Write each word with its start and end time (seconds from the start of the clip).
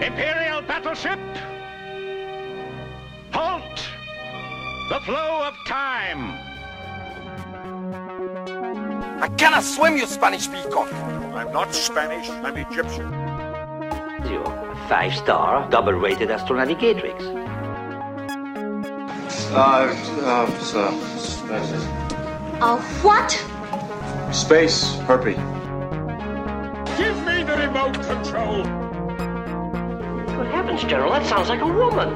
Imperial 0.00 0.62
battleship! 0.62 1.18
Halt! 3.32 3.82
The 4.90 5.00
flow 5.00 5.42
of 5.42 5.54
time! 5.66 6.30
I 9.20 9.28
cannot 9.36 9.64
swim, 9.64 9.96
you 9.96 10.06
Spanish 10.06 10.48
peacock! 10.48 10.92
I'm 11.34 11.52
not 11.52 11.74
Spanish, 11.74 12.28
I'm 12.30 12.56
Egyptian. 12.56 13.12
You 14.30 14.44
five 14.88 15.14
star, 15.16 15.68
double 15.68 15.94
rated 15.94 16.28
astronavigatrix. 16.28 17.20
Uh, 19.50 19.92
uh, 20.22 20.58
so, 20.60 20.90
space, 21.18 21.72
A 22.62 22.76
what? 23.02 23.32
space 24.32 24.94
herpy. 25.08 25.34
Give 26.96 27.16
me 27.26 27.42
the 27.42 27.56
remote 27.56 27.94
control! 28.04 28.87
Good 30.48 30.54
heavens, 30.54 30.82
General, 30.84 31.12
that 31.12 31.26
sounds 31.26 31.50
like 31.50 31.60
a 31.60 31.66
woman. 31.66 32.08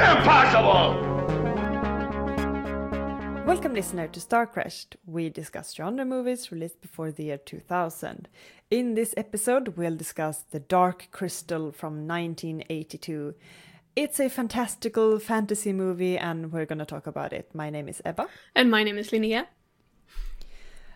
Impossible! 0.00 0.94
Welcome, 3.44 3.74
listener, 3.74 4.08
to 4.08 4.18
Star 4.18 4.46
Crashed. 4.46 4.96
We 5.04 5.28
discuss 5.28 5.74
genre 5.74 6.06
movies 6.06 6.50
released 6.50 6.80
before 6.80 7.12
the 7.12 7.24
year 7.24 7.36
2000. 7.36 8.28
In 8.70 8.94
this 8.94 9.12
episode, 9.18 9.76
we'll 9.76 9.94
discuss 9.94 10.46
The 10.52 10.60
Dark 10.60 11.08
Crystal 11.10 11.70
from 11.70 12.08
1982. 12.08 13.34
It's 13.94 14.18
a 14.18 14.30
fantastical 14.30 15.18
fantasy 15.18 15.74
movie, 15.74 16.16
and 16.16 16.50
we're 16.50 16.64
going 16.64 16.78
to 16.78 16.86
talk 16.86 17.06
about 17.06 17.34
it. 17.34 17.54
My 17.54 17.68
name 17.68 17.90
is 17.90 18.00
Ebba. 18.06 18.26
And 18.56 18.70
my 18.70 18.82
name 18.84 18.96
is 18.96 19.10
Linnea. 19.10 19.48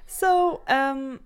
So, 0.07 0.63
um, 0.67 1.21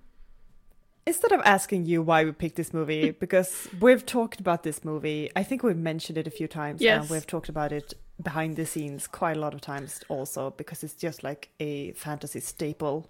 instead 1.06 1.32
of 1.32 1.40
asking 1.44 1.86
you 1.86 2.02
why 2.02 2.24
we 2.24 2.32
picked 2.32 2.56
this 2.56 2.72
movie, 2.72 3.10
because 3.24 3.68
we've 3.80 4.04
talked 4.04 4.40
about 4.40 4.62
this 4.62 4.84
movie, 4.84 5.30
I 5.36 5.42
think 5.42 5.62
we've 5.62 5.76
mentioned 5.76 6.18
it 6.18 6.26
a 6.26 6.30
few 6.30 6.48
times, 6.48 6.80
Yes. 6.80 7.02
and 7.02 7.10
we've 7.10 7.26
talked 7.26 7.48
about 7.48 7.72
it 7.72 7.94
behind 8.22 8.56
the 8.56 8.66
scenes 8.66 9.06
quite 9.06 9.36
a 9.36 9.40
lot 9.40 9.54
of 9.54 9.60
times 9.60 10.00
also, 10.08 10.50
because 10.50 10.84
it's 10.84 10.94
just 10.94 11.22
like 11.24 11.48
a 11.58 11.92
fantasy 11.92 12.40
staple, 12.40 13.08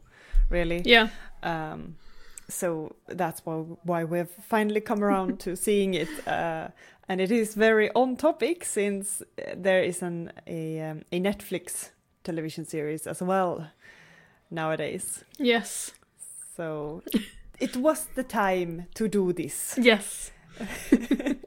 really. 0.49 0.83
Yeah. 0.85 1.09
Um, 1.43 1.97
so 2.49 2.97
that's 3.07 3.45
why 3.47 3.55
why 3.85 4.05
we've 4.05 4.29
finally 4.29 4.81
come 4.81 5.05
around 5.05 5.39
to 5.41 5.57
seeing 5.67 5.95
it, 5.95 6.09
uh, 6.27 6.69
and 7.09 7.21
it 7.21 7.31
is 7.31 7.55
very 7.55 7.91
on 7.95 8.17
topic 8.17 8.65
since 8.65 9.23
there 9.57 9.83
is 9.83 10.03
an 10.03 10.33
a 10.47 10.81
um, 10.81 11.03
a 11.13 11.21
Netflix 11.21 11.91
television 12.25 12.65
series 12.65 13.07
as 13.07 13.23
well 13.23 13.69
nowadays. 14.51 15.25
Yes. 15.39 15.93
So 16.57 17.03
it 17.61 17.77
was 17.77 18.07
the 18.15 18.23
time 18.25 18.87
to 18.95 19.09
do 19.09 19.33
this. 19.33 19.79
Yes. 19.81 20.31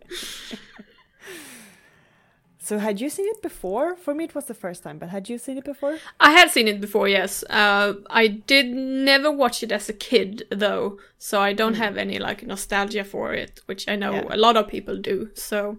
So 2.66 2.80
had 2.80 3.02
you 3.02 3.10
seen 3.10 3.28
it 3.28 3.42
before? 3.42 3.98
For 3.98 4.16
me, 4.16 4.24
it 4.24 4.34
was 4.36 4.46
the 4.46 4.54
first 4.54 4.84
time, 4.84 4.98
but 4.98 5.10
had 5.10 5.28
you 5.28 5.38
seen 5.38 5.58
it 5.58 5.66
before? 5.66 5.98
I 6.22 6.32
had 6.32 6.50
seen 6.50 6.70
it 6.70 6.80
before, 6.80 7.10
yes. 7.10 7.44
Uh, 7.50 7.96
I 8.10 8.28
did 8.28 8.68
never 8.68 9.30
watch 9.30 9.64
it 9.64 9.72
as 9.74 9.90
a 9.90 9.94
kid, 9.94 10.44
though, 10.50 10.98
so 11.18 11.42
I 11.42 11.52
don't 11.52 11.74
have 11.74 11.98
any 11.98 12.20
like 12.20 12.42
nostalgia 12.48 13.04
for 13.04 13.34
it, 13.34 13.60
which 13.66 13.90
I 13.90 13.98
know 13.98 14.14
Yeah. 14.14 14.28
a 14.30 14.38
lot 14.38 14.56
of 14.56 14.70
people 14.70 14.96
do. 14.96 15.30
So, 15.34 15.78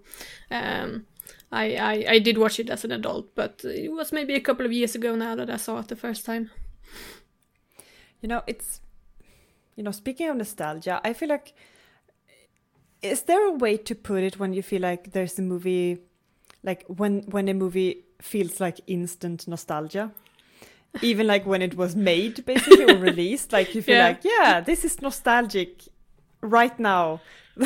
um, 0.50 1.06
I, 1.50 1.74
I 1.76 2.04
I 2.16 2.18
did 2.18 2.36
watch 2.36 2.60
it 2.60 2.68
as 2.68 2.84
an 2.84 2.92
adult, 2.92 3.34
but 3.34 3.64
it 3.64 3.90
was 3.90 4.12
maybe 4.12 4.34
a 4.34 4.40
couple 4.40 4.66
of 4.66 4.72
years 4.72 4.94
ago 4.94 5.16
now 5.16 5.34
that 5.36 5.48
I 5.48 5.56
saw 5.56 5.78
it 5.78 5.88
the 5.88 5.96
first 5.96 6.26
time. 6.26 6.50
You 8.20 8.28
know, 8.28 8.42
it's 8.46 8.80
you 9.76 9.82
know, 9.82 9.90
speaking 9.90 10.28
of 10.28 10.36
nostalgia, 10.36 11.00
I 11.04 11.12
feel 11.12 11.28
like 11.28 11.54
is 13.02 13.22
there 13.22 13.46
a 13.46 13.52
way 13.52 13.76
to 13.76 13.94
put 13.94 14.22
it 14.22 14.38
when 14.38 14.52
you 14.54 14.62
feel 14.62 14.80
like 14.80 15.12
there's 15.12 15.38
a 15.38 15.42
movie 15.42 15.98
like 16.62 16.84
when 16.86 17.22
when 17.22 17.48
a 17.48 17.54
movie 17.54 18.04
feels 18.20 18.60
like 18.60 18.80
instant 18.86 19.46
nostalgia? 19.46 20.10
Even 21.02 21.26
like 21.26 21.44
when 21.44 21.60
it 21.60 21.76
was 21.76 21.96
made 21.96 22.44
basically 22.46 22.84
or 22.84 22.96
released, 22.96 23.52
like 23.52 23.74
you 23.74 23.82
feel 23.82 23.98
Yeah. 23.98 24.04
like, 24.06 24.24
yeah, 24.24 24.60
this 24.60 24.84
is 24.84 25.02
nostalgic 25.02 25.82
right 26.40 26.78
now. 26.78 27.20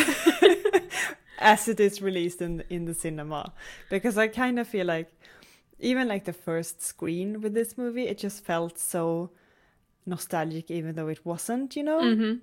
as 1.38 1.68
it 1.68 1.78
is 1.80 2.02
released 2.02 2.42
in 2.42 2.62
in 2.68 2.84
the 2.84 2.94
cinema 2.94 3.52
because 3.88 4.18
i 4.18 4.26
kind 4.26 4.58
of 4.58 4.66
feel 4.66 4.84
like 4.86 5.10
even 5.78 6.08
like 6.08 6.24
the 6.24 6.32
first 6.32 6.82
screen 6.82 7.40
with 7.40 7.54
this 7.54 7.78
movie 7.78 8.08
it 8.08 8.18
just 8.18 8.44
felt 8.44 8.78
so 8.78 9.30
nostalgic 10.06 10.70
even 10.70 10.94
though 10.94 11.08
it 11.08 11.24
wasn't 11.24 11.76
you 11.76 11.82
know 11.82 12.00
hmm 12.14 12.34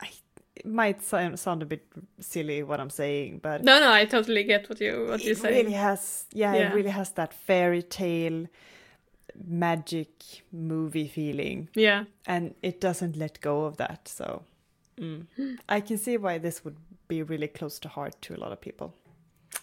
I, 0.00 0.08
it 0.54 0.64
might 0.66 1.02
sound, 1.02 1.38
sound 1.38 1.62
a 1.62 1.66
bit 1.66 1.86
silly 2.20 2.62
what 2.62 2.80
i'm 2.80 2.90
saying 2.90 3.40
but 3.42 3.62
No, 3.62 3.78
no, 3.80 3.92
I 3.92 4.04
totally 4.06 4.44
get 4.44 4.68
what 4.68 4.80
you 4.80 5.06
what 5.08 5.22
you're 5.24 5.32
it 5.36 5.42
really 5.42 5.72
has 5.72 6.26
yeah, 6.32 6.54
Yeah. 6.54 6.70
it 6.70 6.74
really 6.74 6.90
has 6.90 7.10
that 7.12 7.32
fairy 7.34 7.82
tale 7.82 8.46
magic 9.46 10.10
movie 10.52 11.08
feeling 11.08 11.68
Yeah. 11.74 12.04
and 12.26 12.54
it 12.62 12.80
doesn't 12.80 13.16
let 13.16 13.40
go 13.40 13.64
of 13.64 13.76
that 13.76 14.08
so 14.08 14.42
mm. 14.98 15.26
i 15.68 15.80
can 15.80 15.98
see 15.98 16.16
why 16.16 16.38
this 16.38 16.64
would 16.64 16.76
be 17.08 17.22
really 17.22 17.48
close 17.48 17.78
to 17.80 17.88
heart 17.88 18.14
to 18.22 18.34
a 18.34 18.38
lot 18.38 18.52
of 18.52 18.60
people 18.60 18.94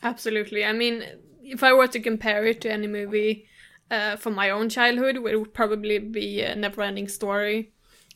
Absolutely. 0.01 0.65
I 0.65 0.73
mean, 0.73 1.03
if 1.43 1.63
I 1.63 1.71
were 1.73 1.87
to 1.87 1.99
compare 1.99 2.45
it 2.45 2.59
to 2.61 2.71
any 2.71 2.87
movie 2.87 3.45
uh, 3.93 4.15
from 4.15 4.33
my 4.33 4.49
own 4.49 4.69
childhood, 4.69 5.15
it 5.15 5.39
would 5.39 5.53
probably 5.53 5.99
be 5.99 6.41
a 6.41 6.55
Neverending 6.55 7.09
Story. 7.09 7.71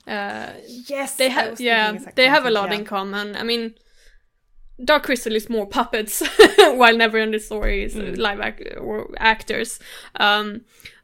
Uh, 0.08 0.54
yes 0.88 1.16
they 1.18 1.30
have, 1.30 1.60
yeah, 1.60 1.92
they 2.16 2.28
have 2.28 2.46
a 2.46 2.50
lot 2.50 2.72
in 2.72 2.86
common. 2.86 3.36
I 3.36 3.44
mean, 3.44 3.76
Dark 4.84 5.04
Crystal 5.04 5.36
is 5.36 5.50
more 5.50 5.68
puppets, 5.78 6.22
while 6.58 6.96
Neverending 6.96 7.42
Story 7.42 7.84
is 7.84 7.96
uh, 7.96 8.14
live 8.18 8.40
act- 8.40 8.78
or 8.80 9.10
actors. 9.18 9.80
Um, 10.16 10.62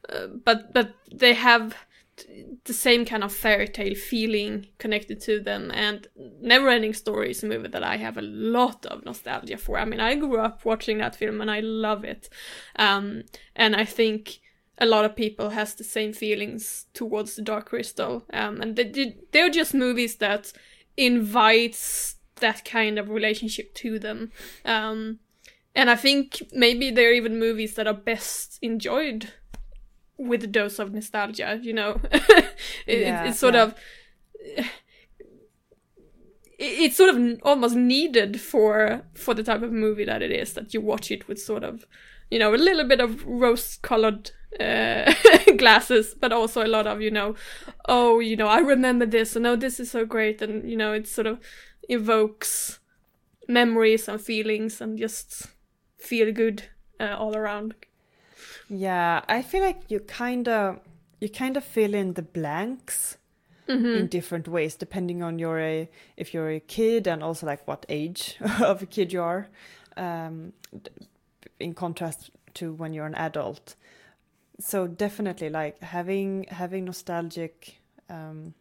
uh, 0.08 0.26
but 0.44 0.72
but 0.72 0.94
they 1.12 1.34
have 1.34 1.74
t- 2.16 2.44
the 2.64 2.72
same 2.72 3.04
kind 3.04 3.22
of 3.22 3.32
fairy 3.32 3.68
tale 3.68 3.94
feeling 3.94 4.66
connected 4.78 5.20
to 5.22 5.40
them, 5.40 5.70
and 5.72 6.08
Neverending 6.42 6.96
Story 6.96 7.30
is 7.30 7.44
a 7.44 7.46
movie 7.46 7.68
that 7.68 7.84
I 7.84 7.96
have 7.98 8.16
a 8.16 8.22
lot 8.22 8.86
of 8.86 9.04
nostalgia 9.04 9.58
for. 9.58 9.78
I 9.78 9.84
mean, 9.84 10.00
I 10.00 10.14
grew 10.14 10.40
up 10.40 10.64
watching 10.64 10.98
that 10.98 11.16
film, 11.16 11.40
and 11.40 11.50
I 11.50 11.60
love 11.60 12.04
it. 12.04 12.28
Um, 12.76 13.22
and 13.54 13.76
I 13.76 13.84
think 13.84 14.40
a 14.78 14.86
lot 14.86 15.04
of 15.04 15.14
people 15.16 15.50
has 15.50 15.74
the 15.74 15.84
same 15.84 16.12
feelings 16.12 16.86
towards 16.94 17.36
the 17.36 17.42
Dark 17.42 17.66
Crystal, 17.66 18.24
um, 18.32 18.60
and 18.60 18.76
they, 18.76 18.84
they- 18.84 19.16
they're 19.32 19.50
just 19.50 19.74
movies 19.74 20.16
that 20.16 20.52
invites 20.96 22.16
that 22.40 22.64
kind 22.64 22.98
of 22.98 23.08
relationship 23.10 23.72
to 23.74 23.98
them. 23.98 24.32
Um, 24.64 25.20
and 25.74 25.90
I 25.90 25.96
think 25.96 26.42
maybe 26.52 26.90
they're 26.90 27.12
even 27.14 27.38
movies 27.38 27.74
that 27.74 27.86
are 27.86 27.94
best 27.94 28.58
enjoyed 28.62 29.32
with 30.18 30.44
a 30.44 30.48
dose 30.48 30.78
of 30.78 30.92
nostalgia. 30.92 31.58
You 31.62 31.72
know, 31.72 32.00
It- 32.86 33.00
Yeah, 33.02 33.24
it's 33.24 33.38
sort 33.38 33.54
yeah. 33.54 33.62
of 33.64 33.74
it's 36.58 36.96
sort 36.96 37.14
of 37.14 37.40
almost 37.42 37.74
needed 37.74 38.40
for 38.40 39.02
for 39.14 39.34
the 39.34 39.42
type 39.42 39.62
of 39.62 39.72
movie 39.72 40.04
that 40.04 40.22
it 40.22 40.30
is 40.30 40.54
that 40.54 40.72
you 40.72 40.80
watch 40.80 41.10
it 41.10 41.26
with 41.26 41.40
sort 41.40 41.64
of 41.64 41.84
you 42.30 42.38
know 42.38 42.54
a 42.54 42.56
little 42.56 42.86
bit 42.86 43.00
of 43.00 43.24
rose 43.26 43.76
colored 43.82 44.30
uh, 44.60 45.12
glasses 45.56 46.14
but 46.20 46.32
also 46.32 46.64
a 46.64 46.68
lot 46.68 46.86
of 46.86 47.00
you 47.00 47.10
know 47.10 47.34
oh 47.88 48.20
you 48.20 48.36
know 48.36 48.46
i 48.46 48.58
remember 48.58 49.06
this 49.06 49.36
and 49.36 49.46
oh 49.46 49.56
this 49.56 49.80
is 49.80 49.90
so 49.90 50.04
great 50.04 50.40
and 50.42 50.68
you 50.70 50.76
know 50.76 50.92
it 50.92 51.08
sort 51.08 51.26
of 51.26 51.38
evokes 51.88 52.78
memories 53.48 54.08
and 54.08 54.20
feelings 54.20 54.80
and 54.80 54.98
just 54.98 55.48
feel 55.98 56.32
good 56.32 56.64
uh, 57.00 57.14
all 57.18 57.36
around 57.36 57.74
Yeah, 58.68 59.22
I 59.28 59.42
feel 59.42 59.62
like 59.62 59.90
you 59.90 60.00
kind 60.00 60.48
of 60.48 60.80
you 61.20 61.28
kind 61.28 61.56
of 61.56 61.64
fill 61.64 61.94
in 61.94 62.14
the 62.14 62.22
blanks 62.22 63.18
in 63.98 64.08
different 64.08 64.46
ways 64.48 64.76
depending 64.76 65.22
on 65.22 65.38
your 65.38 65.58
uh, 65.60 65.86
if 66.16 66.34
you're 66.34 66.50
a 66.50 66.60
kid 66.60 67.06
and 67.06 67.22
also 67.22 67.46
like 67.46 67.66
what 67.66 67.86
age 67.88 68.36
of 68.60 68.82
a 68.82 68.86
kid 68.86 69.12
you 69.12 69.22
are. 69.22 69.48
Um, 69.96 70.52
in 71.60 71.74
contrast 71.74 72.30
to 72.54 72.72
when 72.72 72.92
you're 72.92 73.06
an 73.06 73.14
adult. 73.14 73.76
So 74.60 74.86
definitely 74.86 75.50
like 75.50 75.80
having 75.82 76.44
having 76.48 76.84
nostalgic 76.84 77.78
um, 78.08 78.54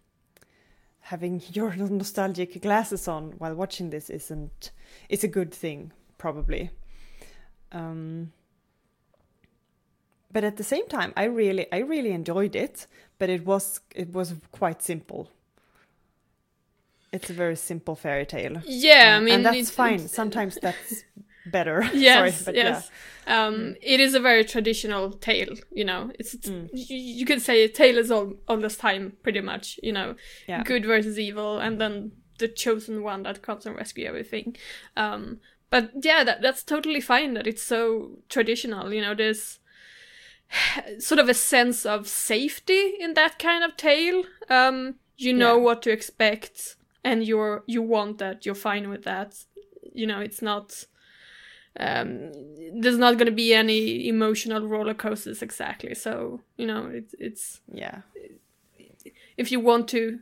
having 1.01 1.41
your 1.53 1.75
nostalgic 1.75 2.61
glasses 2.61 3.07
on 3.07 3.33
while 3.37 3.55
watching 3.55 3.89
this 3.91 4.09
isn't 4.09 4.71
it's 5.09 5.23
a 5.23 5.27
good 5.27 5.53
thing 5.53 5.91
probably. 6.17 6.69
Um, 7.71 8.31
but 10.31 10.43
at 10.43 10.57
the 10.57 10.63
same 10.63 10.87
time 10.87 11.11
i 11.17 11.23
really 11.25 11.65
i 11.71 11.77
really 11.79 12.11
enjoyed 12.11 12.55
it 12.55 12.87
but 13.19 13.29
it 13.29 13.45
was 13.45 13.79
it 13.95 14.11
was 14.13 14.33
quite 14.51 14.81
simple. 14.81 15.29
It's 17.11 17.29
a 17.29 17.33
very 17.33 17.55
simple 17.55 17.95
fairy 17.95 18.25
tale. 18.25 18.61
Yeah 18.65 19.17
i 19.17 19.23
mean 19.23 19.35
and 19.35 19.45
that's 19.45 19.57
it's- 19.57 19.69
fine. 19.69 20.07
sometimes 20.07 20.57
that's 20.61 21.03
better 21.45 21.83
yes 21.93 22.37
Sorry, 22.37 22.45
but 22.45 22.55
yes 22.55 22.89
um 23.27 23.75
it 23.81 23.99
is 23.99 24.13
a 24.13 24.19
very 24.19 24.43
traditional 24.45 25.11
tale 25.11 25.55
you 25.71 25.83
know 25.85 26.11
it's, 26.19 26.33
it's 26.33 26.47
you, 26.49 26.97
you 26.97 27.25
could 27.25 27.41
say 27.41 27.63
a 27.63 27.69
tale 27.69 27.97
is 27.97 28.11
all 28.11 28.33
all 28.47 28.57
this 28.57 28.77
time 28.77 29.13
pretty 29.23 29.41
much 29.41 29.79
you 29.83 29.91
know 29.91 30.15
Yeah. 30.47 30.63
good 30.63 30.85
versus 30.85 31.17
evil 31.19 31.59
and 31.59 31.79
then 31.81 32.11
the 32.39 32.47
chosen 32.47 33.03
one 33.03 33.23
that 33.23 33.41
comes 33.43 33.65
and 33.67 33.75
rescue 33.75 34.07
everything. 34.07 34.55
Um, 34.97 35.39
but 35.69 35.91
yeah, 36.03 36.23
that 36.23 36.41
that's 36.41 36.63
totally 36.63 36.99
fine. 36.99 37.35
That 37.35 37.45
it's 37.45 37.61
so 37.61 38.17
traditional. 38.27 38.91
You 38.91 39.01
know, 39.01 39.13
there's 39.13 39.59
sort 40.99 41.19
of 41.19 41.29
a 41.29 41.33
sense 41.33 41.85
of 41.85 42.07
safety 42.07 42.93
in 42.99 43.13
that 43.13 43.39
kind 43.39 43.63
of 43.63 43.77
tale. 43.77 44.23
Um, 44.49 44.95
you 45.17 45.31
know 45.33 45.57
Yeah. 45.57 45.63
what 45.63 45.81
to 45.83 45.91
expect, 45.91 46.75
and 47.03 47.23
you're 47.23 47.63
you 47.67 47.81
want 47.81 48.17
that. 48.17 48.45
You're 48.45 48.55
fine 48.55 48.89
with 48.89 49.03
that. 49.03 49.35
You 49.93 50.07
know, 50.07 50.19
it's 50.19 50.41
not. 50.41 50.85
Um, 51.79 52.31
there's 52.81 52.97
not 52.97 53.17
going 53.17 53.25
to 53.25 53.31
be 53.31 53.53
any 53.53 54.07
emotional 54.07 54.67
roller 54.67 54.93
coasters 54.93 55.41
exactly. 55.41 55.95
So 55.95 56.41
you 56.57 56.67
know, 56.67 56.87
it's 56.87 57.15
it's 57.19 57.61
Yeah. 57.71 58.01
if 59.37 59.51
you 59.51 59.59
want 59.59 59.87
to 59.89 60.19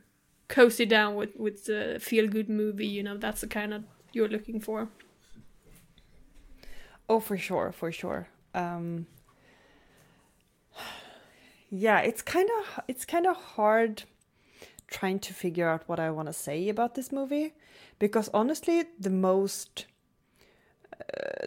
cozy 0.48 0.86
down 0.86 1.14
with 1.14 1.36
with 1.36 1.64
the 1.66 1.98
feel 2.00 2.26
good 2.28 2.48
movie, 2.48 2.86
you 2.86 3.02
know, 3.02 3.16
that's 3.16 3.40
the 3.42 3.46
kind 3.46 3.74
of 3.74 3.84
you're 4.12 4.28
looking 4.28 4.60
for. 4.60 4.88
Oh, 7.08 7.20
for 7.20 7.36
sure, 7.36 7.72
for 7.72 7.92
sure. 7.92 8.28
Um, 8.54 9.06
yeah, 11.70 12.00
it's 12.00 12.22
kind 12.22 12.48
of 12.60 12.80
it's 12.88 13.04
kind 13.04 13.26
of 13.26 13.36
hard 13.36 14.04
trying 14.86 15.18
to 15.20 15.32
figure 15.32 15.68
out 15.68 15.88
what 15.88 15.98
I 15.98 16.10
want 16.10 16.28
to 16.28 16.32
say 16.32 16.68
about 16.68 16.94
this 16.94 17.10
movie 17.12 17.54
because 17.98 18.28
honestly, 18.34 18.84
the 18.98 19.10
most 19.10 19.86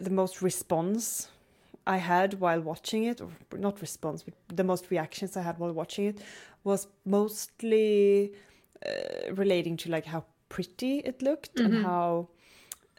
the 0.01 0.09
most 0.09 0.41
response 0.41 1.29
I 1.87 1.97
had 1.97 2.39
while 2.39 2.61
watching 2.61 3.03
it, 3.05 3.21
or 3.21 3.29
not 3.57 3.81
response, 3.81 4.23
but 4.23 4.33
the 4.55 4.63
most 4.63 4.89
reactions 4.91 5.37
I 5.37 5.41
had 5.41 5.59
while 5.59 5.71
watching 5.71 6.05
it 6.05 6.19
was 6.63 6.87
mostly 7.05 8.33
uh, 8.85 9.33
relating 9.33 9.77
to 9.77 9.89
like 9.91 10.05
how 10.05 10.23
pretty 10.49 10.99
it 10.99 11.21
looked 11.21 11.59
and 11.59 11.83
how 11.85 12.27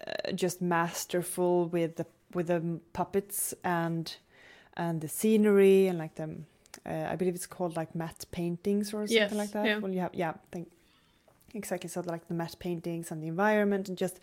uh, 0.07 0.33
just 0.33 0.61
masterful 0.61 1.67
with 1.69 1.97
the 1.97 2.07
with 2.35 2.47
the 2.49 2.81
puppets 2.93 3.55
and 3.65 4.17
and 4.77 5.01
the 5.01 5.09
scenery 5.09 5.87
and 5.89 5.99
like 5.99 6.15
the 6.17 6.29
uh, 6.87 7.09
I 7.13 7.17
believe 7.17 7.35
it's 7.35 7.47
called 7.47 7.77
like 7.77 7.95
matte 7.95 8.25
paintings 8.31 8.93
or 8.95 9.07
something 9.07 9.17
Yes, 9.17 9.33
like 9.33 9.53
that. 9.53 9.67
yeah. 9.67 9.79
Well, 9.81 9.93
you 9.93 10.01
have 10.01 10.15
yeah, 10.15 10.35
think 10.53 10.69
exactly 11.57 11.89
so 11.89 12.01
like 12.07 12.29
the 12.29 12.35
matte 12.35 12.57
paintings 12.59 13.11
and 13.11 13.23
the 13.23 13.29
environment 13.29 13.89
and 13.89 13.99
just 13.99 14.21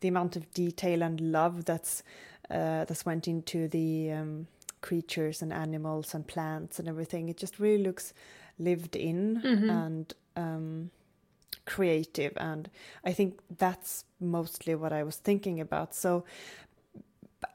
the 0.00 0.08
amount 0.08 0.36
of 0.36 0.50
detail 0.52 1.02
and 1.02 1.20
love 1.20 1.64
that's 1.64 2.02
uh, 2.50 2.84
that's 2.84 3.04
went 3.04 3.26
into 3.26 3.68
the 3.68 4.12
um, 4.12 4.46
creatures 4.80 5.42
and 5.42 5.52
animals 5.52 6.14
and 6.14 6.26
plants 6.26 6.78
and 6.78 6.88
everything. 6.88 7.28
It 7.28 7.36
just 7.36 7.58
really 7.58 7.82
looks 7.82 8.14
lived 8.58 8.96
in 8.96 9.36
and 9.70 10.14
um, 10.36 10.90
creative, 11.64 12.32
and 12.36 12.70
I 13.04 13.12
think 13.12 13.40
that's 13.58 14.04
mostly 14.20 14.74
what 14.74 14.92
I 14.92 15.02
was 15.02 15.16
thinking 15.16 15.60
about. 15.60 15.94
So. 15.94 16.24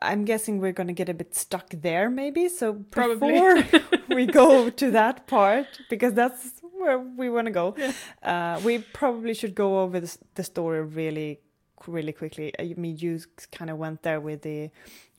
I'm 0.04 0.26
guessing 0.26 0.60
we're 0.60 0.72
going 0.72 0.88
to 0.88 0.94
get 0.94 1.10
a 1.10 1.14
bit 1.14 1.36
stuck 1.36 1.70
there, 1.70 2.10
maybe. 2.10 2.50
So 2.50 2.74
Probably. 2.92 3.34
before 3.34 3.82
we 4.16 4.26
go 4.26 4.70
to 4.70 4.92
that 4.92 5.28
part, 5.28 5.68
because 5.90 6.14
that's 6.14 6.62
where 6.82 7.00
we 7.00 7.30
want 7.30 7.46
to 7.48 7.52
go, 7.52 7.76
uh, 8.24 8.60
we 8.64 8.80
probably 8.80 9.34
should 9.34 9.56
go 9.56 9.82
over 9.82 10.00
the, 10.00 10.08
s- 10.08 10.18
the 10.36 10.44
story 10.44 10.82
really, 10.82 11.40
really 11.88 12.12
quickly. 12.14 12.54
I 12.60 12.74
mean, 12.78 12.98
you 12.98 13.20
kind 13.52 13.70
of 13.70 13.78
went 13.78 14.04
there 14.04 14.20
with 14.20 14.42
the 14.42 14.70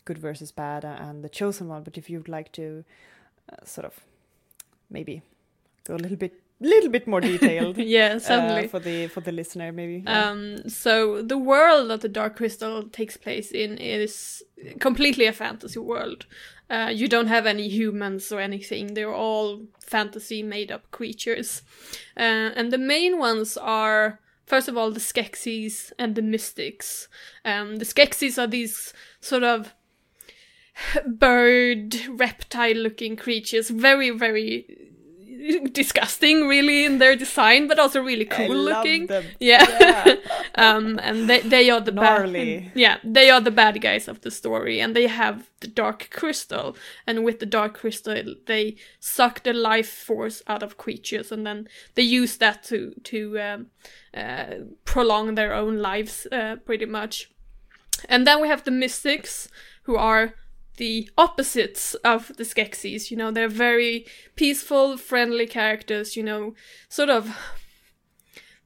good 0.05 0.19
versus 0.19 0.51
bad 0.53 0.85
and 0.85 1.23
the 1.23 1.29
chosen 1.29 1.69
one, 1.69 1.83
but 1.83 1.97
if 1.97 2.11
you'd 2.11 2.29
like 2.29 2.51
to 2.53 2.85
uh, 3.53 3.65
sort 3.65 3.85
of 3.87 3.95
maybe 4.91 5.23
go 5.85 5.95
a 5.95 5.97
little 5.97 6.17
bit, 6.17 6.35
little 6.61 6.91
bit 6.91 7.07
more 7.07 7.21
detailed, 7.21 7.77
Yeah, 7.97 8.15
uh, 8.15 8.19
certainly. 8.19 8.69
for 8.69 8.79
the 8.81 9.09
for 9.09 9.21
the 9.21 9.33
listener, 9.33 9.73
maybe. 9.73 10.03
Yeah. 10.07 10.31
Um, 10.31 10.69
so 10.69 11.23
the 11.23 11.39
world 11.39 11.91
that 11.91 12.01
the 12.03 12.09
Dark 12.09 12.37
Crystal 12.37 12.83
takes 12.85 13.17
place 13.17 13.51
in 13.53 13.79
is 13.79 14.43
completely 14.81 15.27
a 15.27 15.33
fantasy 15.33 15.79
world. 15.81 16.27
Uh, 16.73 16.89
you 16.89 17.07
don't 17.07 17.27
have 17.27 17.45
any 17.45 17.69
humans 17.69 18.33
or 18.33 18.41
anything. 18.41 18.95
They're 18.95 19.15
all 19.15 19.61
fantasy 19.79 20.43
made 20.43 20.73
up 20.73 20.91
creatures. 20.91 21.61
Uh, 22.17 22.51
and 22.57 22.73
the 22.73 22.79
main 22.79 23.19
ones 23.19 23.59
are, 23.59 24.21
first 24.47 24.69
of 24.69 24.77
all, 24.79 24.91
the 24.91 24.99
Skeksis 24.99 25.93
and 25.99 26.15
the 26.15 26.23
Mystics. 26.23 27.09
Um, 27.45 27.77
the 27.77 27.85
Skeksis 27.85 28.43
are 28.43 28.47
these 28.47 28.95
sort 29.21 29.43
of 29.43 29.75
bird, 31.07 31.95
reptile 32.09 32.77
looking 32.77 33.17
creatures, 33.17 33.69
very, 33.69 34.09
very 34.09 34.92
disgusting 35.73 36.49
really 36.49 36.85
in 36.85 36.99
their 36.99 37.17
design 37.17 37.69
but 37.69 37.79
also 37.79 38.01
really 38.03 38.25
cool 38.25 38.55
looking 38.55 39.07
them. 39.07 39.25
yeah, 39.41 39.67
Yeah. 39.81 40.17
um 40.55 40.99
and 41.03 41.29
they 41.29 41.41
they 41.41 41.71
are 41.71 41.81
the 41.81 41.93
Gnarly. 41.93 42.61
bad 42.61 42.73
yeah 42.75 42.97
they 43.05 43.31
are 43.31 43.41
the 43.41 43.51
bad 43.51 43.81
guys 43.81 44.09
of 44.09 44.21
the 44.21 44.31
story 44.31 44.81
and 44.81 44.95
they 44.95 45.07
have 45.07 45.51
the 45.61 45.69
dark 45.69 46.09
crystal 46.11 46.77
and 47.07 47.25
with 47.25 47.39
the 47.39 47.47
dark 47.47 47.75
crystal 47.75 48.35
they 48.47 48.77
suck 49.01 49.43
the 49.43 49.53
life 49.53 49.89
force 49.91 50.43
out 50.47 50.63
of 50.63 50.77
creatures 50.77 51.33
and 51.33 51.47
then 51.47 51.69
they 51.95 52.03
use 52.03 52.37
that 52.39 52.63
to 52.65 52.95
to 53.05 53.39
um, 53.41 53.67
uh, 54.15 54.55
prolong 54.85 55.35
their 55.35 55.55
own 55.55 55.79
lives 55.79 56.27
uh, 56.33 56.57
pretty 56.65 56.87
much 56.87 57.31
and 58.09 58.27
then 58.27 58.41
we 58.41 58.49
have 58.49 58.65
the 58.65 58.71
mystics 58.71 59.49
who 59.85 59.97
are 59.97 60.35
the 60.77 61.09
opposites 61.17 61.95
of 62.05 62.33
the 62.37 62.45
Skeksis. 62.45 63.11
You 63.11 63.17
know, 63.17 63.31
they're 63.31 63.49
very 63.49 64.07
peaceful, 64.37 64.97
friendly 64.97 65.47
characters, 65.47 66.17
you 66.17 66.23
know, 66.23 66.55
sort 66.89 67.11
of 67.11 67.37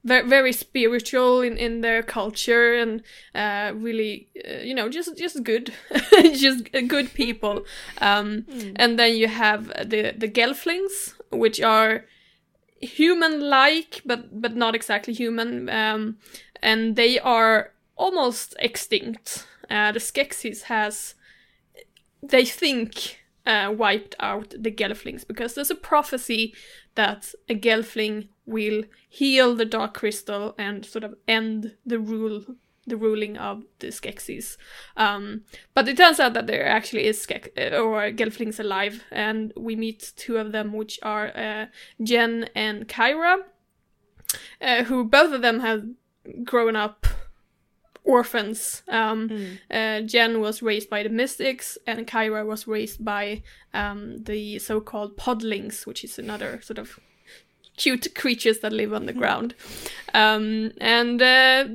very, 0.03 0.27
very 0.27 0.53
spiritual 0.53 1.41
in, 1.41 1.57
in 1.57 1.81
their 1.81 2.01
culture 2.01 2.73
and 2.75 3.03
uh, 3.35 3.73
really, 3.75 4.29
uh, 4.47 4.59
you 4.63 4.73
know, 4.73 4.89
just 4.89 5.17
just 5.17 5.43
good, 5.43 5.73
just 6.33 6.71
good 6.87 7.13
people. 7.13 7.65
Um, 8.01 8.45
And 8.75 8.97
then 8.97 9.15
you 9.15 9.27
have 9.27 9.67
the 9.89 10.13
the 10.17 10.29
Gelflings, 10.29 11.13
which 11.31 11.61
are 11.61 12.05
human-like, 12.81 14.01
but 14.05 14.41
but 14.41 14.55
not 14.55 14.75
exactly 14.75 15.13
human, 15.13 15.69
um, 15.69 16.17
and 16.61 16.95
they 16.95 17.19
are 17.19 17.71
almost 17.95 18.55
extinct. 18.59 19.45
Uh, 19.69 19.91
the 19.91 19.99
Skeksis 19.99 20.61
has 20.63 21.15
they 22.21 22.45
think 22.45 23.19
uh, 23.45 23.73
wiped 23.75 24.15
out 24.19 24.53
the 24.57 24.71
Gelflings 24.71 25.25
because 25.25 25.55
there's 25.55 25.71
a 25.71 25.75
prophecy 25.75 26.53
that 26.95 27.33
a 27.47 27.55
Gelfling 27.55 28.27
will 28.45 28.83
heal 29.07 29.55
the 29.55 29.65
Dark 29.65 29.93
Crystal 29.93 30.53
and 30.57 30.85
sort 30.85 31.03
of 31.03 31.15
end 31.27 31.75
the 31.85 31.99
rule, 31.99 32.43
the 32.85 32.97
ruling 32.97 33.37
of 33.37 33.63
the 33.79 33.87
Skeksis. 33.87 34.57
Um, 34.97 35.43
but 35.73 35.87
it 35.87 35.97
turns 35.97 36.19
out 36.19 36.33
that 36.33 36.47
there 36.47 36.65
actually 36.65 37.05
is 37.05 37.25
Skek- 37.25 37.57
uh, 37.57 37.77
or 37.77 38.11
Gelflings 38.11 38.59
alive, 38.59 39.03
and 39.11 39.53
we 39.55 39.75
meet 39.75 40.11
two 40.17 40.37
of 40.37 40.51
them, 40.51 40.73
which 40.73 40.99
are 41.03 41.27
uh, 41.37 41.67
Jen 42.03 42.49
and 42.53 42.87
Kira, 42.87 43.37
uh, 44.61 44.83
who 44.83 45.05
both 45.05 45.33
of 45.33 45.41
them 45.41 45.61
have 45.61 45.85
grown 46.43 46.75
up 46.75 47.05
orphans. 48.07 48.81
Um, 48.87 49.59
uh, 49.69 50.01
Jen 50.01 50.39
was 50.39 50.61
raised 50.61 50.89
by 50.89 51.03
the 51.03 51.09
Mystics, 51.09 51.77
and 51.85 52.07
Kira 52.07 52.45
was 52.45 52.67
raised 52.67 53.03
by 53.03 53.43
um, 53.73 54.23
the 54.23 54.59
so-called 54.59 55.17
Podlings, 55.17 55.85
which 55.85 56.03
is 56.03 56.17
another 56.17 56.61
sort 56.61 56.79
of 56.79 56.99
cute 57.75 58.15
creatures 58.15 58.59
that 58.59 58.73
live 58.73 58.93
on 58.93 59.05
the 59.05 59.13
ground. 59.13 59.53
Um, 60.13 60.71
and 60.81 61.21
uh, 61.21 61.65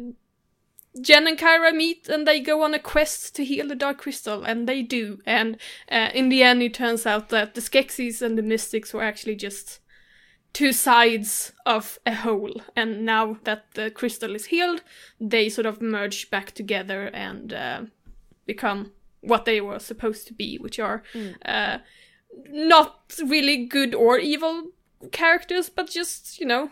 Jen 1.01 1.27
and 1.27 1.39
Kira 1.39 1.75
meet, 1.75 2.09
and 2.09 2.27
they 2.27 2.41
go 2.41 2.62
on 2.62 2.75
a 2.75 2.79
quest 2.79 3.37
to 3.37 3.45
heal 3.45 3.69
the 3.69 3.77
Dark 3.77 3.99
Crystal, 3.99 4.43
and 4.43 4.67
they 4.67 4.83
do. 4.83 5.21
And 5.27 5.59
uh, 5.91 6.09
in 6.15 6.29
the 6.29 6.43
end, 6.43 6.62
it 6.62 6.75
turns 6.75 7.07
out 7.07 7.29
that 7.29 7.55
the 7.55 7.61
Skeksis 7.61 8.23
and 8.23 8.37
the 8.37 8.43
Mystics 8.43 8.93
were 8.93 9.05
actually 9.05 9.37
just 9.37 9.81
two 10.53 10.73
sides 10.73 11.53
of 11.65 11.99
a 12.05 12.15
whole 12.15 12.61
and 12.77 13.05
now 13.07 13.39
that 13.45 13.65
the 13.75 13.91
crystal 13.91 14.35
is 14.35 14.47
healed 14.47 14.83
they 15.21 15.49
sort 15.49 15.67
of 15.67 15.81
merge 15.81 16.31
back 16.31 16.53
together 16.53 17.07
and 17.15 17.53
uh, 17.53 17.81
become 18.47 18.93
what 19.21 19.45
they 19.45 19.61
were 19.61 19.79
supposed 19.79 20.27
to 20.27 20.35
be 20.35 20.59
which 20.59 20.79
are 20.79 21.03
uh, 21.47 21.79
not 22.51 23.01
really 23.27 23.65
good 23.67 23.95
or 23.95 24.19
evil 24.19 24.69
characters 25.11 25.71
but 25.71 25.89
just 25.89 26.39
you 26.41 26.47
know 26.47 26.71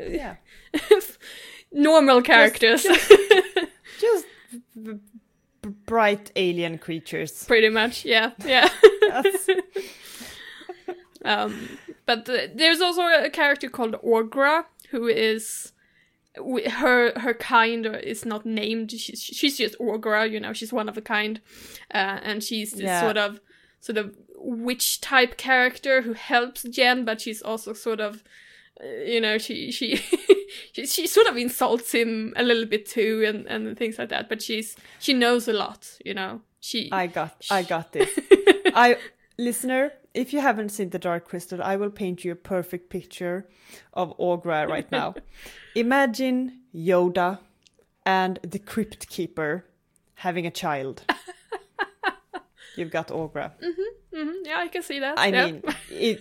yeah. 0.00 0.36
normal 1.72 2.20
characters 2.22 2.82
just 4.00 4.26
b- 4.82 4.98
b- 5.62 5.68
bright 5.86 6.32
alien 6.36 6.78
creatures. 6.78 7.44
pretty 7.44 7.68
much 7.68 8.04
yeah 8.04 8.30
yeah 8.44 8.68
Um, 11.26 11.78
but 12.06 12.28
uh, 12.28 12.48
there's 12.54 12.80
also 12.80 13.02
a 13.02 13.30
character 13.30 13.68
called 13.68 13.94
Aughra 14.02 14.64
who 14.90 15.06
is 15.08 15.72
her 16.70 17.18
her 17.18 17.34
kind 17.34 17.86
is 17.86 18.24
not 18.24 18.44
named. 18.44 18.90
She's, 18.90 19.22
she's 19.22 19.56
just 19.58 19.78
Aughra, 19.78 20.30
you 20.30 20.40
know. 20.40 20.52
She's 20.52 20.72
one 20.72 20.88
of 20.88 20.96
a 20.96 21.00
kind, 21.00 21.40
uh, 21.92 22.18
and 22.22 22.42
she's 22.42 22.72
this 22.72 22.82
Yeah. 22.82 23.00
sort 23.00 23.16
of 23.16 23.40
sort 23.80 23.98
of 23.98 24.16
witch 24.36 25.00
type 25.00 25.36
character 25.36 26.02
who 26.02 26.12
helps 26.14 26.62
Jen, 26.64 27.04
but 27.04 27.20
she's 27.20 27.40
also 27.42 27.72
sort 27.72 28.00
of 28.00 28.24
uh, 28.82 28.86
you 29.06 29.20
know, 29.20 29.38
she 29.38 29.70
she, 29.70 29.96
she 30.72 30.86
she 30.86 31.06
sort 31.06 31.28
of 31.28 31.36
insults 31.36 31.92
him 31.92 32.32
a 32.36 32.42
little 32.42 32.66
bit 32.66 32.86
too, 32.86 33.24
and 33.26 33.46
and 33.46 33.76
things 33.78 33.98
like 33.98 34.08
that. 34.08 34.28
But 34.28 34.42
she's 34.42 34.76
she 34.98 35.12
knows 35.12 35.46
a 35.48 35.52
lot, 35.52 35.98
you 36.04 36.14
know. 36.14 36.40
She 36.60 36.88
I 36.90 37.06
got 37.06 37.44
I 37.50 37.62
got 37.62 37.92
this. 37.92 38.10
I 38.74 38.96
listener, 39.38 39.92
if 40.14 40.32
you 40.32 40.40
haven't 40.40 40.68
seen 40.70 40.90
the 40.90 40.98
Dark 40.98 41.28
Crystal, 41.28 41.62
I 41.62 41.76
will 41.76 41.90
paint 41.90 42.24
you 42.24 42.32
a 42.32 42.36
perfect 42.36 42.88
picture 42.88 43.48
of 43.92 44.16
Aughra 44.18 44.68
right 44.68 44.90
now. 44.92 45.14
Imagine 45.74 46.60
Yoda 46.74 47.38
and 48.06 48.38
the 48.42 48.58
Crypt 48.58 49.08
Keeper 49.08 49.64
having 50.14 50.46
a 50.46 50.50
child. 50.50 51.02
You've 52.76 52.90
got 52.90 53.08
Aughra. 53.08 53.52
Mhm, 54.12 54.32
yeah, 54.44 54.58
I 54.58 54.68
can 54.68 54.82
see 54.82 54.98
that. 55.00 55.18
I 55.18 55.26
yeah. 55.28 55.46
mean, 55.46 55.62
it, 55.90 56.20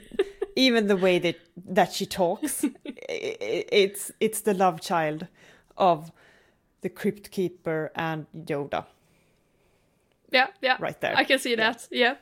even 0.56 0.88
the 0.88 0.96
way 0.98 1.20
that 1.20 1.38
that 1.66 1.94
she 1.94 2.06
talks, 2.06 2.64
i 2.66 2.70
i- 3.10 3.66
it's 3.72 4.12
it's 4.20 4.42
the 4.42 4.54
love 4.54 4.80
child 4.82 5.28
of 5.78 6.12
the 6.82 6.90
Crypt 6.90 7.32
Keeper 7.32 7.92
and 7.96 8.28
Yoda. 8.36 8.86
yeah, 10.32 10.48
yeah, 10.62 10.78
right 10.80 11.00
there. 11.02 11.16
I 11.18 11.24
can 11.24 11.40
see 11.40 11.56
that. 11.56 11.88
Yeah, 11.92 12.16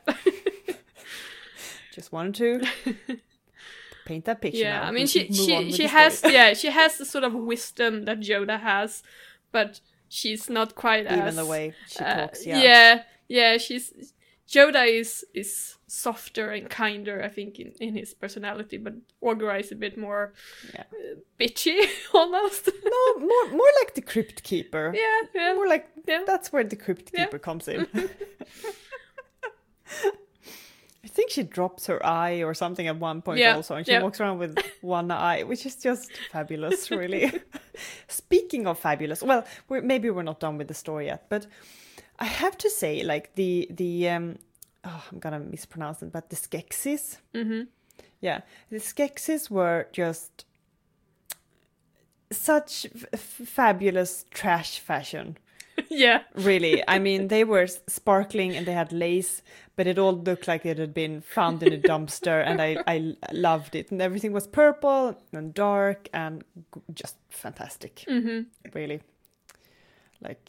Just 1.92 2.10
wanted 2.12 2.34
to 2.36 2.94
paint 4.06 4.24
that 4.24 4.40
picture. 4.40 4.58
yeah. 4.60 4.80
now. 4.80 4.88
I 4.88 4.90
mean, 4.90 5.06
she 5.06 5.32
she 5.32 5.70
she 5.72 5.86
has 5.86 6.18
story. 6.18 6.34
yeah 6.34 6.54
she 6.54 6.70
has 6.80 6.98
the 6.98 7.04
sort 7.04 7.24
of 7.24 7.34
wisdom 7.34 8.04
that 8.06 8.20
Yoda 8.20 8.58
has, 8.60 9.02
but 9.52 9.80
she's 10.08 10.48
not 10.50 10.74
quite 10.74 11.04
even 11.06 11.20
as 11.20 11.36
the 11.36 11.46
way 11.46 11.74
she 11.86 12.00
uh, 12.04 12.14
talks. 12.26 12.46
Yeah. 12.46 12.62
yeah, 12.62 13.02
yeah, 13.28 13.58
She's 13.58 14.12
Yoda 14.48 14.86
is 14.86 15.24
is 15.34 15.76
softer 15.86 16.50
and 16.50 16.68
kinder, 16.70 17.22
I 17.22 17.28
think, 17.28 17.58
in, 17.60 17.72
in 17.80 17.94
his 17.96 18.14
personality, 18.14 18.78
but 18.78 18.94
Aughra 19.22 19.60
is 19.60 19.70
a 19.72 19.76
bit 19.76 19.96
more 19.98 20.32
Yeah. 20.74 20.84
uh, 20.92 21.16
bitchy 21.38 21.78
almost. 22.14 22.68
No, 22.84 23.18
more 23.20 23.50
more 23.50 23.70
like 23.80 23.94
the 23.94 24.02
Crypt 24.02 24.42
Keeper. 24.42 24.92
yeah, 24.94 25.20
yeah. 25.34 25.54
More 25.54 25.68
like 25.68 25.88
Yeah. 26.08 26.24
that's 26.26 26.52
where 26.52 26.64
the 26.64 26.76
Crypt 26.76 27.10
Yeah. 27.12 27.24
Keeper 27.26 27.38
comes 27.38 27.68
in. 27.68 27.86
I 31.04 31.08
think 31.08 31.30
she 31.30 31.42
drops 31.42 31.86
her 31.86 32.04
eye 32.06 32.42
or 32.44 32.54
something 32.54 32.86
at 32.86 32.96
one 32.96 33.22
point 33.22 33.38
Yeah, 33.40 33.56
also, 33.56 33.74
and 33.74 33.84
she 33.84 33.92
yeah. 33.92 34.02
walks 34.02 34.20
around 34.20 34.38
with 34.38 34.56
one 34.82 35.10
eye, 35.10 35.42
which 35.42 35.66
is 35.66 35.74
just 35.76 36.10
fabulous, 36.30 36.90
really. 37.00 37.32
Speaking 38.08 38.66
of 38.68 38.78
fabulous, 38.78 39.20
well, 39.22 39.44
we're, 39.68 39.82
maybe 39.82 40.10
we're 40.10 40.22
not 40.22 40.38
done 40.40 40.58
with 40.58 40.68
the 40.68 40.74
story 40.74 41.06
yet, 41.06 41.26
but 41.28 41.46
I 42.20 42.26
have 42.26 42.56
to 42.58 42.70
say, 42.70 43.02
like 43.02 43.34
the 43.34 43.66
the 43.70 44.08
um, 44.10 44.38
oh, 44.84 45.04
I'm 45.10 45.18
gonna 45.18 45.40
mispronounce 45.40 46.02
it, 46.02 46.12
but 46.12 46.30
the 46.30 46.36
Skeksis, 46.36 47.18
Mm-hmm. 47.34 47.62
yeah, 48.20 48.42
the 48.70 48.78
Skeksis 48.78 49.50
were 49.50 49.88
just 49.92 50.44
such 52.30 52.86
f- 53.12 53.20
fabulous 53.46 54.24
trash 54.30 54.78
fashion 54.78 55.36
yeah, 55.90 56.22
really 56.34 56.82
i 56.88 56.98
mean 56.98 57.28
they 57.28 57.44
were 57.44 57.66
sparkling 57.66 58.56
and 58.56 58.64
they 58.66 58.72
had 58.72 58.90
lace 58.92 59.42
but 59.76 59.86
it 59.86 59.98
all 59.98 60.12
looked 60.12 60.46
like 60.46 60.66
it 60.66 60.78
had 60.78 60.94
been 60.94 61.20
found 61.20 61.62
in 61.62 61.72
a 61.72 61.78
dumpster 61.78 62.44
and 62.46 62.60
i 62.60 62.76
i 62.86 63.14
loved 63.32 63.74
it 63.74 63.90
and 63.90 64.02
everything 64.02 64.32
was 64.32 64.46
purple 64.46 65.16
and 65.32 65.54
dark 65.54 66.08
and 66.12 66.44
just 66.94 67.16
fantastic 67.30 68.04
mm-hmm. 68.08 68.40
really 68.74 69.00
like 70.20 70.48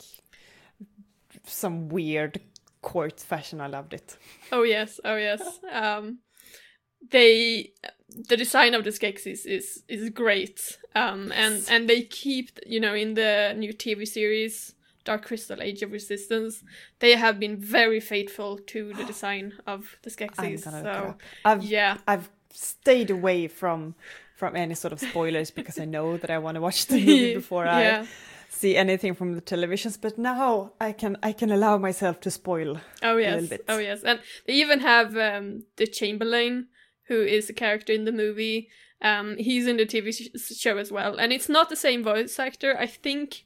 some 1.46 1.90
weird 1.90 2.40
court 2.82 3.20
fashion 3.20 3.62
i 3.62 3.68
loved 3.68 3.94
it 3.94 4.18
Oh 4.54 4.64
yes, 4.64 5.00
oh 5.04 5.16
yes. 5.16 5.60
Um, 5.72 6.20
they 7.10 7.72
the 8.30 8.38
design 8.38 8.76
of 8.76 8.84
the 8.84 8.92
Skeksis 8.92 9.46
is 9.46 9.84
is 9.88 10.10
great. 10.12 10.78
Um, 10.96 11.32
and 11.32 11.66
and 11.70 11.90
they 11.90 12.04
keep 12.04 12.60
you 12.66 12.80
know 12.80 12.94
in 12.94 13.16
the 13.16 13.56
new 13.58 13.74
TV 13.74 14.08
series 14.08 14.76
Dark 15.06 15.26
Crystal: 15.26 15.62
Age 15.62 15.82
of 15.84 15.92
Resistance, 15.92 16.64
they 17.00 17.16
have 17.16 17.40
been 17.40 17.58
very 17.58 18.00
faithful 18.00 18.58
to 18.68 18.94
the 18.94 19.04
design 19.14 19.54
of 19.68 19.98
the 20.04 20.10
Skeksis. 20.10 20.64
gonna 20.64 20.78
look 20.84 20.88
it 20.88 20.94
So 20.96 21.16
i've 21.46 21.64
yeah, 21.64 21.98
i've 22.08 22.30
stayed 22.52 23.10
away 23.10 23.48
from 23.48 23.96
from 24.36 24.56
any 24.56 24.76
sort 24.76 24.94
of 24.94 25.00
spoilers 25.00 25.52
because 25.52 25.78
i 25.80 25.86
know 25.86 26.18
that 26.18 26.30
i 26.30 26.38
want 26.38 26.56
to 26.56 26.62
watch 26.62 26.86
the 26.88 27.00
movie 27.06 27.34
before 27.36 27.66
i 27.68 28.06
see 28.50 28.76
anything 28.78 29.14
from 29.16 29.34
the 29.34 29.42
televisions 29.42 29.98
but 30.00 30.18
now 30.18 30.72
i 30.80 30.92
can 30.92 31.18
i 31.24 31.32
can 31.34 31.52
allow 31.52 31.78
myself 31.78 32.20
to 32.20 32.30
spoil 32.32 32.80
Oh 33.02 33.16
little 33.16 33.42
yes, 33.42 33.50
bit. 33.50 33.66
oh 33.68 33.80
yes, 33.80 34.04
and 34.04 34.20
they 34.46 34.54
even 34.54 34.80
have 34.82 35.18
um, 35.18 35.64
the 35.78 35.88
Chamberlain, 35.88 36.68
who 37.10 37.22
is 37.22 37.50
a 37.50 37.54
character 37.54 37.92
in 37.94 38.06
the 38.06 38.12
movie. 38.12 38.70
Um, 39.02 39.36
he's 39.38 39.68
in 39.68 39.76
the 39.78 39.86
TV 39.86 40.14
sh- 40.14 40.56
show 40.64 40.78
as 40.78 40.90
well, 40.92 41.18
and 41.18 41.34
it's 41.34 41.50
not 41.50 41.68
the 41.70 41.76
same 41.76 42.04
voice 42.04 42.40
actor. 42.40 42.72
I 42.80 42.88
think, 42.88 43.44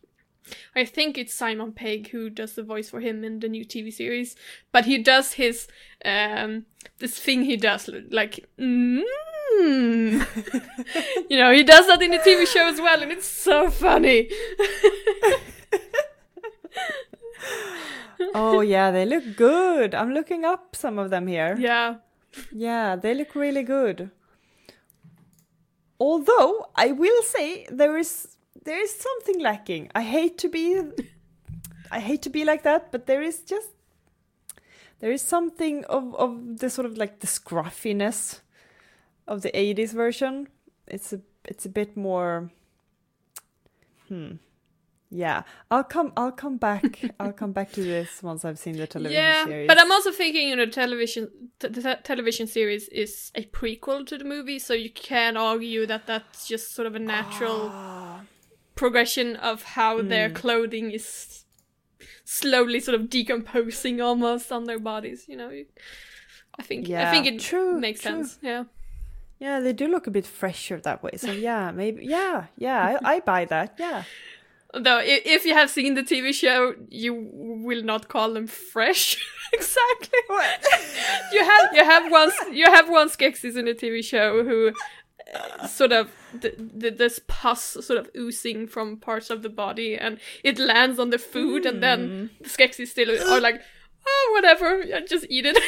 I 0.75 0.85
think 0.85 1.17
it's 1.17 1.33
Simon 1.33 1.71
Pegg 1.71 2.09
who 2.09 2.29
does 2.29 2.53
the 2.53 2.63
voice 2.63 2.89
for 2.89 2.99
him 2.99 3.23
in 3.23 3.39
the 3.39 3.49
new 3.49 3.65
TV 3.65 3.91
series. 3.91 4.35
But 4.71 4.85
he 4.85 4.97
does 4.97 5.33
his 5.33 5.67
um, 6.05 6.65
this 6.99 7.19
thing 7.19 7.43
he 7.43 7.57
does 7.57 7.89
like. 8.11 8.47
Mm. 8.59 9.03
you 11.29 11.37
know, 11.37 11.51
he 11.51 11.63
does 11.63 11.87
that 11.87 12.01
in 12.01 12.11
the 12.11 12.19
TV 12.19 12.45
show 12.45 12.67
as 12.67 12.79
well, 12.79 13.01
and 13.01 13.11
it's 13.11 13.27
so 13.27 13.69
funny. 13.69 14.29
oh 18.33 18.61
yeah 18.61 18.91
they 18.91 19.05
look 19.05 19.35
good 19.35 19.93
i'm 19.93 20.13
looking 20.13 20.43
up 20.43 20.75
some 20.75 20.97
of 20.99 21.09
them 21.09 21.27
here 21.27 21.55
yeah, 21.59 21.95
yeah 22.51 22.95
they 22.95 23.13
look 23.13 23.35
really 23.35 23.63
good 23.63 24.09
although 25.99 26.67
i 26.75 26.91
will 26.91 27.21
say 27.23 27.65
there 27.69 27.97
is 27.97 28.36
there 28.67 28.81
is 28.81 28.91
something 28.91 29.39
lacking. 29.41 29.89
I 29.95 30.03
hate 30.03 30.37
to 30.39 30.49
be 30.49 30.63
i 31.89 31.99
hate 32.01 32.21
to 32.21 32.29
be 32.29 32.43
like 32.43 32.63
that 32.63 32.91
but 32.91 33.05
there 33.07 33.21
is 33.21 33.37
just 33.53 33.69
there 34.99 35.13
is 35.17 35.21
something 35.21 35.85
of 35.85 36.13
of 36.15 36.59
the 36.59 36.69
sort 36.69 36.85
of 36.85 36.97
like 36.97 37.19
the 37.19 37.27
scruffiness 37.27 38.41
of 39.27 39.41
the 39.41 39.51
80s 39.51 39.93
version. 39.93 40.47
It's 40.87 41.13
a 41.13 41.19
it's 41.45 41.65
a 41.65 41.69
bit 41.69 41.95
more 41.95 42.51
hmm 44.09 44.31
yeah. 45.09 45.43
I'll 45.71 45.85
come 45.85 46.11
i'll 46.17 46.33
come 46.43 46.57
back 46.57 46.99
i'll 47.19 47.37
come 47.41 47.53
back 47.53 47.71
to 47.73 47.81
this 47.81 48.21
once 48.21 48.43
i've 48.43 48.59
seen 48.59 48.75
the 48.75 48.87
television 48.87 49.23
yeah, 49.23 49.45
series. 49.45 49.67
but 49.67 49.79
I'm 49.79 49.91
also 49.91 50.11
thinking, 50.11 50.49
you 50.49 50.55
know, 50.57 50.65
television 50.65 51.29
t- 51.59 51.69
the 51.69 51.81
te- 51.81 52.01
television 52.03 52.47
series 52.47 52.89
is 52.89 53.31
a 53.35 53.43
prequel 53.45 54.05
to 54.07 54.17
the 54.17 54.25
movie, 54.25 54.59
so 54.59 54.73
you 54.73 54.89
can 54.89 55.37
argue 55.37 55.85
that 55.85 56.07
that's 56.07 56.47
just 56.47 56.73
sort 56.75 56.87
of 56.87 56.95
a 56.95 56.99
natural 56.99 57.69
Ah. 57.71 58.21
Progression 58.77 59.35
of 59.35 59.63
how 59.75 59.99
Hmm. 60.01 60.07
their 60.09 60.29
clothing 60.29 60.91
is 60.91 61.43
slowly 62.25 62.79
sort 62.79 62.95
of 62.99 63.09
decomposing 63.09 64.01
almost 64.01 64.51
on 64.51 64.65
their 64.65 64.79
bodies. 64.79 65.25
You 65.27 65.37
know, 65.37 65.51
I 66.59 66.63
think 66.63 66.87
yeah. 66.87 67.07
I 67.07 67.11
think 67.11 67.25
it 67.27 67.39
true, 67.39 67.79
makes 67.79 68.01
true. 68.01 68.11
sense. 68.11 68.39
Yeah, 68.41 68.63
Yeah, 69.39 69.59
they 69.59 69.73
do 69.73 69.87
look 69.87 70.07
a 70.07 70.11
bit 70.11 70.25
fresher 70.25 70.79
that 70.81 71.01
way. 71.03 71.11
So 71.17 71.31
yeah, 71.49 71.71
maybe 71.71 72.05
yeah, 72.05 72.45
yeah, 72.57 72.79
I, 73.03 73.15
I 73.15 73.19
buy 73.19 73.45
that. 73.45 73.75
Yeah. 73.79 74.03
though 74.73 75.01
if 75.03 75.45
you 75.45 75.53
have 75.53 75.69
seen 75.69 75.93
the 75.95 76.03
TV 76.03 76.33
show, 76.33 76.75
you 76.89 77.13
will 77.67 77.83
not 77.83 78.07
call 78.07 78.33
them 78.33 78.47
fresh. 78.47 79.17
exactly. 79.53 80.19
you 81.31 81.43
have 81.51 81.65
you 81.77 81.83
have 81.93 82.11
one 82.19 82.31
you 82.51 82.65
have 82.65 82.89
one 82.89 83.09
Skeksis 83.09 83.55
in 83.57 83.65
the 83.65 83.73
TV 83.73 84.03
show 84.03 84.43
who 84.43 84.71
sort 85.67 85.91
of 85.91 86.11
th- 86.41 86.57
th- 86.79 86.97
this 86.97 87.19
pus 87.27 87.61
sort 87.61 87.99
of 87.99 88.09
oozing 88.15 88.67
from 88.67 88.97
parts 88.97 89.29
of 89.29 89.41
the 89.41 89.49
body 89.49 89.95
and 89.95 90.19
it 90.43 90.57
lands 90.57 90.99
on 90.99 91.09
the 91.09 91.17
food 91.17 91.65
and 91.65 91.83
then 91.83 92.29
hmm. 92.37 92.43
the 92.43 92.49
Skeksis 92.49 92.87
still 92.87 93.09
are 93.31 93.41
like 93.41 93.61
oh 94.07 94.31
whatever 94.33 94.83
just 95.07 95.25
eat 95.29 95.45
it 95.45 95.57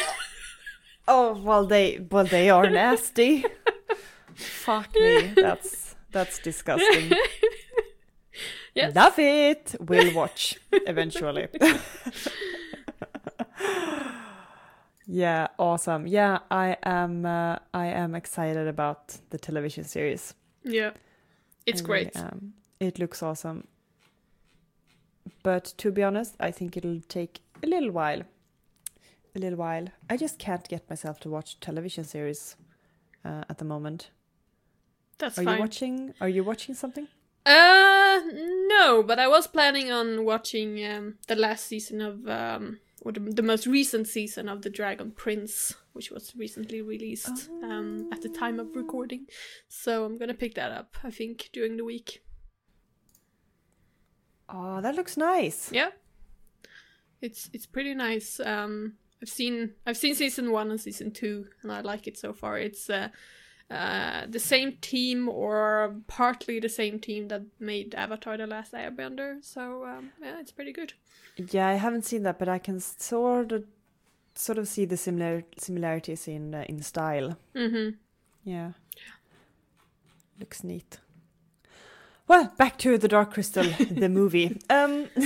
Oh 1.11 1.33
well, 1.33 1.65
they 1.65 2.05
well 2.11 2.23
they 2.23 2.51
are 2.51 2.69
nasty. 2.69 3.43
Fuck 4.35 4.93
me, 4.93 5.33
that's 5.35 5.95
that's 6.11 6.39
disgusting. 6.39 7.11
Yes. 8.75 8.95
Love 8.95 9.17
it. 9.17 9.75
We'll 9.79 10.13
watch 10.13 10.57
eventually. 10.71 11.47
Yeah, 15.11 15.47
awesome. 15.57 16.05
Yeah, 16.07 16.39
I 16.51 16.77
am. 16.83 17.25
Uh, 17.25 17.57
I 17.73 17.87
am 17.87 18.13
excited 18.15 18.67
about 18.67 19.17
the 19.31 19.37
television 19.39 19.83
series. 19.83 20.33
yeah 20.63 20.91
it's 21.65 21.81
I 21.81 21.83
really 21.83 22.03
great 22.05 22.15
am. 22.17 22.53
It 22.79 22.99
looks 22.99 23.23
awesome. 23.23 23.67
But 25.43 25.65
to 25.77 25.91
be 25.91 26.03
honest, 26.03 26.35
I 26.39 26.51
think 26.51 26.77
it'll 26.77 27.01
take 27.07 27.39
a 27.63 27.67
little 27.67 27.91
while. 27.91 28.21
A 29.35 29.39
little 29.39 29.57
while. 29.59 29.87
I 30.09 30.17
just 30.17 30.37
can't 30.39 30.67
get 30.67 30.89
myself 30.89 31.19
to 31.21 31.29
watch 31.29 31.59
television 31.59 32.03
series 32.03 32.55
uh, 33.25 33.43
at 33.49 33.57
the 33.57 33.65
moment. 33.65 34.11
that's 35.17 35.37
Are 35.37 35.43
fine 35.43 35.55
you 35.55 35.59
watching? 35.61 36.13
Are 36.21 36.29
you 36.29 36.43
watching 36.43 36.75
something? 36.75 37.07
Uh, 37.45 38.19
no, 38.67 39.03
but 39.03 39.17
I 39.19 39.27
was 39.27 39.47
planning 39.47 39.91
on 39.91 40.25
watching 40.25 40.85
um, 40.85 41.15
the 41.27 41.35
last 41.35 41.65
season 41.67 42.01
of, 42.01 42.27
um, 42.27 42.79
or 43.01 43.11
the, 43.11 43.19
the 43.19 43.41
most 43.41 43.65
recent 43.65 44.07
season 44.07 44.49
of 44.49 44.61
The 44.61 44.69
Dragon 44.69 45.11
Prince, 45.11 45.75
which 45.93 46.11
was 46.11 46.35
recently 46.35 46.81
released 46.81 47.49
um, 47.63 48.09
at 48.11 48.21
the 48.21 48.29
time 48.29 48.59
of 48.59 48.75
recording. 48.75 49.25
So 49.67 50.05
I'm 50.05 50.17
gonna 50.17 50.33
pick 50.33 50.55
that 50.55 50.71
up, 50.71 50.95
I 51.03 51.11
think, 51.11 51.49
during 51.53 51.77
the 51.77 51.85
week. 51.85 52.21
Oh, 54.49 54.81
that 54.81 54.95
looks 54.95 55.15
nice. 55.15 55.71
Yeah, 55.71 55.89
it's 57.21 57.49
it's 57.53 57.65
pretty 57.65 57.93
nice. 57.93 58.39
Um, 58.39 58.93
I've 59.21 59.29
seen 59.29 59.73
I've 59.85 59.97
seen 59.97 60.15
season 60.15 60.51
one 60.51 60.71
and 60.71 60.79
season 60.79 61.11
two, 61.11 61.47
and 61.61 61.71
I 61.71 61.81
like 61.81 62.07
it 62.07 62.17
so 62.17 62.33
far. 62.33 62.57
It's 62.57 62.89
uh, 62.89 63.09
uh, 63.69 64.25
the 64.27 64.39
same 64.39 64.77
team 64.81 65.29
or 65.29 65.95
partly 66.07 66.59
the 66.59 66.69
same 66.69 66.99
team 66.99 67.27
that 67.27 67.43
made 67.59 67.95
Avatar: 67.95 68.37
The 68.37 68.47
Last 68.47 68.73
Airbender. 68.73 69.43
So 69.43 69.85
um, 69.85 70.11
yeah, 70.21 70.39
it's 70.39 70.51
pretty 70.51 70.73
good. 70.73 70.93
Yeah, 71.37 71.67
I 71.67 71.73
haven't 71.73 72.05
seen 72.05 72.23
that, 72.23 72.39
but 72.39 72.49
I 72.49 72.59
can 72.59 72.79
sort 72.79 73.51
of 73.51 73.65
sort 74.35 74.57
of 74.57 74.67
see 74.67 74.85
the 74.85 74.97
similar 74.97 75.43
similarities 75.57 76.27
in 76.27 76.55
uh, 76.55 76.65
in 76.67 76.81
style. 76.81 77.37
Mm-hmm. 77.55 77.95
Yeah. 78.43 78.71
Looks 80.39 80.63
neat. 80.63 80.97
Well, 82.27 82.53
back 82.57 82.77
to 82.79 82.97
the 82.97 83.07
Dark 83.07 83.33
Crystal, 83.33 83.65
the 83.91 84.09
movie. 84.09 84.59
Um, 84.69 85.09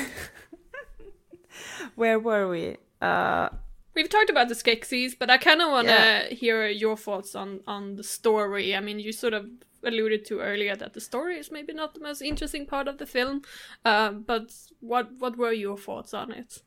where 1.96 2.18
were 2.18 2.48
we? 2.48 2.78
Uh, 3.02 3.50
We've 3.96 4.10
talked 4.10 4.30
about 4.30 4.48
the 4.50 4.56
Skeksis, 4.56 5.16
but 5.20 5.30
I 5.30 5.38
kind 5.38 5.62
of 5.62 5.70
want 5.70 5.88
to 5.88 5.94
Yeah. 5.94 6.30
hear 6.30 6.68
your 6.68 6.98
thoughts 6.98 7.36
on 7.36 7.60
on 7.68 7.96
the 7.96 8.04
story. 8.04 8.76
I 8.76 8.80
mean, 8.80 9.00
you 9.00 9.12
sort 9.12 9.34
of 9.34 9.46
alluded 9.84 10.26
to 10.26 10.40
earlier 10.40 10.76
that 10.76 10.94
the 10.94 11.02
story 11.02 11.38
is 11.38 11.52
maybe 11.52 11.74
not 11.74 11.94
the 11.94 12.00
most 12.00 12.22
interesting 12.22 12.66
part 12.66 12.88
of 12.88 12.98
the 12.98 13.06
film, 13.06 13.42
uh, 13.86 14.12
but 14.12 14.52
what 14.80 15.06
what 15.20 15.38
were 15.38 15.54
your 15.54 15.78
thoughts 15.78 16.14
on 16.14 16.32
it? 16.32 16.64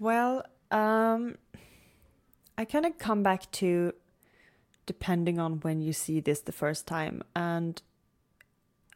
well, 0.00 0.44
um, 0.70 1.36
I 2.56 2.64
kind 2.64 2.86
of 2.86 2.98
come 2.98 3.22
back 3.22 3.50
to 3.52 3.92
depending 4.86 5.38
on 5.38 5.60
when 5.60 5.80
you 5.80 5.92
see 5.92 6.20
this 6.20 6.40
the 6.40 6.52
first 6.52 6.86
time, 6.86 7.22
and 7.34 7.82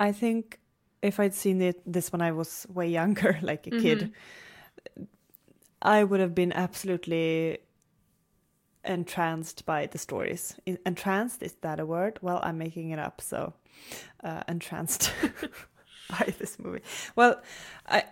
I 0.00 0.12
think 0.12 0.58
if 1.02 1.18
I'd 1.20 1.34
seen 1.34 1.60
it 1.60 1.82
this 1.92 2.12
when 2.12 2.22
I 2.22 2.32
was 2.32 2.66
way 2.72 2.88
younger, 3.00 3.38
like 3.42 3.66
a 3.66 3.70
kid, 3.70 4.12
I 5.82 6.04
would 6.04 6.20
have 6.20 6.34
been 6.34 6.52
absolutely 6.52 7.58
entranced 8.84 9.66
by 9.66 9.86
the 9.86 9.98
stories. 9.98 10.54
Entranced 10.86 11.42
is 11.42 11.54
that 11.60 11.80
a 11.80 11.86
word? 11.86 12.18
Well, 12.22 12.40
I'm 12.42 12.58
making 12.58 12.90
it 12.90 12.98
up, 12.98 13.20
so 13.20 13.52
uh, 14.22 14.42
entranced 14.48 15.12
by 16.10 16.32
this 16.38 16.58
movie. 16.58 16.82
Well, 17.16 17.40
I 17.86 18.04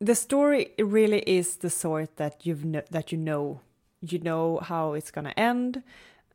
the 0.00 0.14
story 0.14 0.72
really 0.78 1.20
is 1.20 1.56
the 1.56 1.70
sort 1.70 2.16
that 2.16 2.44
you've 2.44 2.62
kn- 2.62 2.84
that 2.90 3.10
you 3.10 3.18
know 3.18 3.60
you 4.00 4.18
know 4.18 4.58
how 4.62 4.92
it's 4.92 5.10
gonna 5.10 5.34
end, 5.36 5.82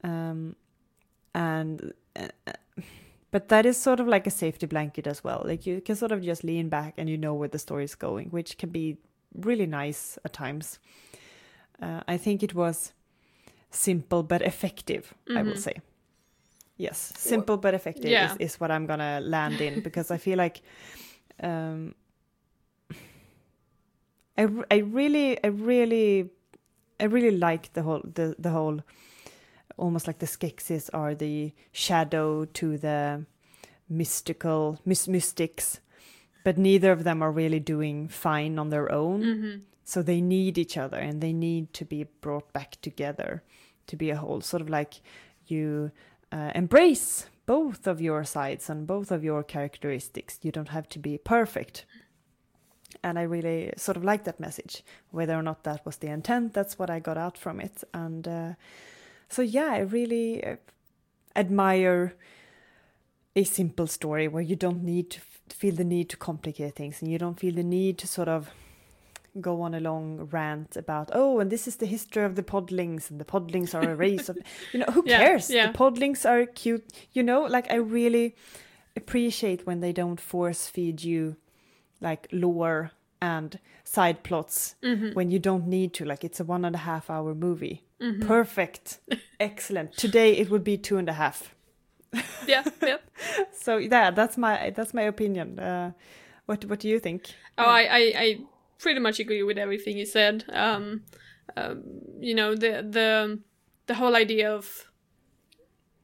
um, 0.04 0.56
and. 1.34 1.94
Uh, 2.16 2.28
but 3.32 3.50
that 3.50 3.64
is 3.64 3.78
sort 3.78 4.00
of 4.00 4.08
like 4.08 4.26
a 4.26 4.32
safety 4.32 4.66
blanket 4.66 5.06
as 5.06 5.24
well. 5.24 5.44
Like 5.46 5.68
you 5.68 5.82
can 5.82 5.96
sort 5.96 6.12
of 6.12 6.24
just 6.24 6.44
lean 6.44 6.68
back 6.68 6.96
and 6.98 7.08
you 7.08 7.16
know 7.16 7.36
where 7.36 7.48
the 7.48 7.60
story 7.60 7.84
is 7.84 7.94
going, 7.94 8.30
which 8.30 8.58
can 8.58 8.72
be 8.72 8.98
really 9.34 9.66
nice 9.66 10.18
at 10.26 10.34
times. 10.34 10.80
Uh, 11.82 12.02
I 12.08 12.18
think 12.18 12.44
it 12.44 12.54
was 12.54 12.94
simple 13.72 14.24
but 14.24 14.42
effective, 14.42 15.14
I 15.36 15.44
will 15.44 15.56
say. 15.56 15.74
Yes, 16.78 17.14
simple 17.18 17.58
but 17.58 17.74
effective 17.74 18.12
Yeah. 18.12 18.32
is, 18.34 18.38
is 18.54 18.60
what 18.60 18.72
I'm 18.72 18.86
gonna 18.86 19.20
land 19.22 19.62
in 19.62 19.82
because 19.84 20.12
I 20.12 20.18
feel 20.18 20.38
like 20.38 20.62
um, 21.44 21.94
I 24.72 24.78
really 24.78 25.38
I 25.44 25.48
really 25.48 26.30
I 27.00 27.06
really 27.06 27.32
like 27.38 27.74
the 27.74 27.84
whole 27.84 28.02
the, 28.14 28.36
the 28.40 28.50
whole 28.50 28.80
almost 29.78 30.08
like 30.08 30.20
the 30.20 30.26
Skeksis 30.26 30.90
are 30.94 31.16
the 31.16 31.54
shadow 31.72 32.46
to 32.46 32.78
the 32.78 33.26
mystical 33.90 34.80
mys- 34.86 35.08
mystics 35.08 35.80
but 36.50 36.58
neither 36.58 36.92
of 36.92 37.04
them 37.04 37.22
are 37.22 37.32
really 37.32 37.60
doing 37.60 38.08
fine 38.08 38.58
on 38.58 38.72
their 38.72 38.92
own. 38.92 39.22
So 39.84 40.02
they 40.02 40.20
need 40.20 40.58
each 40.58 40.78
other 40.78 40.98
and 40.98 41.22
they 41.22 41.32
need 41.32 41.74
to 41.74 41.86
be 41.86 42.06
brought 42.22 42.52
back 42.54 42.82
together 42.82 43.44
to 43.86 43.96
be 43.96 44.10
a 44.10 44.16
whole. 44.16 44.42
Sort 44.42 44.62
of 44.64 44.68
like 44.68 44.96
you 45.46 45.92
uh, 46.32 46.52
embrace 46.56 47.28
both 47.46 47.86
of 47.86 48.02
your 48.02 48.24
sides 48.24 48.68
and 48.68 48.88
both 48.88 49.12
of 49.12 49.24
your 49.24 49.44
characteristics. 49.44 50.40
You 50.42 50.52
don't 50.52 50.70
have 50.70 50.90
to 50.90 50.98
be 50.98 51.20
perfect. 51.20 51.86
And 53.04 53.20
i 53.20 53.22
really 53.22 53.72
sort 53.78 53.98
of 53.98 54.04
like 54.04 54.24
that 54.24 54.40
message 54.40 54.84
whether 55.12 55.36
or 55.36 55.44
not 55.44 55.64
that 55.66 55.86
was 55.86 55.98
the 55.98 56.08
intent 56.08 56.56
that's 56.56 56.80
what 56.80 56.90
i 56.90 57.00
got 57.00 57.18
out 57.20 57.38
from 57.38 57.60
it. 57.60 57.84
And 57.94 58.28
uh, 58.28 58.54
so 59.36 59.44
yeah 59.44 59.70
i 59.74 59.82
really 59.82 60.44
uh, 60.44 60.56
admire 61.36 62.16
a 63.36 63.44
simple 63.44 63.86
story 63.88 64.28
where 64.28 64.42
you 64.42 64.56
don't 64.56 64.84
need 64.84 65.12
to 65.12 65.22
feel 65.54 65.76
the 65.76 65.84
need 65.84 66.10
to 66.10 66.18
complicate 66.18 66.76
things 66.76 67.02
and 67.02 67.12
you 67.12 67.18
don't 67.18 67.40
feel 67.40 67.54
the 67.56 67.64
need 67.64 67.98
to 67.98 68.08
sort 68.08 68.28
of 68.28 68.50
go 69.40 69.62
on 69.62 69.74
a 69.74 69.80
long 69.80 70.28
rant 70.32 70.76
about 70.76 71.10
oh 71.14 71.40
and 71.40 71.52
this 71.52 71.68
is 71.68 71.76
the 71.78 71.86
history 71.86 72.24
of 72.24 72.36
the 72.36 72.44
podlings 72.44 73.10
and 73.12 73.20
the 73.22 73.26
podlings 73.26 73.74
are 73.76 73.92
a 73.92 73.96
race 73.96 74.28
of 74.30 74.38
you 74.74 74.80
know 74.80 74.88
who 74.92 75.04
Yeah, 75.06 75.20
cares 75.20 75.50
yeah. 75.50 75.72
the 75.72 75.78
podlings 75.78 76.26
are 76.28 76.46
cute 76.48 76.84
you 77.14 77.22
know 77.24 77.42
like 77.44 77.70
i 77.72 77.76
really 77.76 78.36
appreciate 78.96 79.66
when 79.66 79.80
they 79.82 79.94
don't 79.94 80.20
force 80.20 80.68
feed 80.68 81.04
you 81.04 81.36
like 82.02 82.28
lore 82.32 82.92
and 83.22 83.60
side 83.84 84.24
plots 84.24 84.76
Mm-hmm. 84.84 85.14
when 85.14 85.30
you 85.30 85.40
don't 85.40 85.68
need 85.68 85.94
to 85.96 86.06
like 86.06 86.24
it's 86.24 86.40
a 86.40 86.44
one 86.44 86.66
and 86.66 86.76
a 86.76 86.80
half 86.80 87.10
hour 87.10 87.34
movie 87.36 87.84
Mm-hmm. 88.02 88.28
perfect 88.28 89.00
excellent 89.42 89.96
today 89.98 90.32
it 90.38 90.50
would 90.50 90.64
be 90.64 90.78
two 90.78 90.98
and 90.98 91.10
a 91.10 91.14
half 91.14 91.54
Yeah, 92.48 92.64
yeah. 92.82 92.98
so 93.52 93.78
yeah 93.78 94.12
that's 94.12 94.38
my 94.38 94.72
that's 94.76 94.94
my 94.94 95.04
opinion 95.04 95.60
uh 95.60 95.92
what 96.48 96.66
what 96.66 96.80
do 96.80 96.88
you 96.90 97.00
think 97.00 97.34
Oh, 97.58 97.64
I, 97.66 97.82
I, 97.82 98.14
I 98.18 98.38
pretty 98.80 99.00
much 99.02 99.20
agree 99.20 99.44
with 99.44 99.58
everything 99.58 99.98
you 99.98 100.06
said. 100.06 100.46
Um, 100.54 101.02
um, 101.58 101.84
you 102.22 102.34
know, 102.34 102.56
the 102.56 102.88
the 102.90 103.40
the 103.88 103.94
whole 103.96 104.16
idea 104.16 104.50
of 104.50 104.86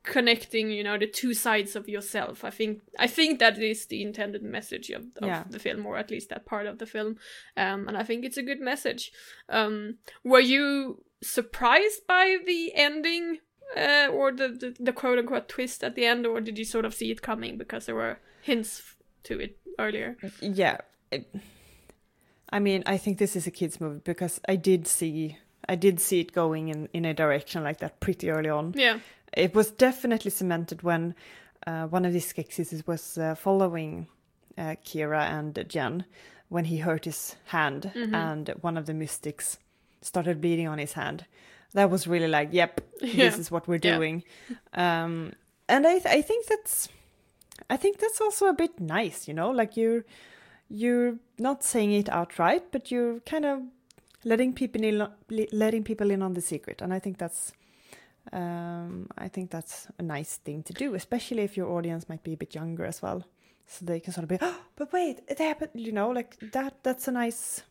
connecting, 0.03 0.69
you 0.69 0.83
know, 0.83 0.97
the 0.97 1.07
two 1.07 1.33
sides 1.33 1.75
of 1.75 1.89
yourself. 1.89 2.43
I 2.43 2.49
think 2.51 2.81
I 2.99 3.07
think 3.07 3.39
that 3.39 3.57
is 3.57 3.85
the 3.87 4.01
intended 4.01 4.43
message 4.43 4.89
of, 4.91 5.03
of 5.21 5.27
Yeah. 5.27 5.43
the 5.49 5.59
film, 5.59 5.85
or 5.85 5.97
at 5.97 6.11
least 6.11 6.29
that 6.29 6.45
part 6.45 6.67
of 6.67 6.77
the 6.77 6.85
film. 6.85 7.17
Um, 7.57 7.87
and 7.87 7.97
I 7.97 8.03
think 8.03 8.25
it's 8.25 8.37
a 8.37 8.43
good 8.43 8.59
message. 8.59 9.11
Um, 9.49 9.97
were 10.23 10.41
you 10.41 11.03
surprised 11.23 12.05
by 12.07 12.37
the 12.45 12.71
ending? 12.75 13.39
Uh, 13.75 14.07
or 14.13 14.31
the, 14.31 14.47
the, 14.49 14.75
the 14.79 14.93
quote 14.93 15.17
unquote 15.19 15.49
twist 15.49 15.83
at 15.83 15.95
the 15.95 16.05
end, 16.05 16.25
or 16.25 16.39
did 16.39 16.57
you 16.57 16.63
sort 16.65 16.85
of 16.85 16.93
see 16.93 17.11
it 17.11 17.21
coming 17.21 17.57
because 17.57 17.85
there 17.87 17.95
were 17.95 18.19
hints 18.41 18.95
to 19.23 19.39
it 19.39 19.57
earlier? 19.79 20.15
yeah 20.41 20.77
it- 21.11 21.27
i 22.49 22.59
mean 22.59 22.83
i 22.85 22.97
think 22.97 23.17
this 23.17 23.35
is 23.35 23.47
a 23.47 23.51
kids 23.51 23.81
movie 23.81 23.99
because 24.03 24.39
i 24.47 24.55
did 24.55 24.87
see 24.87 25.35
i 25.67 25.75
did 25.75 25.99
see 25.99 26.19
it 26.19 26.31
going 26.31 26.69
in 26.69 26.87
in 26.93 27.05
a 27.05 27.13
direction 27.13 27.63
like 27.63 27.79
that 27.79 27.99
pretty 27.99 28.29
early 28.29 28.49
on 28.49 28.73
Yeah. 28.77 28.99
it 29.33 29.53
was 29.55 29.71
definitely 29.71 30.31
cemented 30.31 30.83
when 30.83 31.15
uh, 31.67 31.87
one 31.87 32.05
of 32.05 32.13
these 32.13 32.31
Skeksis 32.31 32.85
was 32.87 33.17
uh, 33.17 33.33
following 33.35 34.07
uh, 34.57 34.75
Kira 34.85 35.21
and 35.31 35.65
Jen 35.67 36.05
when 36.49 36.65
he 36.65 36.77
hurt 36.77 37.05
his 37.05 37.35
hand 37.45 37.91
and 37.95 38.49
one 38.61 38.77
of 38.77 38.85
the 38.85 38.93
mystics 38.93 39.57
started 40.01 40.39
bleeding 40.39 40.67
on 40.67 40.77
his 40.77 40.93
hand. 40.93 41.25
That 41.75 41.89
was 41.91 42.07
really 42.07 42.27
like, 42.27 42.49
yep, 42.51 42.81
Yeah. 43.01 43.29
this 43.29 43.39
is 43.39 43.51
what 43.51 43.67
we're 43.67 43.79
Yeah. 43.83 43.97
doing. 43.97 44.23
Um, 44.73 45.33
and 45.69 45.85
I, 45.87 45.99
th- 45.99 46.05
I 46.19 46.21
think 46.21 46.47
that's, 46.47 46.89
I 47.69 47.77
think 47.77 47.99
that's 47.99 48.19
also 48.21 48.47
a 48.47 48.53
bit 48.53 48.79
nice, 48.79 49.27
you 49.27 49.33
know, 49.33 49.49
like 49.51 49.77
you're, 49.77 50.03
you're 50.69 51.15
not 51.37 51.63
saying 51.63 51.91
it 51.91 52.09
outright, 52.09 52.71
but 52.71 52.91
you're 52.91 53.19
kind 53.21 53.45
of 53.45 53.61
letting 54.23 54.53
people 54.53 54.83
in, 54.83 55.07
letting 55.51 55.83
people 55.83 56.11
in 56.11 56.21
on 56.21 56.33
the 56.33 56.41
secret, 56.41 56.81
and 56.81 56.91
I 56.93 56.99
think 56.99 57.17
that's 57.17 57.53
um, 58.33 59.07
I 59.17 59.27
think 59.27 59.51
that's 59.51 59.87
a 59.99 60.03
nice 60.03 60.37
thing 60.37 60.63
to 60.63 60.73
do, 60.73 60.95
especially 60.95 61.43
if 61.43 61.55
your 61.55 61.69
audience 61.77 62.09
might 62.09 62.23
be 62.23 62.33
a 62.33 62.37
bit 62.37 62.55
younger 62.55 62.83
as 62.85 63.01
well, 63.01 63.23
so 63.67 63.85
they 63.85 63.99
can 63.99 64.13
sort 64.13 64.23
of 64.23 64.29
be, 64.29 64.37
oh, 64.41 64.59
but 64.75 64.91
wait, 64.93 65.19
it 65.27 65.37
happened, 65.39 65.71
you 65.75 65.91
know, 65.91 66.09
like 66.09 66.35
that. 66.51 66.73
That's 66.83 67.07
a 67.07 67.11
nice. 67.11 67.61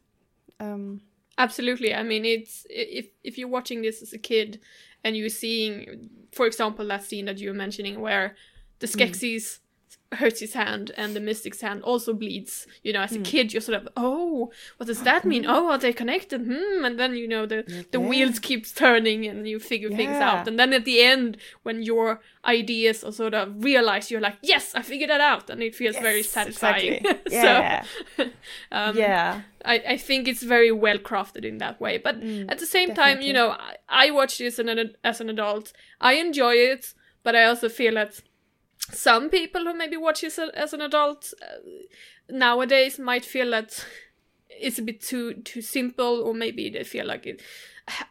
Um, 0.60 1.00
Absolutely. 1.36 1.94
I 1.94 2.02
mean, 2.02 2.24
it's 2.24 2.66
if 2.70 3.08
if 3.22 3.38
you're 3.38 3.48
watching 3.48 3.82
this 3.82 4.02
as 4.02 4.12
a 4.12 4.18
kid 4.18 4.60
and 5.02 5.16
you're 5.16 5.28
seeing, 5.28 6.10
for 6.32 6.46
example, 6.46 6.86
that 6.88 7.04
scene 7.04 7.24
that 7.26 7.38
you 7.38 7.48
were 7.48 7.54
mentioning 7.54 8.00
where 8.00 8.36
the 8.78 8.86
mm. 8.86 8.94
Skeksis 8.94 9.58
hurts 10.12 10.38
his 10.38 10.52
hand 10.54 10.92
and 10.96 11.16
the 11.16 11.20
mystic's 11.20 11.60
hand 11.60 11.82
also 11.82 12.12
bleeds 12.14 12.68
you 12.84 12.92
know 12.92 13.00
as 13.00 13.12
a 13.12 13.18
kid 13.24 13.52
you're 13.52 13.60
sort 13.60 13.80
of 13.82 13.88
oh 13.96 14.48
what 14.76 14.86
does 14.86 15.02
that 15.02 15.24
mean 15.24 15.44
oh 15.44 15.70
are 15.70 15.78
they 15.78 15.92
connected 15.92 16.40
hmm 16.42 16.84
and 16.84 17.00
then 17.00 17.16
you 17.16 17.26
know 17.26 17.46
the 17.46 17.64
the 17.90 17.98
wheels 18.08 18.38
keeps 18.38 18.70
turning 18.72 19.26
and 19.26 19.48
you 19.48 19.58
figure 19.58 19.88
things 19.90 20.16
out 20.22 20.46
and 20.46 20.56
then 20.56 20.72
at 20.72 20.84
the 20.84 21.02
end 21.02 21.36
when 21.64 21.82
your 21.82 22.20
ideas 22.44 23.02
are 23.02 23.10
sort 23.10 23.34
of 23.34 23.64
realized 23.64 24.08
you're 24.10 24.20
like 24.20 24.36
yes 24.42 24.72
i 24.76 24.82
figured 24.82 25.10
that 25.10 25.20
out 25.20 25.50
and 25.50 25.60
it 25.62 25.74
feels 25.74 25.96
very 25.96 26.22
satisfying 26.22 26.94
exactly. 27.04 27.30
so 27.30 27.42
Yeah. 27.42 27.84
um, 28.72 28.96
yeah. 28.96 29.40
I, 29.64 29.82
I 29.90 29.96
think 29.96 30.28
it's 30.28 30.42
very 30.42 30.70
well 30.70 30.98
crafted 30.98 31.44
in 31.44 31.58
that 31.58 31.80
way. 31.80 31.96
But 31.98 32.16
at 32.50 32.58
the 32.58 32.66
same 32.66 32.94
time, 32.94 33.22
you 33.22 33.32
know, 33.32 33.50
I, 33.50 33.76
I 33.88 34.10
watch 34.10 34.36
this 34.38 34.58
as 34.58 34.66
an, 34.66 34.94
as 35.02 35.20
an 35.22 35.30
adult. 35.30 35.72
I 36.00 36.14
enjoy 36.14 36.54
it, 36.54 36.92
but 37.22 37.34
I 37.34 37.44
also 37.44 37.68
feel 37.70 37.94
that 37.94 38.20
some 38.90 39.30
people 39.30 39.64
who 39.64 39.74
maybe 39.74 39.96
watch 39.96 40.20
this 40.20 40.38
as 40.38 40.72
an 40.72 40.80
adult 40.80 41.32
uh, 41.42 41.56
nowadays 42.28 42.98
might 42.98 43.24
feel 43.24 43.50
that 43.50 43.84
it's 44.48 44.78
a 44.78 44.82
bit 44.82 45.00
too 45.00 45.34
too 45.42 45.62
simple, 45.62 46.22
or 46.22 46.34
maybe 46.34 46.70
they 46.70 46.84
feel 46.84 47.06
like 47.06 47.26
it. 47.26 47.42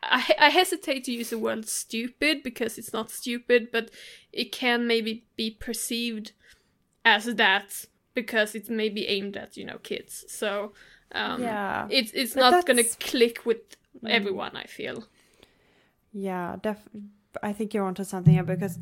I, 0.03 0.35
I 0.39 0.49
hesitate 0.49 1.03
to 1.05 1.11
use 1.11 1.29
the 1.31 1.37
word 1.39 1.67
stupid 1.67 2.43
because 2.43 2.77
it's 2.77 2.93
not 2.93 3.09
stupid, 3.09 3.69
but 3.71 3.89
it 4.31 4.51
can 4.51 4.85
maybe 4.87 5.25
be 5.35 5.49
perceived 5.51 6.31
as 7.05 7.25
that 7.25 7.85
because 8.13 8.53
it's 8.55 8.69
maybe 8.69 9.07
aimed 9.07 9.35
at 9.37 9.57
you 9.57 9.65
know 9.65 9.77
kids. 9.79 10.25
So 10.27 10.73
um, 11.13 11.41
Yeah. 11.41 11.87
it's 11.89 12.11
it's 12.13 12.35
But 12.35 12.51
not 12.51 12.65
gonna 12.65 12.83
click 12.83 13.45
with 13.45 13.61
everyone. 14.07 14.55
I 14.55 14.65
feel. 14.65 15.05
Yeah, 16.11 16.57
def- 16.61 16.89
I 17.41 17.53
think 17.53 17.73
you're 17.73 17.85
onto 17.85 18.03
something 18.03 18.33
here 18.33 18.43
because 18.43 18.77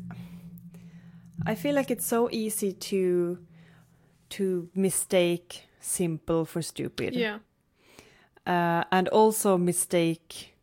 I 1.46 1.54
feel 1.54 1.74
like 1.74 1.90
it's 1.90 2.06
so 2.06 2.28
easy 2.30 2.72
to 2.72 3.38
to 4.30 4.68
mistake 4.74 5.68
simple 5.80 6.44
for 6.44 6.62
stupid. 6.62 7.14
Yeah. 7.14 7.38
Uh, 8.46 8.84
and 8.90 9.08
also 9.08 9.56
mistake 9.58 10.54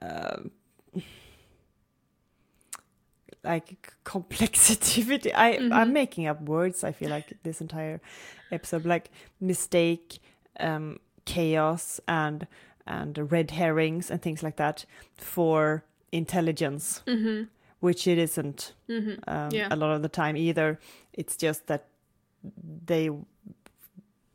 uh, 0.00 0.42
like 3.44 3.92
complexity. 4.04 5.32
I 5.34 5.58
I'm 5.72 5.92
making 5.92 6.26
up 6.26 6.42
words. 6.42 6.84
I 6.84 6.92
feel 6.92 7.10
like 7.10 7.32
this 7.42 7.60
entire 7.60 8.00
episode, 8.50 8.84
like 8.84 9.10
mistake, 9.40 10.18
um, 10.60 10.98
chaos, 11.24 12.00
and 12.06 12.46
and 12.86 13.30
red 13.32 13.52
herrings 13.52 14.10
and 14.10 14.20
things 14.20 14.42
like 14.42 14.56
that 14.56 14.84
for 15.16 15.84
intelligence, 16.12 17.02
which 17.82 18.06
it 18.06 18.16
isn't 18.18 18.72
um, 18.88 19.48
Yeah. 19.52 19.68
a 19.70 19.76
lot 19.76 19.90
of 19.96 20.00
the 20.02 20.08
time 20.08 20.36
either. 20.36 20.78
It's 21.12 21.36
just 21.36 21.66
that 21.66 21.82
they 22.86 23.10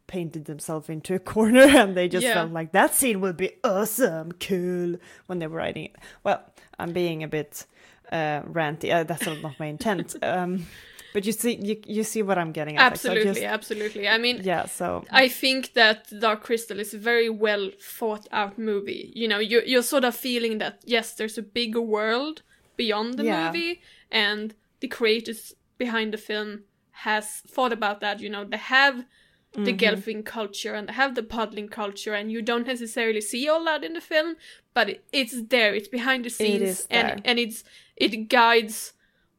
painted 0.08 0.46
themselves 0.46 0.90
into 0.90 1.14
a 1.16 1.20
corner 1.34 1.62
and 1.82 1.96
they 1.96 2.08
just 2.08 2.24
Yeah. 2.26 2.34
felt 2.36 2.52
like 2.52 2.72
that 2.72 2.94
scene 2.94 3.20
will 3.22 3.34
be 3.34 3.52
awesome, 3.64 4.32
cool 4.34 4.96
when 5.28 5.40
they 5.40 5.48
were 5.48 5.58
writing 5.58 5.86
it. 5.86 5.96
Well, 6.24 6.40
I'm 6.80 6.92
being 6.94 7.24
a 7.24 7.28
bit 7.28 7.66
uh, 8.12 8.42
ranty. 8.44 8.90
Uh, 8.94 9.04
that's 9.04 9.26
not 9.26 9.60
my 9.60 9.66
intent. 9.66 10.16
um, 10.24 10.66
but 11.14 11.26
you 11.26 11.32
see, 11.32 11.56
you, 11.56 11.82
you 11.86 12.04
see 12.04 12.22
what 12.22 12.38
I'm 12.38 12.52
getting 12.52 12.78
at. 12.78 12.92
like, 12.92 13.00
so 13.00 13.10
Absolutely, 13.10 13.42
just- 13.42 13.54
absolutely. 13.54 14.08
I 14.08 14.18
mean, 14.18 14.42
yeah. 14.44 14.66
So 14.66 15.04
I 15.12 15.28
think 15.30 15.74
that 15.74 16.08
Dark 16.20 16.44
Crystal 16.44 16.80
is 16.80 16.94
a 16.94 16.98
very 17.00 17.30
well 17.30 17.72
thought 17.82 18.28
out 18.32 18.58
movie. 18.58 19.12
You 19.16 19.28
know, 19.28 19.40
you're 19.40 19.64
you're 19.64 19.82
sort 19.84 20.04
of 20.06 20.16
feeling 20.16 20.60
that 20.60 20.82
yes, 20.86 21.14
there's 21.16 21.38
a 21.38 21.42
bigger 21.42 21.82
world 21.82 22.44
beyond 22.78 23.16
the 23.18 23.24
Yeah. 23.24 23.48
movie, 23.48 23.82
and 24.12 24.56
the 24.80 24.88
creators 24.88 25.56
behind 25.78 26.14
the 26.14 26.18
film 26.18 26.64
has 26.92 27.42
thought 27.48 27.74
about 27.74 28.00
that. 28.00 28.20
You 28.22 28.30
know, 28.30 28.44
they 28.46 28.58
have 28.58 29.06
the 29.54 29.62
Mm-hmm. 29.74 29.78
Gelfling 29.84 30.24
culture 30.26 30.74
and 30.76 30.88
they 30.88 30.94
have 30.94 31.16
the 31.16 31.24
podling 31.24 31.70
culture, 31.72 32.14
and 32.14 32.32
you 32.32 32.42
don't 32.42 32.68
necessarily 32.68 33.22
see 33.22 33.48
all 33.50 33.64
that 33.66 33.84
in 33.84 33.94
the 33.94 34.02
film, 34.02 34.36
but 34.74 34.90
it, 34.90 35.04
it's 35.12 35.36
there. 35.50 35.74
It's 35.74 35.88
behind 35.88 36.26
the 36.26 36.30
scenes, 36.30 36.88
and 36.92 37.22
and 37.26 37.40
it's 37.40 37.64
it 37.96 38.30
guides 38.30 38.94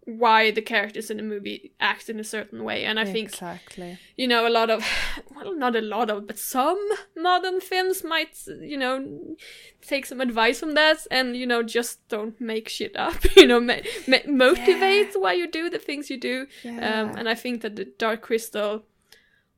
why 0.09 0.51
the 0.51 0.63
characters 0.63 1.11
in 1.11 1.19
the 1.19 1.23
movie 1.23 1.71
act 1.81 2.09
in 2.09 2.19
a 2.19 2.25
certain 2.25 2.65
way. 2.65 2.87
And 2.87 2.99
I 2.99 3.05
think 3.05 3.29
exactly. 3.29 3.99
you 4.17 4.27
know 4.27 4.49
a 4.49 4.49
lot 4.49 4.71
of 4.71 4.83
well 5.37 5.55
not 5.55 5.77
a 5.77 5.83
lot 5.83 6.09
of 6.09 6.27
but 6.27 6.39
some 6.39 6.83
modern 7.15 7.61
films 7.61 8.03
might 8.03 8.43
you 8.61 8.79
know 8.79 9.37
take 9.83 10.07
some 10.07 10.23
advice 10.23 10.61
from 10.61 10.73
that 10.73 11.07
and 11.11 11.37
you 11.37 11.47
know 11.47 11.63
just 11.63 12.09
don't 12.09 12.41
make 12.41 12.71
shit 12.71 12.97
up 12.97 13.17
you 13.37 13.47
know 13.47 13.61
ma- 13.61 13.85
ma- 14.07 14.27
motivate 14.27 15.11
why 15.15 15.35
you 15.35 15.47
do 15.47 15.69
the 15.69 15.79
things 15.79 16.09
you 16.09 16.19
do 16.19 16.47
um, 16.65 17.15
and 17.17 17.29
i 17.29 17.35
think 17.35 17.61
that 17.61 17.77
the 17.77 17.85
dark 17.85 18.23
crystal 18.23 18.85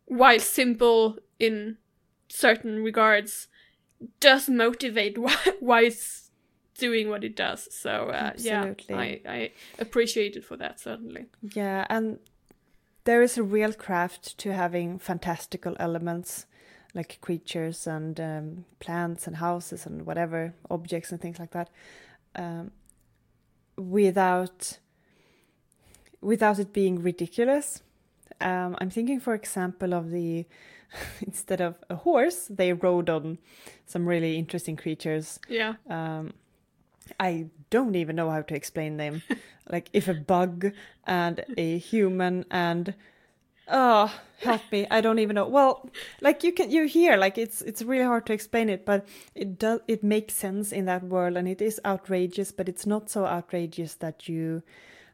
while 0.06 0.40
simple 0.40 1.16
in 1.38 1.76
certain 2.28 2.82
regards 2.82 3.46
does 4.18 4.48
motivate 4.48 5.16
why, 5.24 5.36
why 5.60 5.82
it's 5.82 6.19
doing 6.80 7.08
what 7.08 7.22
it 7.24 7.36
does. 7.36 7.68
So 7.70 7.90
uh, 8.08 8.32
yeah 8.36 8.74
I, 8.90 9.20
I 9.26 9.52
appreciate 9.78 10.36
it 10.36 10.44
for 10.44 10.56
that 10.56 10.80
certainly. 10.80 11.26
Yeah, 11.54 11.86
and 11.88 12.18
there 13.04 13.22
is 13.22 13.38
a 13.38 13.42
real 13.42 13.72
craft 13.72 14.38
to 14.38 14.52
having 14.52 14.98
fantastical 14.98 15.76
elements 15.78 16.46
like 16.94 17.18
creatures 17.20 17.86
and 17.86 18.18
um, 18.20 18.64
plants 18.80 19.26
and 19.26 19.36
houses 19.36 19.86
and 19.86 20.04
whatever 20.06 20.54
objects 20.68 21.12
and 21.12 21.20
things 21.20 21.38
like 21.38 21.52
that 21.52 21.70
um, 22.34 22.72
without 23.76 24.78
without 26.20 26.58
it 26.58 26.72
being 26.72 27.02
ridiculous. 27.02 27.82
Um, 28.40 28.76
I'm 28.80 28.90
thinking, 28.90 29.20
for 29.20 29.34
example, 29.34 29.94
of 29.94 30.10
the 30.10 30.46
instead 31.26 31.60
of 31.60 31.76
a 31.88 31.96
horse, 31.96 32.46
they 32.50 32.72
rode 32.72 33.08
on 33.08 33.38
some 33.86 34.06
really 34.06 34.36
interesting 34.36 34.76
creatures. 34.76 35.38
Yeah. 35.48 35.74
Um, 35.88 36.34
I 37.18 37.46
don't 37.70 37.96
even 37.96 38.16
know 38.16 38.30
how 38.30 38.42
to 38.42 38.54
explain 38.54 38.96
them. 38.96 39.22
like 39.70 39.88
if 39.92 40.08
a 40.08 40.14
bug 40.14 40.72
and 41.06 41.44
a 41.56 41.78
human 41.78 42.44
and 42.50 42.94
oh 43.68 44.12
help 44.40 44.62
me 44.72 44.86
i 44.90 45.00
don't 45.00 45.20
even 45.20 45.34
know 45.34 45.46
well 45.46 45.88
like 46.20 46.42
you 46.42 46.52
can 46.52 46.70
you 46.70 46.86
hear 46.86 47.16
like 47.16 47.38
it's 47.38 47.62
it's 47.62 47.82
really 47.82 48.04
hard 48.04 48.26
to 48.26 48.32
explain 48.32 48.68
it 48.68 48.84
but 48.84 49.06
it 49.34 49.58
does 49.58 49.80
it 49.86 50.02
makes 50.02 50.34
sense 50.34 50.72
in 50.72 50.86
that 50.86 51.04
world 51.04 51.36
and 51.36 51.46
it 51.46 51.62
is 51.62 51.80
outrageous 51.84 52.50
but 52.50 52.68
it's 52.68 52.86
not 52.86 53.08
so 53.08 53.24
outrageous 53.26 53.94
that 53.94 54.28
you 54.28 54.62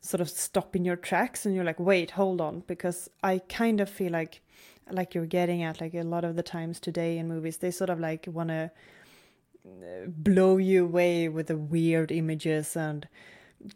sort 0.00 0.20
of 0.20 0.30
stop 0.30 0.74
in 0.74 0.84
your 0.84 0.96
tracks 0.96 1.44
and 1.44 1.54
you're 1.54 1.64
like 1.64 1.80
wait 1.80 2.12
hold 2.12 2.40
on 2.40 2.62
because 2.66 3.10
i 3.22 3.38
kind 3.48 3.80
of 3.80 3.90
feel 3.90 4.12
like 4.12 4.40
like 4.90 5.14
you're 5.14 5.26
getting 5.26 5.62
at 5.62 5.80
like 5.80 5.94
a 5.94 6.02
lot 6.02 6.24
of 6.24 6.36
the 6.36 6.42
times 6.42 6.80
today 6.80 7.18
in 7.18 7.28
movies 7.28 7.58
they 7.58 7.70
sort 7.70 7.90
of 7.90 8.00
like 8.00 8.26
want 8.28 8.48
to 8.48 8.70
blow 10.06 10.56
you 10.56 10.84
away 10.84 11.28
with 11.28 11.46
the 11.48 11.56
weird 11.56 12.12
images 12.12 12.76
and 12.76 13.08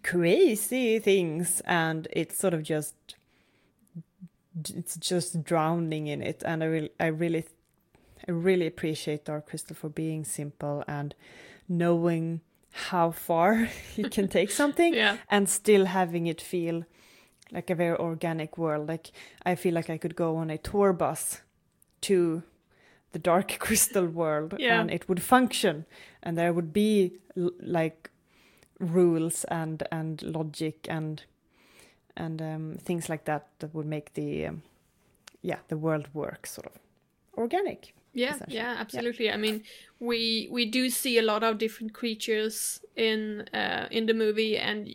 crazy 0.02 0.98
things 0.98 1.60
and 1.66 2.06
it's 2.12 2.38
sort 2.38 2.54
of 2.54 2.62
just 2.62 2.94
it's 4.74 4.96
just 4.96 5.42
drowning 5.42 6.06
in 6.06 6.22
it 6.22 6.42
and 6.44 6.62
i 6.62 6.66
really 6.66 6.90
i 7.00 7.06
really 7.06 7.44
i 8.28 8.30
really 8.30 8.66
appreciate 8.66 9.24
dark 9.24 9.46
crystal 9.48 9.74
for 9.74 9.88
being 9.88 10.24
simple 10.24 10.84
and 10.86 11.14
knowing 11.68 12.40
how 12.72 13.10
far 13.10 13.68
you 13.96 14.08
can 14.10 14.28
take 14.28 14.50
something 14.50 14.94
Yeah. 15.02 15.16
and 15.28 15.48
still 15.48 15.86
having 15.86 16.26
it 16.26 16.40
feel 16.40 16.84
like 17.50 17.70
a 17.70 17.74
very 17.74 17.96
organic 17.96 18.56
world 18.58 18.86
like 18.88 19.10
i 19.44 19.54
feel 19.54 19.74
like 19.74 19.90
i 19.90 19.96
could 19.96 20.14
go 20.14 20.36
on 20.36 20.50
a 20.50 20.58
tour 20.58 20.92
bus 20.92 21.40
to 22.02 22.42
the 23.12 23.18
dark 23.18 23.58
crystal 23.58 24.06
world 24.06 24.54
Yeah. 24.58 24.80
and 24.80 24.90
it 24.90 25.08
would 25.08 25.22
function 25.22 25.84
and 26.22 26.36
there 26.36 26.52
would 26.52 26.72
be 26.72 27.12
l- 27.36 27.50
like 27.60 28.10
rules 28.78 29.44
and 29.44 29.82
and 29.92 30.22
logic 30.22 30.86
and 30.88 31.24
and 32.16 32.40
um, 32.42 32.76
things 32.84 33.08
like 33.08 33.24
that 33.24 33.46
that 33.58 33.74
would 33.74 33.86
make 33.86 34.14
the 34.14 34.46
um, 34.46 34.62
yeah 35.42 35.58
the 35.68 35.76
world 35.76 36.08
work 36.14 36.46
sort 36.46 36.66
of 36.66 36.72
organic 37.36 37.94
Yeah, 38.12 38.38
yeah, 38.48 38.74
absolutely. 38.80 39.30
I 39.30 39.36
mean, 39.36 39.62
we 40.00 40.48
we 40.50 40.64
do 40.66 40.90
see 40.90 41.18
a 41.18 41.22
lot 41.22 41.42
of 41.44 41.58
different 41.58 41.92
creatures 41.94 42.80
in 42.96 43.44
uh, 43.54 43.86
in 43.90 44.06
the 44.06 44.14
movie, 44.14 44.58
and 44.58 44.88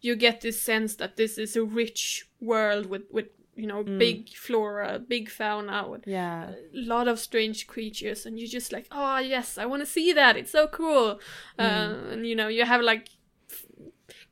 you 0.00 0.16
get 0.16 0.40
this 0.40 0.60
sense 0.60 0.96
that 0.96 1.16
this 1.16 1.38
is 1.38 1.56
a 1.56 1.62
rich 1.62 2.26
world 2.40 2.86
with 2.86 3.02
with 3.12 3.26
you 3.56 3.66
know 3.66 3.82
big 3.82 4.28
flora, 4.34 4.98
big 4.98 5.28
fauna, 5.30 5.88
with 5.88 6.06
yeah 6.06 6.50
a 6.50 6.56
lot 6.74 7.08
of 7.08 7.18
strange 7.18 7.66
creatures, 7.66 8.26
and 8.26 8.38
you're 8.38 8.48
just 8.48 8.72
like, 8.72 8.86
oh 8.92 9.18
yes, 9.18 9.58
I 9.58 9.64
want 9.66 9.80
to 9.82 9.86
see 9.86 10.12
that. 10.12 10.36
It's 10.36 10.50
so 10.52 10.66
cool. 10.68 11.18
Uh, 11.58 11.94
and 12.12 12.26
you 12.26 12.34
know, 12.36 12.48
you 12.48 12.64
have 12.64 12.82
like 12.82 13.08
f- 13.50 13.64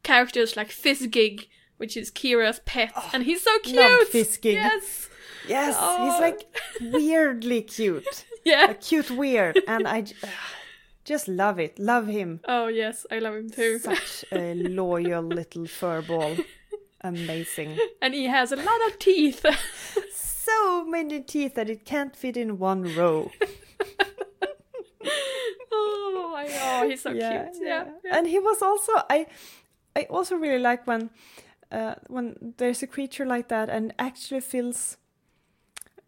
characters 0.02 0.56
like 0.56 0.68
Fizzgig, 0.70 1.46
which 1.78 1.96
is 1.96 2.10
Kira's 2.10 2.60
pet, 2.64 2.92
and 3.12 3.22
he's 3.24 3.42
so 3.42 3.58
cute. 3.60 3.76
love 3.76 4.08
Fizzgig. 4.12 4.54
Yes. 4.54 5.08
yes 5.48 5.74
Oh. 5.78 6.04
he's 6.04 6.20
like 6.20 6.40
weirdly 6.92 7.62
cute 7.62 8.24
Yeah. 8.44 8.70
a 8.70 8.74
cute 8.74 9.10
weird 9.10 9.60
and 9.68 9.86
i 9.86 10.00
j- 10.02 10.14
just 11.04 11.28
love 11.28 11.58
it 11.58 11.78
love 11.78 12.06
him 12.06 12.40
Oh 12.48 12.68
yes, 12.68 13.04
I 13.10 13.18
love 13.18 13.34
him 13.34 13.50
too. 13.50 13.78
such 13.78 14.24
a 14.32 14.54
loyal 14.54 15.22
little 15.22 15.64
furball 15.64 16.42
Amazing. 17.04 17.78
and 18.02 18.14
he 18.14 18.24
has 18.24 18.50
a 18.50 18.56
lot 18.56 18.86
of 18.88 18.98
teeth. 18.98 19.44
so 20.12 20.84
many 20.84 21.20
teeth 21.20 21.54
that 21.54 21.68
it 21.68 21.84
can't 21.84 22.16
fit 22.16 22.36
in 22.36 22.58
one 22.58 22.94
row. 22.96 23.30
oh 25.70 26.30
my 26.32 26.48
god, 26.48 26.88
he's 26.88 27.02
so 27.02 27.10
cute. 27.10 27.22
Yeah, 27.22 27.50
yeah. 27.60 27.86
And 28.10 28.26
he 28.26 28.38
was 28.38 28.62
also 28.62 28.92
I 29.10 29.26
I 29.94 30.04
also 30.04 30.36
really 30.36 30.58
like 30.58 30.86
when 30.86 31.10
uh, 31.70 31.96
when 32.08 32.54
there's 32.56 32.82
a 32.82 32.86
creature 32.86 33.26
like 33.26 33.48
that 33.48 33.68
and 33.68 33.92
actually 33.98 34.40
feels 34.40 34.96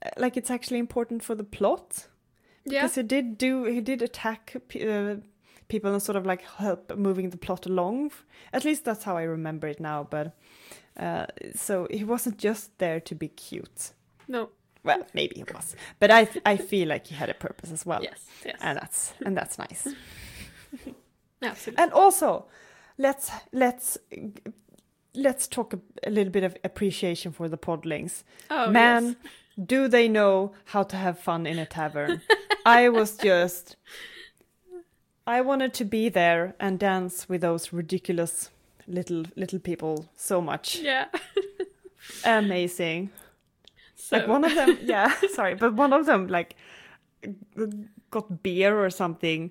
uh, 0.05 0.11
like 0.17 0.37
it's 0.37 0.51
actually 0.51 0.79
important 0.79 1.23
for 1.23 1.35
the 1.35 1.45
plot. 1.45 2.09
Yeah. 2.65 2.83
Because 2.83 2.95
he 2.97 3.03
did 3.03 3.37
do 3.37 3.65
he 3.65 3.83
did 3.83 4.01
attack 4.01 4.57
uh, 4.57 5.17
people 5.69 5.93
and 5.93 6.03
sort 6.03 6.17
of 6.17 6.25
like 6.25 6.43
help 6.43 6.97
moving 6.97 7.31
the 7.31 7.37
plot 7.37 7.67
along. 7.67 8.13
At 8.53 8.65
least 8.65 8.85
that's 8.85 9.05
how 9.05 9.17
I 9.17 9.23
remember 9.23 9.67
it 9.67 9.81
now. 9.81 10.07
But 10.09 10.35
uh, 10.97 11.27
so 11.55 11.87
he 11.91 12.05
wasn't 12.05 12.39
just 12.39 12.79
there 12.79 13.01
to 13.01 13.15
be 13.15 13.29
cute. 13.29 13.93
No. 14.29 14.51
Well, 14.83 15.05
maybe 15.15 15.35
he 15.37 15.45
was, 15.53 15.75
but 15.99 16.13
I 16.13 16.29
I 16.45 16.57
feel 16.57 16.87
like 16.89 17.09
he 17.09 17.17
had 17.17 17.29
a 17.29 17.35
purpose 17.35 17.73
as 17.73 17.85
well. 17.85 18.03
Yes, 18.05 18.25
yes. 18.45 18.57
And 18.61 18.79
that's 18.79 19.15
and 19.25 19.37
that's 19.37 19.59
nice. 19.59 19.89
Absolutely. 21.43 21.83
And 21.83 21.93
also, 21.93 22.47
let's 22.97 23.31
let's 23.53 23.99
let's 25.15 25.49
talk 25.49 25.75
a, 25.75 25.81
a, 26.07 26.11
little 26.11 26.33
bit 26.33 26.45
of 26.45 26.57
appreciation 26.63 27.33
for 27.33 27.49
the 27.49 27.59
podlings. 27.59 28.23
Oh, 28.51 28.71
Man, 28.71 29.17
yes. 29.23 29.33
do 29.67 29.89
they 29.89 30.09
know 30.09 30.53
how 30.67 30.83
to 30.85 30.97
have 30.97 31.19
fun 31.19 31.47
in 31.47 31.59
a 31.59 31.67
tavern? 31.67 32.23
I 32.65 32.89
was 32.89 33.17
just 33.23 33.77
I 35.27 35.41
wanted 35.41 35.75
to 35.75 35.85
be 35.85 36.09
there 36.09 36.55
and 36.61 36.79
dance 36.79 37.29
with 37.29 37.41
those 37.41 37.73
ridiculous 37.73 38.51
little 38.87 39.25
little 39.37 39.59
people 39.59 40.07
so 40.17 40.41
much. 40.41 40.79
Yeah. 40.79 41.07
Amazing. 42.25 43.11
So. 43.95 44.19
Like 44.19 44.29
one 44.29 44.45
of 44.45 44.55
them, 44.55 44.79
yeah, 44.83 45.13
sorry, 45.33 45.55
but 45.55 45.75
one 45.75 45.93
of 45.93 46.07
them 46.07 46.29
like 46.29 46.55
got 48.11 48.43
beer 48.43 48.79
or 48.79 48.91
something 48.91 49.51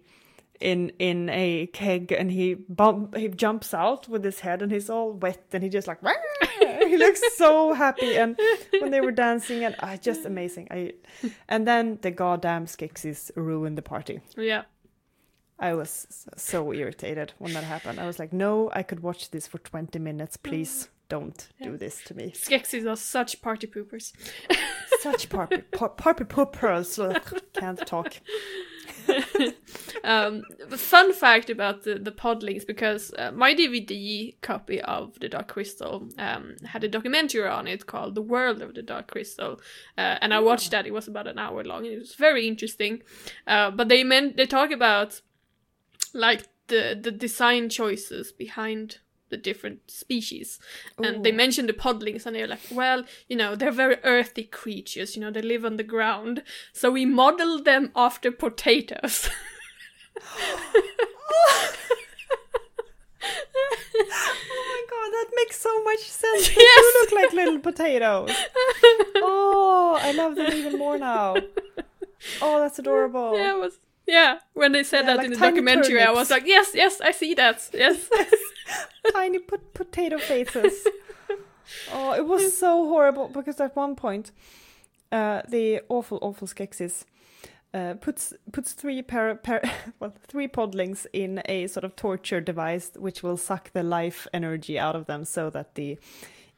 in 0.60 0.90
in 1.00 1.30
a 1.30 1.68
keg 1.74 2.12
and 2.12 2.32
he 2.32 2.54
bump 2.54 3.16
he 3.16 3.28
jumps 3.28 3.74
out 3.74 4.08
with 4.08 4.24
his 4.24 4.40
head 4.40 4.62
and 4.62 4.72
he's 4.72 4.90
all 4.90 5.12
wet 5.12 5.44
and 5.52 5.64
he 5.64 5.70
just 5.70 5.88
like 5.88 6.00
he 6.60 6.98
looks 6.98 7.22
so 7.36 7.74
happy 7.74 8.16
and 8.16 8.40
when 8.80 8.92
they 8.92 9.02
were 9.02 9.12
dancing 9.12 9.66
and 9.66 9.76
I 9.82 9.96
uh, 9.96 9.98
just 9.98 10.26
amazing 10.26 10.68
I 10.72 10.94
and 11.50 11.68
then 11.68 12.00
the 12.02 12.12
goddamn 12.12 12.68
Skeksis 12.68 13.32
ruined 13.36 13.78
the 13.78 13.82
party 13.82 14.22
yeah 14.38 14.64
I 15.60 15.74
was 15.74 16.28
so 16.36 16.74
irritated 16.74 17.34
when 17.38 17.54
that 17.54 17.64
happened 17.64 18.00
I 18.00 18.06
was 18.06 18.20
like 18.20 18.34
no 18.34 18.70
I 18.74 18.84
could 18.84 19.02
watch 19.02 19.32
this 19.32 19.48
for 19.48 19.58
20 19.58 20.00
minutes 20.00 20.38
please 20.38 20.90
don't 21.08 21.48
yeah. 21.60 21.68
do 21.68 21.78
this 21.78 22.04
to 22.06 22.16
me 22.16 22.32
Skeksis 22.32 22.90
are 22.90 22.96
such 22.96 23.42
party 23.42 23.68
poopers 23.68 24.14
such 25.00 25.30
party 25.30 25.58
party 25.98 26.24
poopers 26.24 26.98
can't 27.54 27.86
talk 27.86 28.18
um, 30.04 30.44
fun 30.72 31.14
fact 31.14 31.50
about 31.50 31.84
the, 31.84 31.96
the 31.96 32.12
podlings 32.12 32.66
because 32.66 33.14
uh, 33.18 33.32
my 33.32 33.54
DVD 33.54 34.36
copy 34.42 34.82
of 34.82 35.18
The 35.20 35.30
Dark 35.30 35.48
Crystal 35.48 36.08
um, 36.18 36.56
had 36.66 36.84
a 36.84 36.88
documentary 36.88 37.48
on 37.48 37.68
it 37.68 37.86
called 37.86 38.16
The 38.16 38.22
World 38.22 38.62
of 38.62 38.74
the 38.74 38.82
Dark 38.82 39.12
Crystal, 39.12 39.60
uh, 39.98 40.18
and 40.22 40.34
I 40.34 40.40
watched 40.40 40.72
that. 40.72 40.88
It 40.88 40.94
was 40.94 41.08
about 41.08 41.28
an 41.28 41.40
hour 41.40 41.64
long. 41.64 41.86
It 41.86 42.00
was 42.00 42.16
very 42.16 42.48
interesting. 42.48 43.04
Uh, 43.48 43.72
but 43.72 43.90
they 43.90 44.04
meant 44.04 44.38
they 44.38 44.46
talk 44.46 44.72
about 44.72 45.22
like 46.16 46.48
the 46.68 46.98
the 47.00 47.12
design 47.12 47.70
choices 47.70 48.32
behind 48.32 49.00
the 49.30 49.38
different 49.38 49.90
species. 49.90 50.60
And 50.98 51.18
Ooh. 51.18 51.22
they 51.24 51.32
mentioned 51.32 51.70
the 51.70 51.74
podlings, 51.74 52.26
and 52.26 52.36
they're 52.36 52.48
like, 52.48 52.62
well, 52.72 53.04
you 53.28 53.36
know, 53.36 53.56
they're 53.56 53.72
very 53.72 53.98
earthy 54.04 54.44
creatures, 54.44 55.16
you 55.16 55.22
know, 55.22 55.32
they 55.32 55.42
live 55.42 55.66
on 55.66 55.78
the 55.78 55.84
ground. 55.84 56.44
So 56.74 56.92
we 56.92 57.06
modeled 57.06 57.66
them 57.66 57.92
after 57.96 58.32
potatoes. 58.32 59.30
oh 60.22 60.72
my 64.72 64.82
god, 64.90 65.10
that 65.12 65.28
makes 65.36 65.60
so 65.60 65.84
much 65.84 66.00
sense. 66.00 66.56
Yes. 66.56 66.56
They 66.56 66.82
do 66.82 67.00
look 67.00 67.12
like 67.12 67.34
little 67.34 67.60
potatoes. 67.60 68.32
Oh, 69.28 69.98
I 70.00 70.12
love 70.12 70.36
them 70.36 70.52
even 70.52 70.78
more 70.78 70.98
now. 70.98 71.36
Oh, 72.42 72.60
that's 72.60 72.78
adorable. 72.80 73.38
Yeah, 73.38 73.56
it 73.56 73.60
was 73.60 73.80
yeah, 74.08 74.40
when 74.54 74.72
they 74.72 74.84
said 74.84 75.02
yeah, 75.02 75.08
that 75.08 75.18
like 75.18 75.26
in 75.26 75.32
the 75.34 75.38
documentary, 75.38 76.00
turnips. 76.00 76.08
I 76.08 76.12
was 76.12 76.30
like, 76.32 76.46
yes, 76.46 76.72
yes, 76.74 77.02
I 77.02 77.12
see 77.12 77.34
that. 77.36 77.70
Yes. 77.74 78.10
tiny 79.14 79.40
pot- 79.40 79.74
potato 79.74 80.18
faces. 80.18 80.88
oh, 81.92 82.14
it 82.14 82.26
was 82.26 82.58
so 82.58 82.88
horrible 82.88 83.28
because 83.30 83.60
at 83.60 83.76
one 83.76 83.96
point, 83.96 84.32
uh, 85.12 85.42
the 85.48 85.82
awful, 85.90 86.20
awful 86.22 86.48
Skeksis 86.48 87.06
uh, 87.76 87.94
puts 87.96 88.34
puts 88.54 88.72
three 88.74 89.02
par- 89.02 89.36
par- 89.36 89.62
well 90.00 90.14
three 90.28 90.48
podlings 90.48 91.06
in 91.12 91.42
a 91.46 91.68
sort 91.68 91.84
of 91.84 91.96
torture 91.96 92.40
device 92.40 92.92
which 92.96 93.22
will 93.22 93.38
suck 93.38 93.72
the 93.74 93.84
life 93.84 94.28
energy 94.34 94.80
out 94.80 94.96
of 94.96 95.08
them 95.08 95.26
so 95.26 95.50
that 95.50 95.76
the 95.76 95.98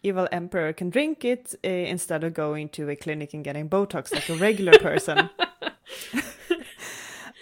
evil 0.03 0.27
emperor 0.31 0.71
can 0.73 0.91
drink 0.91 1.25
it 1.25 1.55
uh, 1.65 1.67
instead 1.67 2.23
of 2.23 2.33
going 2.33 2.69
to 2.69 2.87
a 2.89 2.95
clinic 2.95 3.33
and 3.33 3.43
getting 3.43 3.67
Botox 3.67 4.13
like 4.13 4.29
a 4.29 4.35
regular 4.35 4.77
person. 4.77 5.29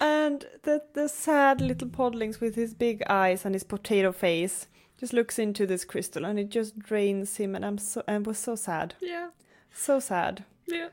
and 0.05 0.45
the 0.63 0.83
the 0.93 1.07
sad 1.07 1.61
little 1.61 1.87
podlings 1.87 2.39
with 2.39 2.55
his 2.55 2.73
big 2.73 3.01
eyes 3.09 3.45
and 3.45 3.55
his 3.55 3.63
potato 3.63 4.11
face 4.11 4.67
just 4.99 5.13
looks 5.13 5.39
into 5.39 5.65
this 5.65 5.83
crystal 5.83 6.25
and 6.25 6.39
it 6.39 6.49
just 6.49 6.77
drains 6.77 7.37
him 7.37 7.55
and 7.55 7.65
I'm 7.65 7.77
so 7.77 8.03
I 8.07 8.17
was 8.19 8.37
so 8.37 8.55
sad. 8.55 8.93
Yeah. 9.01 9.29
So 9.73 9.99
sad. 9.99 10.45
Yeah. 10.67 10.89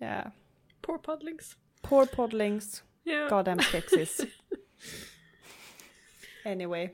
Yeah. 0.00 0.30
Poor 0.82 0.98
podlings. 0.98 1.56
Poor 1.82 2.06
podlings. 2.06 2.82
Yeah. 3.04 3.26
Goddamn 3.28 3.58
Skeksis. 3.58 4.26
anyway. 6.44 6.92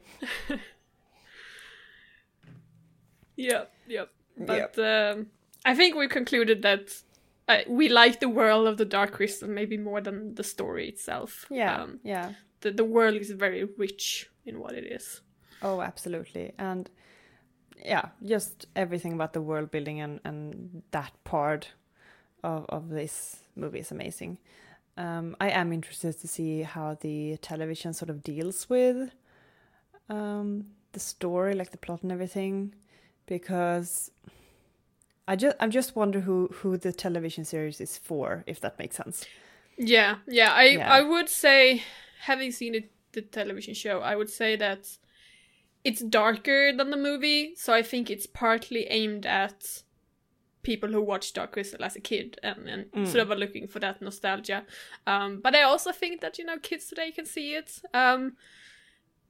yep, 3.37 3.73
yep. 3.87 4.11
But 4.37 4.57
yep. 4.57 4.79
Um, 4.79 5.27
I 5.65 5.75
think 5.75 5.95
we 5.95 6.09
concluded 6.09 6.63
that 6.63 7.03
uh, 7.49 7.59
we 7.69 7.89
like 7.89 8.21
the 8.21 8.29
world 8.29 8.67
of 8.67 8.77
the 8.77 8.85
Dark 8.85 9.13
Crystal 9.13 9.49
maybe 9.49 9.77
more 9.77 10.01
than 10.01 10.35
the 10.35 10.45
story 10.45 10.89
itself. 10.89 11.47
Yeah, 11.51 11.83
um, 11.83 12.01
yeah. 12.03 12.33
The 12.61 12.71
the 12.71 12.85
world 12.85 13.17
is 13.17 13.31
very 13.31 13.65
rich 13.77 14.31
in 14.47 14.61
what 14.61 14.73
it 14.73 14.85
is. 14.85 15.21
Oh, 15.63 15.81
absolutely, 15.81 16.53
and 16.59 16.91
yeah, 17.85 18.09
just 18.25 18.67
everything 18.75 19.13
about 19.13 19.33
the 19.33 19.43
world 19.43 19.71
building 19.71 20.01
and 20.01 20.21
and 20.25 20.83
that 20.91 21.13
part 21.25 21.73
of 22.43 22.67
of 22.69 22.89
this 22.89 23.37
movie 23.57 23.81
is 23.81 23.91
amazing. 23.91 24.39
Um, 24.97 25.37
I 25.41 25.51
am 25.51 25.73
interested 25.73 26.21
to 26.21 26.29
see 26.29 26.63
how 26.63 26.97
the 27.01 27.37
television 27.39 27.93
sort 27.93 28.11
of 28.11 28.23
deals 28.23 28.69
with 28.71 29.11
um, 30.09 30.67
the 30.93 31.01
story, 31.01 31.55
like 31.55 31.73
the 31.73 31.79
plot 31.79 32.03
and 32.03 32.13
everything, 32.13 32.75
because 33.27 34.11
I 35.27 35.37
just 35.37 35.57
I 35.61 35.69
just 35.69 35.97
wonder 35.97 36.21
who 36.21 36.49
who 36.53 36.77
the 36.77 36.93
television 36.93 37.45
series 37.45 37.81
is 37.81 37.97
for, 37.97 38.45
if 38.47 38.61
that 38.61 38.79
makes 38.79 38.97
sense. 38.97 39.25
Yeah, 39.79 40.17
yeah. 40.29 40.53
I 40.53 40.65
yeah. 40.65 40.93
I 40.93 41.03
would 41.03 41.29
say, 41.29 41.83
having 42.23 42.53
seen 42.53 42.75
it, 42.75 42.93
the 43.13 43.23
television 43.23 43.75
show, 43.75 44.01
I 44.01 44.17
would 44.17 44.31
say 44.31 44.57
that 44.57 44.99
it's 45.83 46.01
darker 46.01 46.73
than 46.77 46.91
the 46.91 46.97
movie, 46.97 47.55
so 47.57 47.73
I 47.73 47.83
think 47.83 48.11
it's 48.11 48.27
partly 48.27 48.87
aimed 48.89 49.27
at 49.27 49.83
people 50.63 50.91
who 50.91 51.03
watched 51.03 51.35
Dark 51.35 51.53
Crystal 51.53 51.85
as 51.85 51.95
a 51.95 52.01
kid 52.01 52.39
and, 52.43 52.69
and 52.69 52.91
mm. 52.91 53.07
sort 53.07 53.21
of 53.21 53.31
are 53.31 53.37
looking 53.37 53.69
for 53.69 53.79
that 53.81 54.01
nostalgia. 54.01 54.65
Um, 55.07 55.41
but 55.43 55.55
I 55.55 55.63
also 55.63 55.93
think 55.93 56.21
that 56.23 56.39
you 56.39 56.45
know 56.45 56.59
kids 56.59 56.87
today 56.87 57.11
can 57.11 57.27
see 57.27 57.55
it. 57.55 57.81
Um, 57.93 58.37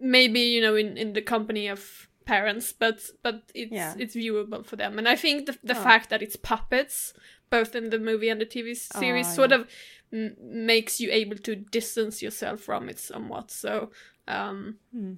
maybe 0.01 0.41
you 0.41 0.61
know 0.61 0.75
in 0.75 0.97
in 0.97 1.13
the 1.13 1.23
company 1.23 1.69
of 1.69 2.09
parents, 2.25 2.73
but 2.73 3.11
but 3.23 3.43
it's 3.55 3.73
yeah. 3.73 3.95
it's 3.99 4.15
viewable 4.15 4.65
for 4.65 4.77
them. 4.77 4.99
And 4.99 5.09
I 5.09 5.17
think 5.17 5.47
the 5.47 5.59
the 5.63 5.79
oh. 5.79 5.83
fact 5.83 6.11
that 6.11 6.23
it's 6.23 6.37
puppets, 6.37 7.15
both 7.51 7.75
in 7.75 7.91
the 7.91 7.99
movie 7.99 8.29
and 8.29 8.41
the 8.41 8.47
TV 8.47 8.77
series, 8.77 9.29
oh, 9.29 9.35
sort 9.35 9.51
yeah. 9.51 9.57
of 9.59 9.69
m- 10.13 10.37
makes 10.41 11.01
you 11.01 11.11
able 11.11 11.37
to 11.39 11.57
distance 11.57 12.23
yourself 12.23 12.61
from 12.61 12.89
it 12.89 12.99
somewhat. 12.99 13.51
So, 13.51 13.91
um, 14.29 14.77
hmm. 14.93 15.15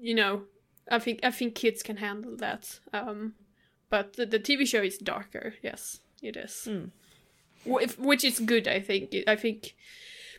you 0.00 0.14
know, 0.14 0.42
I 0.90 0.98
think 0.98 1.20
I 1.22 1.30
think 1.30 1.54
kids 1.54 1.82
can 1.82 1.96
handle 1.98 2.36
that. 2.36 2.80
Um, 2.92 3.34
but 3.90 4.14
the, 4.14 4.26
the 4.26 4.40
TV 4.40 4.66
show 4.66 4.82
is 4.82 4.98
darker. 4.98 5.54
Yes, 5.62 6.00
it 6.22 6.36
is. 6.36 6.68
Mm. 6.68 6.90
Which 7.98 8.24
is 8.24 8.40
good, 8.40 8.66
I 8.66 8.80
think. 8.80 9.14
I 9.28 9.36
think 9.36 9.74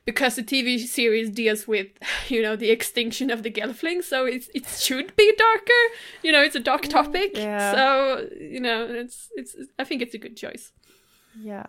because 0.05 0.35
the 0.35 0.43
TV 0.43 0.79
series 0.79 1.29
deals 1.29 1.67
with, 1.67 1.87
you 2.27 2.41
know, 2.41 2.55
the 2.55 2.69
extinction 2.69 3.29
of 3.29 3.43
the 3.43 3.51
Gelfling, 3.51 4.03
so 4.03 4.25
it 4.25 4.49
it 4.53 4.67
should 4.67 5.15
be 5.15 5.33
darker. 5.37 5.83
You 6.21 6.31
know, 6.31 6.41
it's 6.41 6.55
a 6.55 6.59
dark 6.59 6.83
mm, 6.83 6.89
topic. 6.89 7.31
Yeah. 7.35 7.73
So 7.73 8.27
you 8.39 8.59
know, 8.59 8.85
it's 8.85 9.29
it's. 9.35 9.55
I 9.79 9.83
think 9.83 10.01
it's 10.01 10.13
a 10.13 10.19
good 10.19 10.37
choice. 10.37 10.71
Yeah, 11.39 11.65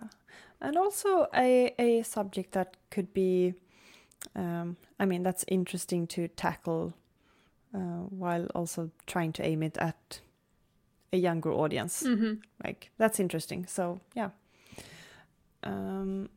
and 0.60 0.76
also 0.76 1.26
a 1.34 1.74
a 1.78 2.02
subject 2.02 2.52
that 2.52 2.76
could 2.90 3.12
be, 3.14 3.54
um, 4.36 4.76
I 4.98 5.06
mean, 5.06 5.22
that's 5.22 5.44
interesting 5.48 6.06
to 6.08 6.28
tackle, 6.28 6.94
uh, 7.74 8.04
while 8.10 8.46
also 8.54 8.90
trying 9.06 9.32
to 9.34 9.44
aim 9.44 9.62
it 9.62 9.78
at 9.78 10.20
a 11.12 11.16
younger 11.16 11.52
audience. 11.52 12.02
Mm-hmm. 12.02 12.34
Like 12.62 12.90
that's 12.98 13.20
interesting. 13.20 13.66
So 13.66 14.00
yeah. 14.14 14.30
Um, 15.62 16.28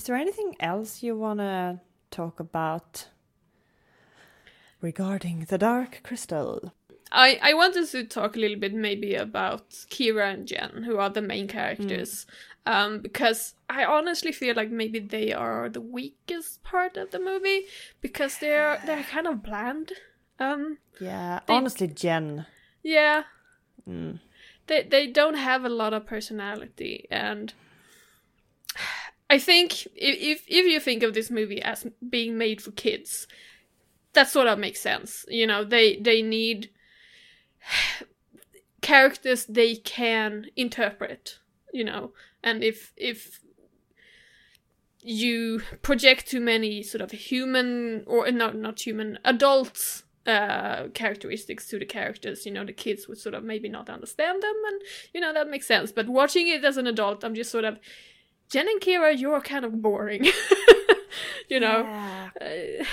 is 0.00 0.06
there 0.06 0.16
anything 0.16 0.56
else 0.60 1.02
you 1.02 1.14
wanna 1.14 1.78
talk 2.10 2.40
about 2.40 3.08
regarding 4.80 5.44
the 5.44 5.58
Dark 5.58 6.00
Crystal? 6.02 6.72
I, 7.12 7.38
I 7.42 7.52
wanted 7.52 7.86
to 7.88 8.04
talk 8.04 8.34
a 8.34 8.38
little 8.38 8.58
bit 8.58 8.72
maybe 8.72 9.14
about 9.14 9.68
Kira 9.90 10.32
and 10.32 10.46
Jen, 10.46 10.84
who 10.86 10.96
are 10.96 11.10
the 11.10 11.20
main 11.20 11.48
characters, 11.48 12.24
um, 12.64 13.00
because 13.00 13.52
I 13.68 13.84
honestly 13.84 14.32
feel 14.32 14.54
like 14.56 14.70
maybe 14.70 15.00
they 15.00 15.34
are 15.34 15.68
the 15.68 15.82
weakest 15.82 16.62
part 16.62 16.96
of 16.96 17.10
the 17.10 17.18
movie 17.20 17.66
because 18.00 18.38
they're 18.38 18.80
they're 18.86 19.02
kind 19.02 19.26
of 19.26 19.42
bland. 19.42 19.92
Um, 20.38 20.78
Yeah, 20.98 21.40
They- 21.46 21.52
honestly, 21.54 21.88
Jen. 21.88 22.46
yeah, 22.82 23.24
Mm. 23.86 24.20
they 24.66 24.82
they 24.84 25.06
don't 25.08 25.36
have 25.36 25.66
a 25.66 25.68
lot 25.68 25.92
of 25.92 26.06
personality, 26.06 27.06
and 27.10 27.52
I 29.30 29.38
think 29.38 29.86
if 29.94 30.44
if 30.48 30.66
you 30.66 30.80
think 30.80 31.04
of 31.04 31.14
this 31.14 31.30
movie 31.30 31.62
as 31.62 31.86
being 32.08 32.36
made 32.36 32.60
for 32.60 32.72
kids, 32.72 33.28
that 34.12 34.28
sort 34.28 34.48
of 34.48 34.58
makes 34.58 34.80
sense. 34.80 35.24
You 35.28 35.46
know, 35.46 35.64
they 35.64 35.96
they 35.96 36.20
need 36.20 36.70
characters 38.82 39.44
they 39.44 39.76
can 39.76 40.46
interpret. 40.56 41.38
You 41.72 41.84
know, 41.84 42.12
and 42.42 42.64
if 42.64 42.92
if 42.96 43.40
you 45.02 45.62
project 45.80 46.26
too 46.26 46.40
many 46.40 46.82
sort 46.82 47.00
of 47.00 47.12
human 47.12 48.02
or 48.08 48.28
not 48.32 48.56
not 48.56 48.80
human 48.80 49.16
adults 49.24 50.02
uh 50.26 50.88
characteristics 50.92 51.66
to 51.66 51.78
the 51.78 51.86
characters 51.86 52.44
you 52.44 52.52
know 52.52 52.66
the 52.66 52.72
kids 52.72 53.08
would 53.08 53.16
sort 53.16 53.34
of 53.34 53.42
maybe 53.42 53.70
not 53.70 53.88
understand 53.88 54.42
them 54.42 54.54
and 54.68 54.82
you 55.14 55.20
know 55.20 55.32
that 55.32 55.48
makes 55.48 55.66
sense 55.66 55.90
but 55.90 56.06
watching 56.06 56.48
it 56.48 56.62
as 56.62 56.76
an 56.76 56.86
adult 56.86 57.24
i'm 57.24 57.34
just 57.34 57.50
sort 57.50 57.64
of 57.64 57.78
jen 58.50 58.68
and 58.68 58.80
kira 58.80 59.18
you're 59.18 59.40
kind 59.40 59.64
of 59.64 59.80
boring 59.82 60.24
you 61.48 61.60
know 61.60 61.80
Yeah. 61.84 62.30
uh, 62.40 62.84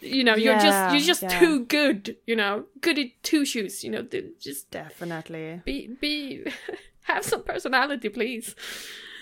you 0.00 0.24
know 0.24 0.34
you're 0.34 0.58
just 0.58 0.92
you're 0.94 1.06
just 1.12 1.22
yeah. 1.22 1.38
too 1.40 1.64
good 1.66 2.16
you 2.26 2.34
know 2.36 2.64
good 2.80 2.98
at 2.98 3.08
two 3.22 3.44
shoes 3.44 3.84
you 3.84 3.90
know 3.90 4.02
just 4.40 4.70
Definitely. 4.70 5.60
be 5.64 5.88
be 6.00 6.44
have 7.02 7.24
some 7.24 7.42
personality 7.42 8.08
please 8.08 8.54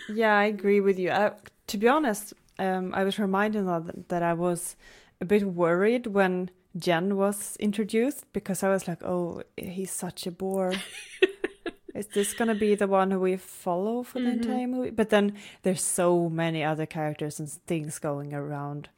Yeah, 0.09 0.35
I 0.39 0.45
agree 0.47 0.81
with 0.81 0.99
you. 0.99 1.11
Uh, 1.11 1.35
to 1.67 1.77
be 1.77 1.87
honest, 1.87 2.33
um, 2.59 2.95
I 2.95 3.05
was 3.05 3.19
reminded 3.19 3.67
of 3.69 3.85
th- 3.93 4.07
that 4.09 4.23
I 4.23 4.33
was 4.33 4.75
a 5.21 5.27
bit 5.27 5.43
worried 5.45 6.07
when 6.07 6.49
Jen 6.85 7.17
was 7.17 7.57
introduced 7.61 8.25
because 8.33 8.63
I 8.63 8.71
was 8.71 8.89
like, 8.89 9.03
"Oh, 9.05 9.43
he's 9.59 9.91
such 9.93 10.27
a 10.27 10.31
bore." 10.31 10.73
Is 11.95 12.07
this 12.09 12.35
gonna 12.35 12.55
be 12.55 12.75
the 12.75 12.87
one 12.87 13.11
who 13.11 13.21
we 13.21 13.37
follow 13.37 14.03
for 14.03 14.21
the 14.21 14.31
entire 14.31 14.67
movie? 14.67 14.91
But 14.91 15.11
then 15.11 15.35
there's 15.63 15.83
so 15.83 16.29
many 16.29 16.63
other 16.63 16.87
characters 16.87 17.41
and 17.41 17.49
things 17.49 17.99
going 17.99 18.35
around, 18.35 18.89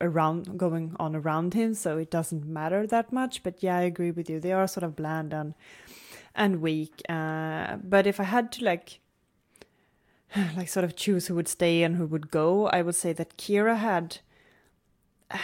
around 0.00 0.58
going 0.58 0.96
on 0.98 1.14
around 1.14 1.54
him, 1.54 1.74
so 1.74 1.98
it 1.98 2.10
doesn't 2.10 2.46
matter 2.46 2.86
that 2.86 3.12
much. 3.12 3.42
But 3.42 3.62
yeah, 3.62 3.76
I 3.76 3.82
agree 3.82 4.10
with 4.10 4.30
you. 4.30 4.40
They 4.40 4.52
are 4.52 4.66
sort 4.66 4.84
of 4.84 4.96
bland 4.96 5.32
and 5.32 5.54
and 6.34 6.62
weak. 6.62 7.02
Uh, 7.08 7.76
but 7.76 8.06
if 8.06 8.18
I 8.18 8.24
had 8.24 8.50
to 8.52 8.64
like 8.64 9.00
like 10.56 10.68
sort 10.68 10.84
of 10.84 10.96
choose 10.96 11.26
who 11.26 11.34
would 11.34 11.48
stay 11.48 11.82
and 11.82 11.96
who 11.96 12.06
would 12.06 12.30
go, 12.30 12.66
I 12.68 12.82
would 12.82 12.96
say 12.96 13.12
that 13.12 13.36
Kira 13.36 13.76
had 13.76 14.18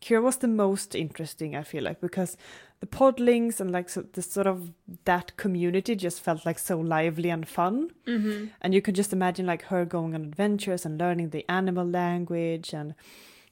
Kira 0.00 0.22
was 0.22 0.36
the 0.38 0.48
most 0.48 0.94
interesting, 0.94 1.56
I 1.56 1.62
feel 1.62 1.84
like, 1.84 2.00
because 2.00 2.36
the 2.80 2.86
podlings 2.86 3.60
and 3.60 3.72
like 3.72 3.88
so 3.88 4.02
the 4.12 4.22
sort 4.22 4.46
of 4.46 4.70
that 5.04 5.36
community 5.36 5.96
just 5.96 6.20
felt 6.20 6.46
like 6.46 6.58
so 6.58 6.78
lively 6.78 7.30
and 7.30 7.48
fun. 7.48 7.90
mm-hmm. 8.06 8.46
And 8.60 8.74
you 8.74 8.80
could 8.80 8.94
just 8.94 9.12
imagine 9.12 9.46
like 9.46 9.62
her 9.62 9.84
going 9.84 10.14
on 10.14 10.22
adventures 10.22 10.86
and 10.86 10.98
learning 10.98 11.30
the 11.30 11.44
animal 11.48 11.86
language 11.86 12.72
and, 12.72 12.94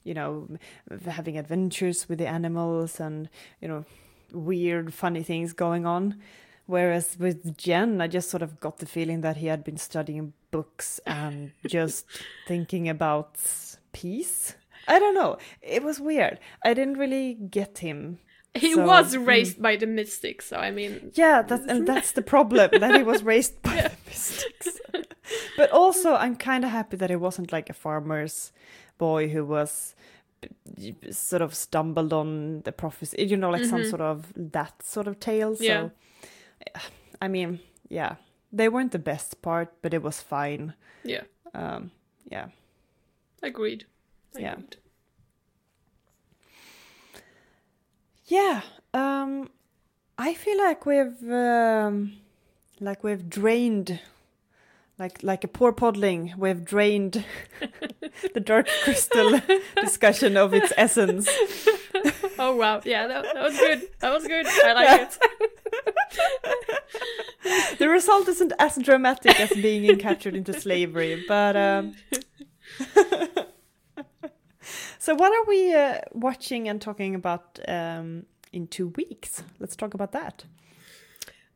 you 0.03 0.13
know, 0.13 0.47
having 1.05 1.37
adventures 1.37 2.07
with 2.07 2.19
the 2.19 2.27
animals 2.27 2.99
and, 2.99 3.29
you 3.61 3.67
know, 3.67 3.85
weird, 4.31 4.93
funny 4.93 5.23
things 5.23 5.51
going 5.53 5.85
on. 5.85 6.15
Whereas 6.65 7.17
with 7.17 7.57
Jen, 7.57 8.01
I 8.01 8.07
just 8.07 8.29
sort 8.29 8.43
of 8.43 8.59
got 8.59 8.77
the 8.77 8.85
feeling 8.85 9.21
that 9.21 9.37
he 9.37 9.47
had 9.47 9.63
been 9.63 9.77
studying 9.77 10.33
books 10.51 10.99
and 11.05 11.51
just 11.67 12.05
thinking 12.47 12.87
about 12.87 13.37
peace. 13.91 14.55
I 14.87 14.99
don't 14.99 15.15
know. 15.15 15.37
It 15.61 15.83
was 15.83 15.99
weird. 15.99 16.39
I 16.63 16.73
didn't 16.73 16.97
really 16.97 17.33
get 17.33 17.79
him. 17.79 18.19
He 18.57 18.73
So, 18.73 18.85
was 18.85 19.15
mm. 19.15 19.25
raised 19.27 19.61
by 19.61 19.75
the 19.77 19.85
mystics 19.87 20.45
so 20.47 20.57
i 20.57 20.71
mean 20.71 21.11
Yeah, 21.15 21.41
that's 21.43 21.65
and 21.67 21.87
that's 21.87 22.11
the 22.13 22.21
problem 22.21 22.69
that 22.79 22.95
he 22.95 23.03
was 23.03 23.23
raised 23.23 23.61
by 23.67 23.75
the 23.81 23.91
mystics. 24.07 24.79
but 25.57 25.71
also, 25.71 26.15
I'm 26.15 26.35
kind 26.35 26.63
of 26.63 26.71
happy 26.71 26.97
that 26.97 27.09
he 27.09 27.15
wasn't 27.15 27.51
like 27.51 27.69
a 27.69 27.73
farmer's 27.73 28.51
boy 28.97 29.27
who 29.29 29.45
was 29.45 29.95
sort 31.11 31.41
of 31.41 31.53
stumbled 31.53 32.13
on 32.13 32.61
the 32.63 32.71
prophecy. 32.71 33.25
You 33.25 33.37
know, 33.37 33.49
like 33.49 33.65
some 33.65 33.83
sort 33.85 34.01
of 34.01 34.31
that 34.35 34.83
sort 34.83 35.07
of 35.07 35.19
tale. 35.19 35.55
So, 35.55 35.63
Yeah. 35.63 35.89
I 37.21 37.27
mean, 37.27 37.59
yeah, 37.89 38.15
they 38.53 38.69
weren't 38.69 38.91
the 38.91 38.99
best 38.99 39.41
part, 39.41 39.73
but 39.81 39.93
it 39.93 40.01
was 40.03 40.21
fine. 40.21 40.73
yeah 41.03 41.23
Um, 41.53 41.91
yeah. 42.31 42.47
agreed 43.43 43.85
Yeah. 44.39 44.53
Agreed. 44.53 44.75
Yeah, 44.75 44.86
um, 48.93 49.49
I 50.17 50.33
feel 50.33 50.57
like 50.57 50.85
we've 50.85 51.31
um, 51.31 52.13
like 52.79 53.03
we've 53.03 53.29
drained, 53.29 53.99
like 54.99 55.23
like 55.23 55.43
a 55.43 55.47
poor 55.47 55.71
podling, 55.71 56.35
we've 56.37 56.65
drained 56.65 57.23
the 58.33 58.39
dark 58.39 58.67
crystal 58.83 59.39
discussion 59.81 60.37
of 60.37 60.53
its 60.53 60.73
essence. 60.75 61.27
oh 62.39 62.55
wow. 62.55 62.81
Yeah 62.83 63.07
that, 63.07 63.23
that 63.33 63.43
was 63.43 63.57
good. 63.57 63.81
That 63.99 64.13
was 64.13 64.27
good. 64.27 64.45
I 64.47 64.73
like 64.73 65.01
it. 65.01 65.17
The 67.79 67.87
result 67.87 68.27
isn't 68.27 68.53
as 68.59 68.77
dramatic 68.77 69.39
as 69.39 69.51
being 69.51 69.97
captured 69.99 70.35
into 70.35 70.59
slavery, 70.59 71.23
but 71.27 71.55
um, 71.55 71.93
so 75.07 75.15
what 75.15 75.31
are 75.31 75.45
we 75.47 75.73
uh, 75.73 75.99
watching 76.11 76.67
and 76.67 76.81
talking 76.81 77.15
about 77.15 77.59
um, 77.65 78.25
in 78.51 78.67
two 78.67 78.89
weeks? 78.97 79.41
Let's 79.57 79.77
talk 79.77 79.93
about 79.93 80.11
that. 80.11 80.43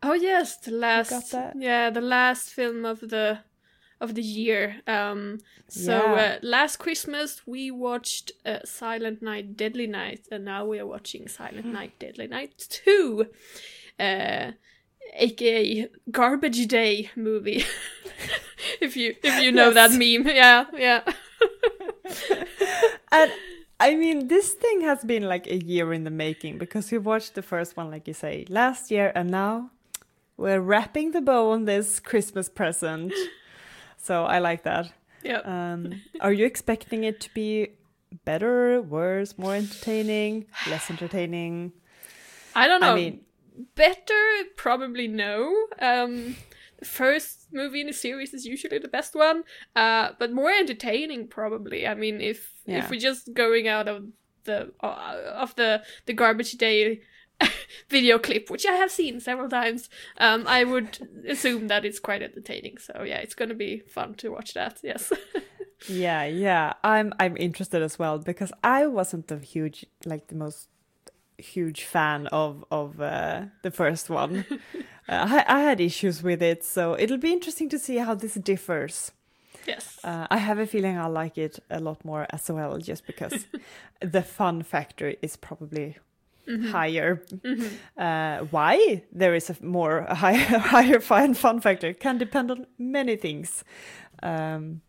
Oh 0.01 0.13
yes, 0.13 0.55
the 0.57 0.71
last 0.71 1.35
yeah, 1.57 1.89
the 1.89 1.99
last 2.01 2.49
film 2.49 2.85
of 2.85 3.01
the 3.01 3.39
of 3.99 4.15
the 4.15 4.21
year. 4.21 4.77
Um 4.87 5.39
so 5.67 5.91
Yeah. 5.91 6.21
uh, 6.23 6.39
last 6.41 6.77
Christmas 6.77 7.41
we 7.45 7.71
watched 7.71 8.31
uh, 8.45 8.59
Silent 8.63 9.21
Night 9.21 9.57
Deadly 9.57 9.87
Night 9.87 10.27
and 10.31 10.45
now 10.45 10.65
we 10.65 10.79
are 10.79 10.87
watching 10.87 11.27
Silent 11.27 11.65
Hmm. 11.65 11.73
Night 11.73 11.93
Deadly 11.99 12.27
Night 12.27 12.53
2. 12.69 13.25
Uh 13.99 14.51
aka 15.13 15.89
Garbage 16.09 16.67
Day 16.67 17.09
movie. 17.15 17.63
if 18.81 18.95
you 18.95 19.15
if 19.23 19.43
you 19.43 19.51
know 19.51 19.71
that 19.73 19.91
meme. 19.91 20.25
Yeah, 20.35 20.65
yeah. 20.87 21.01
And 23.11 23.31
I 23.79 23.95
mean, 23.95 24.27
this 24.27 24.53
thing 24.53 24.81
has 24.81 25.03
been 25.03 25.23
like 25.23 25.47
a 25.47 25.57
year 25.57 25.91
in 25.91 26.03
the 26.03 26.11
making 26.11 26.57
because 26.59 26.91
we 26.91 26.97
watched 26.97 27.35
the 27.35 27.41
first 27.41 27.75
one, 27.75 27.91
like 27.91 28.07
you 28.07 28.13
say, 28.13 28.45
last 28.47 28.89
year, 28.91 29.11
and 29.15 29.29
now 29.29 29.71
we're 30.37 30.61
wrapping 30.61 31.11
the 31.11 31.21
bow 31.21 31.51
on 31.51 31.65
this 31.65 31.99
Christmas 31.99 32.47
present. 32.47 33.13
So 33.97 34.23
I 34.23 34.39
like 34.39 34.63
that. 34.63 34.91
yeah. 35.23 35.41
Um, 35.45 36.01
are 36.21 36.33
you 36.33 36.45
expecting 36.45 37.03
it 37.03 37.19
to 37.21 37.33
be 37.33 37.69
better, 38.25 38.81
worse, 38.81 39.37
more 39.37 39.55
entertaining, 39.55 40.45
less 40.67 40.89
entertaining? 40.89 41.73
I 42.55 42.67
don't 42.67 42.81
know. 42.81 42.93
I 42.93 42.95
mean, 42.95 43.21
better 43.75 44.23
probably 44.55 45.07
no 45.07 45.53
um 45.79 46.35
first 46.83 47.47
movie 47.51 47.81
in 47.81 47.87
the 47.87 47.93
series 47.93 48.33
is 48.33 48.45
usually 48.45 48.79
the 48.79 48.87
best 48.87 49.13
one 49.15 49.43
uh 49.75 50.09
but 50.19 50.31
more 50.31 50.49
entertaining 50.51 51.27
probably 51.27 51.85
i 51.87 51.93
mean 51.93 52.19
if 52.21 52.53
Yeah. 52.65 52.79
if 52.79 52.89
we're 52.89 52.99
just 52.99 53.33
going 53.33 53.67
out 53.67 53.87
of 53.87 54.05
the 54.45 54.71
uh, 54.81 55.21
of 55.35 55.55
the 55.55 55.83
the 56.07 56.13
garbage 56.13 56.53
day 56.53 57.01
video 57.89 58.17
clip 58.19 58.49
which 58.49 58.65
i 58.65 58.73
have 58.73 58.91
seen 58.91 59.19
several 59.19 59.49
times 59.49 59.89
um 60.17 60.45
i 60.47 60.63
would 60.63 60.97
assume 61.27 61.67
that 61.67 61.85
it's 61.85 61.99
quite 61.99 62.21
entertaining 62.23 62.77
so 62.77 63.03
yeah 63.03 63.17
it's 63.17 63.35
gonna 63.35 63.53
be 63.53 63.79
fun 63.79 64.13
to 64.15 64.29
watch 64.29 64.53
that 64.53 64.79
yes 64.83 65.11
yeah, 65.89 66.23
yeah. 66.25 66.73
I'm 66.83 67.11
I'm 67.19 67.35
interested 67.37 67.81
as 67.81 67.97
well 67.97 68.19
because 68.19 68.53
I 68.63 68.85
wasn't 68.85 69.27
the 69.29 69.39
huge, 69.39 69.83
like 70.05 70.27
the 70.27 70.35
most 70.35 70.69
huge 71.41 71.83
fan 71.83 72.27
of 72.27 72.63
of 72.71 73.01
uh, 73.01 73.43
the 73.63 73.71
first 73.71 74.09
one. 74.09 74.45
uh, 75.09 75.27
I, 75.29 75.45
I 75.47 75.59
had 75.61 75.81
issues 75.81 76.23
with 76.23 76.41
it, 76.41 76.63
so 76.63 76.97
it'll 76.97 77.17
be 77.17 77.33
interesting 77.33 77.69
to 77.69 77.79
see 77.79 77.97
how 77.97 78.15
this 78.15 78.35
differs. 78.35 79.11
yes 79.67 79.99
Uh, 80.03 80.25
I 80.29 80.37
have 80.37 80.59
a 80.59 80.65
feeling 80.65 80.97
I'll 80.97 81.11
like 81.23 81.37
it 81.37 81.59
a 81.69 81.79
lot 81.79 82.03
more 82.05 82.25
as 82.29 82.49
well, 82.49 82.77
just 82.77 83.05
because 83.05 83.47
the 83.99 84.21
fun 84.21 84.63
factor 84.63 85.15
is 85.21 85.37
probably 85.37 85.97
higher. 86.71 87.23
Uh, 87.97 88.39
why 88.51 89.03
there 89.11 89.35
is 89.35 89.49
a 89.49 89.55
more 89.61 89.99
a 89.99 90.15
higher, 90.15 90.59
higher 90.59 90.99
fun 90.99 91.33
fun 91.33 91.61
factor 91.61 91.93
can 91.93 92.17
depend 92.17 92.51
on 92.51 92.65
many 92.77 93.15
things. 93.15 93.63
Um, 94.23 94.81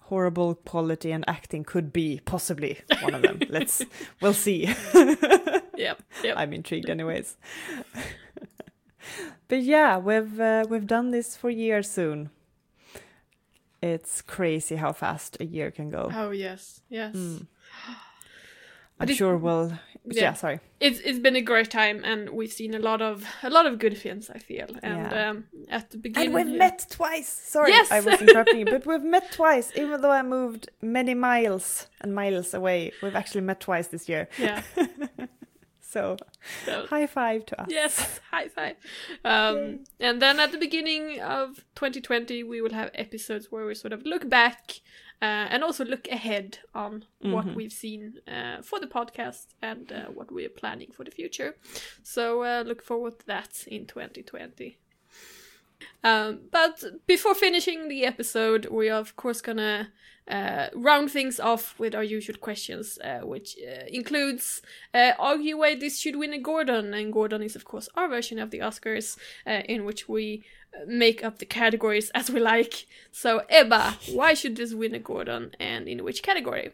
horrible 0.00 0.54
quality 0.54 1.10
and 1.10 1.24
acting 1.26 1.64
could 1.64 1.92
be 1.92 2.20
possibly 2.24 2.80
one 3.00 3.14
of 3.14 3.22
them. 3.22 3.40
Let's 3.48 3.82
we'll 4.20 4.34
see. 4.34 4.68
Yep. 5.82 6.02
Yep. 6.24 6.34
I'm 6.38 6.52
intrigued, 6.52 6.88
anyways. 6.90 7.36
but 9.48 9.62
yeah, 9.62 9.98
we've 9.98 10.40
uh, 10.40 10.64
we've 10.68 10.86
done 10.86 11.10
this 11.10 11.36
for 11.36 11.50
years 11.50 11.90
soon. 11.90 12.30
It's 13.82 14.22
crazy 14.22 14.76
how 14.76 14.92
fast 14.92 15.36
a 15.40 15.44
year 15.44 15.70
can 15.70 15.90
go. 15.90 16.10
oh 16.14 16.30
yes. 16.30 16.80
Yes. 16.88 17.14
I'm 19.00 19.08
it- 19.08 19.16
sure 19.16 19.36
we'll. 19.36 19.72
Yeah, 20.04 20.22
yeah. 20.22 20.32
sorry. 20.34 20.58
It's 20.80 20.98
it's 21.04 21.20
been 21.20 21.36
a 21.36 21.40
great 21.40 21.70
time, 21.70 22.02
and 22.04 22.30
we've 22.30 22.52
seen 22.52 22.74
a 22.74 22.78
lot 22.80 23.00
of 23.00 23.24
a 23.44 23.50
lot 23.50 23.66
of 23.66 23.78
good 23.78 23.96
films. 23.96 24.30
I 24.30 24.38
feel, 24.38 24.66
and 24.82 25.12
Yeah. 25.12 25.30
um, 25.30 25.44
at 25.68 25.90
the 25.90 25.98
beginning, 25.98 26.34
And 26.34 26.34
we've 26.34 26.58
met 26.58 26.86
twice. 26.90 27.28
Sorry, 27.28 27.70
Yes! 27.70 27.90
I 27.92 28.00
was 28.00 28.20
interrupting 28.20 28.58
you, 28.60 28.64
but 28.64 28.84
we've 28.84 29.04
met 29.04 29.30
twice. 29.30 29.70
Even 29.76 30.00
though 30.00 30.10
I 30.10 30.22
moved 30.22 30.70
many 30.80 31.14
miles 31.14 31.86
and 32.00 32.12
miles 32.16 32.52
away, 32.52 32.90
we've 33.00 33.14
actually 33.14 33.42
met 33.42 33.60
twice 33.60 33.86
this 33.88 34.08
year. 34.08 34.28
Yeah. 34.38 34.62
So, 35.92 36.16
So- 36.64 36.86
high 36.86 37.06
five 37.06 37.44
to 37.46 37.60
us. 37.62 37.68
Yes, 37.70 38.20
high 38.30 38.48
five. 38.48 38.76
Um, 39.24 39.84
and 40.00 40.20
then 40.22 40.40
at 40.40 40.50
the 40.52 40.58
beginning 40.58 41.20
of 41.20 41.64
2020, 41.74 42.42
we 42.44 42.60
will 42.62 42.72
have 42.72 42.90
episodes 42.94 43.52
where 43.52 43.66
we 43.66 43.74
sort 43.74 43.92
of 43.92 44.02
look 44.04 44.28
back 44.28 44.80
uh, 45.20 45.46
and 45.52 45.62
also 45.62 45.84
look 45.84 46.08
ahead 46.08 46.58
on 46.74 47.04
what 47.20 47.54
we've 47.54 47.72
seen 47.72 48.14
uh, 48.26 48.60
for 48.62 48.80
the 48.80 48.86
podcast 48.88 49.46
and 49.60 49.92
uh, 49.92 50.06
what 50.06 50.32
we 50.32 50.44
are 50.44 50.48
planning 50.62 50.90
for 50.96 51.04
the 51.04 51.10
future. 51.12 51.54
So 52.02 52.42
uh, 52.42 52.64
look 52.66 52.82
forward 52.82 53.18
to 53.20 53.26
that 53.26 53.64
in 53.68 53.86
2020. 53.86 54.78
Um, 56.04 56.40
but 56.50 56.82
before 57.06 57.34
finishing 57.34 57.88
the 57.88 58.04
episode, 58.04 58.66
we 58.66 58.88
are 58.88 59.00
of 59.00 59.16
course 59.16 59.40
gonna 59.40 59.90
uh, 60.28 60.68
round 60.74 61.10
things 61.10 61.40
off 61.40 61.78
with 61.78 61.94
our 61.94 62.04
usual 62.04 62.36
questions, 62.36 62.98
uh, 63.02 63.20
which 63.20 63.56
uh, 63.58 63.84
includes 63.88 64.62
uh, 64.94 65.12
argue 65.18 65.58
why 65.58 65.74
this 65.74 65.98
should 65.98 66.16
win 66.16 66.32
a 66.32 66.38
Gordon, 66.38 66.94
and 66.94 67.12
Gordon 67.12 67.42
is 67.42 67.56
of 67.56 67.64
course 67.64 67.88
our 67.96 68.08
version 68.08 68.38
of 68.38 68.50
the 68.50 68.60
Oscars, 68.60 69.16
uh, 69.46 69.62
in 69.68 69.84
which 69.84 70.08
we 70.08 70.44
uh, 70.74 70.84
make 70.86 71.24
up 71.24 71.38
the 71.38 71.46
categories 71.46 72.10
as 72.10 72.30
we 72.30 72.40
like. 72.40 72.86
So 73.10 73.42
Ebba, 73.48 73.98
why 74.12 74.34
should 74.34 74.56
this 74.56 74.74
win 74.74 74.94
a 74.94 75.00
Gordon, 75.00 75.52
and 75.58 75.88
in 75.88 76.04
which 76.04 76.22
category? 76.22 76.70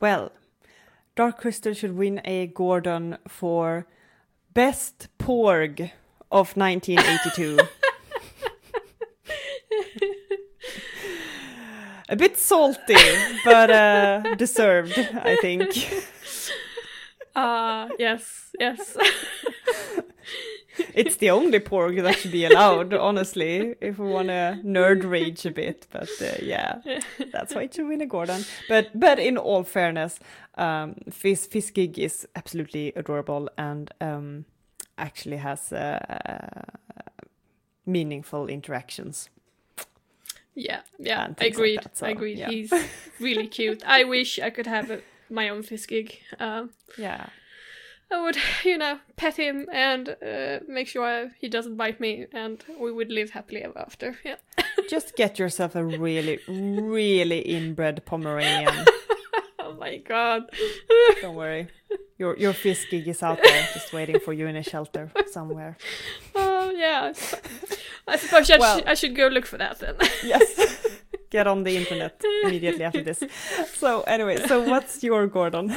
Well, 0.00 0.32
Dark 1.14 1.38
Crystal 1.38 1.72
should 1.72 1.96
win 1.96 2.20
a 2.24 2.46
Gordon 2.48 3.16
for 3.26 3.86
Best 4.52 5.08
Porg 5.18 5.90
of 6.30 6.56
1982. 6.56 7.58
a 12.08 12.16
bit 12.16 12.36
salty, 12.36 12.94
but 13.44 13.70
uh, 13.70 14.34
deserved, 14.36 14.98
I 14.98 15.36
think. 15.36 15.70
Ah, 17.38 17.90
yes, 17.98 18.50
yes. 18.58 18.96
It's 20.94 21.16
the 21.16 21.30
only 21.30 21.60
porg 21.60 22.02
that 22.02 22.16
should 22.16 22.32
be 22.32 22.44
allowed, 22.44 22.92
honestly, 22.94 23.74
if 23.80 23.98
we 23.98 24.08
want 24.08 24.28
to 24.28 24.58
nerd 24.64 25.08
rage 25.08 25.44
a 25.46 25.50
bit. 25.50 25.86
But 25.90 26.08
uh, 26.20 26.36
yeah, 26.42 26.80
that's 27.32 27.54
why 27.54 27.62
it 27.64 27.74
should 27.74 27.88
win 27.88 28.00
a 28.00 28.06
Gordon. 28.06 28.44
But 28.68 28.98
but 28.98 29.18
in 29.18 29.38
all 29.38 29.64
fairness, 29.64 30.18
um, 30.56 30.96
Fizz 31.10 31.48
Fizzgig 31.48 31.98
is 31.98 32.26
absolutely 32.36 32.92
adorable 32.96 33.48
and 33.58 33.90
um, 34.00 34.44
actually 34.98 35.36
has 35.38 35.72
uh, 35.72 36.62
meaningful 37.84 38.48
interactions. 38.48 39.30
Yeah, 40.54 40.80
yeah, 40.98 41.26
And 41.26 41.36
things 41.36 41.56
like 41.56 41.58
agreed. 41.58 41.82
that, 41.82 41.96
so, 41.98 42.06
agreed. 42.06 42.38
yeah. 42.38 42.48
He's 42.48 42.72
really 43.20 43.46
cute. 43.46 43.82
I 43.86 44.04
wish 44.04 44.38
I 44.38 44.50
could 44.50 44.66
have 44.66 44.90
a, 44.90 45.00
my 45.28 45.48
own 45.50 45.62
Fizzgig. 45.62 46.16
Um, 46.38 46.70
Yeah. 46.98 47.26
I 48.10 48.22
would, 48.22 48.36
you 48.64 48.78
know, 48.78 48.98
pet 49.16 49.36
him 49.36 49.66
and 49.72 50.08
uh, 50.08 50.60
make 50.68 50.86
sure 50.88 51.32
he 51.40 51.48
doesn't 51.48 51.76
bite 51.76 52.00
me, 52.00 52.26
and 52.32 52.64
we 52.80 52.92
would 52.92 53.10
live 53.10 53.30
happily 53.30 53.64
ever 53.64 53.78
after. 53.78 54.16
Yeah. 54.24 54.36
Just 54.88 55.16
get 55.16 55.38
yourself 55.38 55.74
a 55.74 55.84
really, 55.84 56.38
really 56.48 57.40
inbred 57.40 58.04
Pomeranian. 58.06 58.72
my 59.86 59.96
god. 59.98 60.42
Don't 61.22 61.34
worry. 61.36 61.68
Your 62.18 62.36
your 62.38 62.52
Fizzgig 62.54 63.06
is 63.06 63.22
out 63.22 63.38
there, 63.42 63.62
just 63.74 63.92
waiting 63.92 64.20
for 64.20 64.32
you 64.32 64.46
in 64.48 64.56
a 64.56 64.62
shelter 64.62 65.10
somewhere. 65.30 65.76
oh 66.34 66.70
yeah. 66.70 67.12
I 68.08 68.16
suppose 68.16 68.50
I, 68.50 68.58
Well- 68.58 68.78
sh- 68.80 68.90
I 68.92 68.94
should 68.94 69.14
go 69.16 69.26
look 69.28 69.46
for 69.46 69.58
that 69.58 69.78
then. 69.78 69.94
Yes. 70.24 70.48
Get 71.30 71.46
on 71.46 71.64
the 71.64 71.76
internet 71.76 72.22
immediately 72.44 72.84
after 72.84 73.02
this. 73.02 73.20
So 73.74 74.02
anyway, 74.02 74.36
so 74.46 74.62
what's 74.62 75.02
your 75.02 75.26
Gordon? 75.26 75.74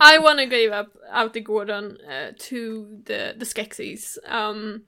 I 0.00 0.18
want 0.18 0.38
to 0.38 0.46
give 0.46 0.72
up 0.72 0.88
out 1.10 1.32
the 1.32 1.40
Gordon 1.40 1.98
uh, 2.08 2.32
to 2.48 2.86
the 3.04 3.34
the 3.38 3.44
Skeksis. 3.44 4.18
Um, 4.26 4.82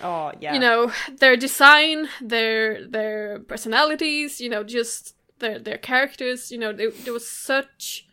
Oh 0.00 0.32
yeah. 0.40 0.52
you 0.54 0.60
know 0.60 0.90
their 1.20 1.36
design 1.36 2.08
their 2.20 2.86
their 2.88 3.38
personalities 3.48 4.40
you 4.40 4.50
know 4.50 4.62
just 4.64 5.14
their 5.42 5.58
their 5.58 5.78
characters 5.78 6.50
you 6.52 6.58
know 6.62 6.72
they, 6.72 6.88
there 7.04 7.12
was 7.12 7.28
such 7.30 8.06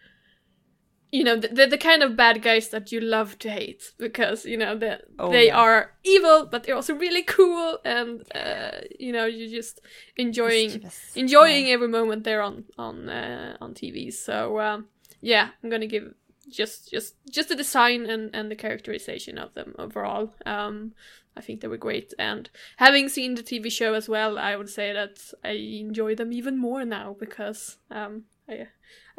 you 1.11 1.23
know 1.23 1.35
they're 1.35 1.65
the 1.75 1.77
kind 1.77 2.03
of 2.03 2.15
bad 2.15 2.41
guys 2.43 2.69
that 2.69 2.91
you 2.91 2.99
love 3.01 3.39
to 3.39 3.49
hate 3.49 3.81
because 3.97 4.45
you 4.45 4.57
know 4.57 4.77
that 4.77 5.01
Oh, 5.17 5.31
they 5.31 5.47
yeah. 5.47 5.57
are 5.57 5.93
evil 6.03 6.45
but 6.51 6.63
they're 6.63 6.75
also 6.75 6.93
really 6.93 7.23
cool 7.23 7.79
and 7.83 8.21
uh, 8.35 8.81
you 8.99 9.11
know 9.11 9.25
you're 9.25 9.49
just 9.61 9.81
enjoying 10.17 10.83
enjoying 11.15 11.67
every 11.71 11.87
moment 11.87 12.23
they're 12.25 12.43
on 12.43 12.65
on 12.77 13.09
uh, 13.09 13.57
on 13.59 13.73
TV 13.73 14.13
so 14.13 14.59
um, 14.59 14.87
yeah 15.21 15.49
I'm 15.63 15.69
gonna 15.71 15.87
give 15.87 16.13
just 16.47 16.91
just 16.91 17.15
just 17.29 17.49
the 17.49 17.55
design 17.55 18.05
and 18.09 18.29
and 18.35 18.51
the 18.51 18.55
characterization 18.55 19.37
of 19.37 19.53
them 19.53 19.73
overall. 19.79 20.33
Um 20.45 20.93
I 21.39 21.41
think 21.41 21.61
they 21.61 21.67
were 21.67 21.77
great. 21.77 22.13
And 22.19 22.49
having 22.77 23.09
seen 23.09 23.35
the 23.35 23.43
TV 23.43 23.71
show 23.71 23.93
as 23.93 24.07
well 24.09 24.37
I 24.37 24.55
would 24.55 24.69
say 24.69 24.93
that 24.93 25.17
I 25.43 25.51
enjoy 25.51 26.15
them 26.15 26.31
even 26.33 26.57
more 26.57 26.83
now 26.85 27.15
because 27.19 27.77
um 27.89 28.25
I 28.47 28.67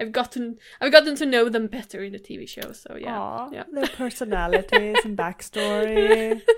I've 0.01 0.13
gotten 0.13 0.59
I've 0.81 0.93
gotten 0.93 1.15
to 1.17 1.27
know 1.27 1.49
them 1.49 1.67
better 1.67 2.03
in 2.03 2.13
the 2.13 2.19
TV 2.19 2.49
show 2.49 2.73
so 2.73 2.97
yeah 2.99 3.19
Aw, 3.19 3.51
yeah 3.53 3.65
their 3.73 3.87
personalities 4.03 4.99
and 5.05 5.17
backstory. 5.17 6.41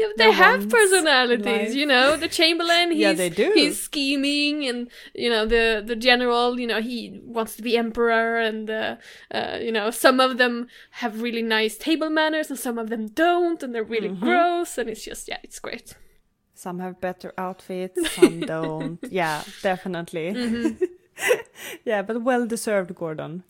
Yeah, 0.00 0.06
they 0.16 0.26
the 0.26 0.32
have 0.32 0.68
personalities, 0.70 1.74
you 1.74 1.84
know. 1.84 2.16
The 2.16 2.28
Chamberlain, 2.28 2.90
he's, 2.96 3.00
Yeah, 3.00 3.12
they 3.12 3.28
do. 3.28 3.50
He's 3.54 3.78
scheming, 3.80 4.66
and 4.66 4.88
you 5.14 5.28
know 5.28 5.44
the 5.46 5.82
the 5.84 5.94
general, 5.96 6.58
you 6.58 6.66
know, 6.66 6.80
he 6.80 7.20
wants 7.24 7.54
to 7.56 7.62
be 7.62 7.76
emperor, 7.76 8.38
and 8.40 8.70
uh, 8.70 8.96
uh, 9.30 9.58
you 9.60 9.72
know 9.72 9.90
some 9.90 10.18
of 10.20 10.38
them 10.38 10.68
have 11.02 11.20
really 11.22 11.42
nice 11.42 11.76
table 11.76 12.08
manners, 12.08 12.48
and 12.50 12.58
some 12.58 12.78
of 12.78 12.88
them 12.88 13.08
don't, 13.08 13.62
and 13.62 13.74
they're 13.74 13.84
really 13.84 14.08
Mm-hmm. 14.08 14.24
gross, 14.24 14.78
and 14.78 14.88
it's 14.88 15.04
just 15.04 15.28
yeah, 15.28 15.38
it's 15.42 15.58
great. 15.60 15.94
Some 16.54 16.78
have 16.80 17.00
better 17.00 17.32
outfits, 17.36 17.98
some 18.14 18.40
don't. 18.40 18.98
Yeah, 19.10 19.42
definitely. 19.62 20.32
Mm-hmm. 20.32 20.84
yeah, 21.84 22.02
but 22.02 22.22
well 22.22 22.46
deserved 22.46 22.94
Gordon. 22.94 23.42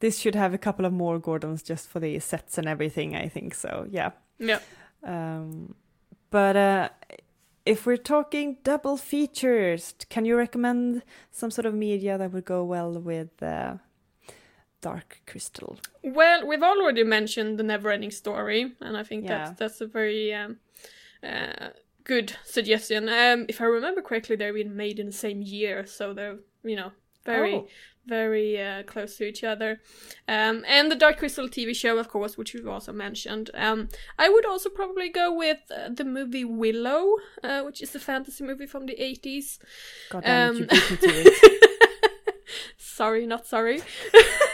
This 0.00 0.18
should 0.18 0.34
have 0.34 0.52
a 0.54 0.58
couple 0.58 0.84
of 0.84 0.92
more 0.92 1.18
Gordons 1.20 1.62
just 1.62 1.88
for 1.88 2.00
the 2.00 2.18
sets 2.18 2.58
and 2.58 2.66
everything, 2.68 3.14
I 3.14 3.28
think 3.28 3.54
so. 3.54 3.86
Yeah. 3.90 4.10
Yeah, 4.38 4.58
Um, 5.04 5.76
but 6.30 6.56
uh, 6.56 6.88
if 7.64 7.86
we're 7.86 7.96
talking 7.96 8.56
double 8.64 8.96
features, 8.96 9.94
can 10.08 10.24
you 10.24 10.36
recommend 10.36 11.02
some 11.30 11.52
sort 11.52 11.66
of 11.66 11.74
media 11.74 12.18
that 12.18 12.32
would 12.32 12.44
go 12.44 12.64
well 12.64 12.98
with 12.98 13.40
uh, 13.40 13.74
Dark 14.80 15.20
Crystal? 15.26 15.78
well, 16.02 16.44
we've 16.46 16.62
already 16.62 17.04
mentioned 17.04 17.58
the 17.58 17.62
Neverending 17.62 18.12
Story, 18.12 18.72
and 18.80 18.96
I 18.96 19.04
think 19.04 19.24
Yeah. 19.24 19.44
that's 19.44 19.58
that's 19.58 19.80
a 19.80 19.86
very 19.86 20.34
um, 20.34 20.58
uh, 21.22 21.68
good 22.02 22.34
suggestion. 22.44 23.08
Um, 23.08 23.46
if 23.48 23.60
I 23.60 23.64
remember 23.66 24.02
correctly, 24.02 24.34
they've 24.34 24.52
been 24.54 24.74
made 24.76 24.98
in 24.98 25.06
the 25.06 25.12
same 25.12 25.40
year, 25.42 25.86
so 25.86 26.12
they're 26.14 26.38
you 26.64 26.74
know 26.74 26.90
very 27.24 27.54
Oh. 27.54 27.68
very 28.04 28.60
uh, 28.60 28.82
close 28.82 29.16
to 29.18 29.24
each 29.24 29.44
other. 29.44 29.80
Um, 30.26 30.64
and 30.66 30.90
the 30.90 30.96
Dark 30.96 31.18
Crystal 31.18 31.48
TV 31.48 31.74
show, 31.74 31.98
of 31.98 32.08
course, 32.08 32.36
which 32.36 32.52
we've 32.54 32.66
also 32.66 32.92
mentioned. 32.92 33.50
Um, 33.54 33.88
I 34.18 34.28
would 34.28 34.44
also 34.44 34.68
probably 34.70 35.08
go 35.08 35.32
with 35.32 35.58
uh, 35.70 35.88
the 35.88 36.04
movie 36.04 36.44
Willow, 36.44 37.14
uh, 37.44 37.62
which 37.62 37.80
is 37.80 37.94
a 37.94 38.00
fantasy 38.00 38.42
movie 38.44 38.66
from 38.66 38.86
the 38.86 38.96
80s. 38.96 39.58
God 40.10 40.24
damn 40.24 40.32
it, 40.34 40.48
Um, 40.50 40.56
you 40.58 40.66
beat 40.66 40.90
me 40.90 40.96
to 40.96 41.30
it. 41.30 42.34
sorry, 42.76 43.26
not 43.26 43.46
sorry. 43.46 43.80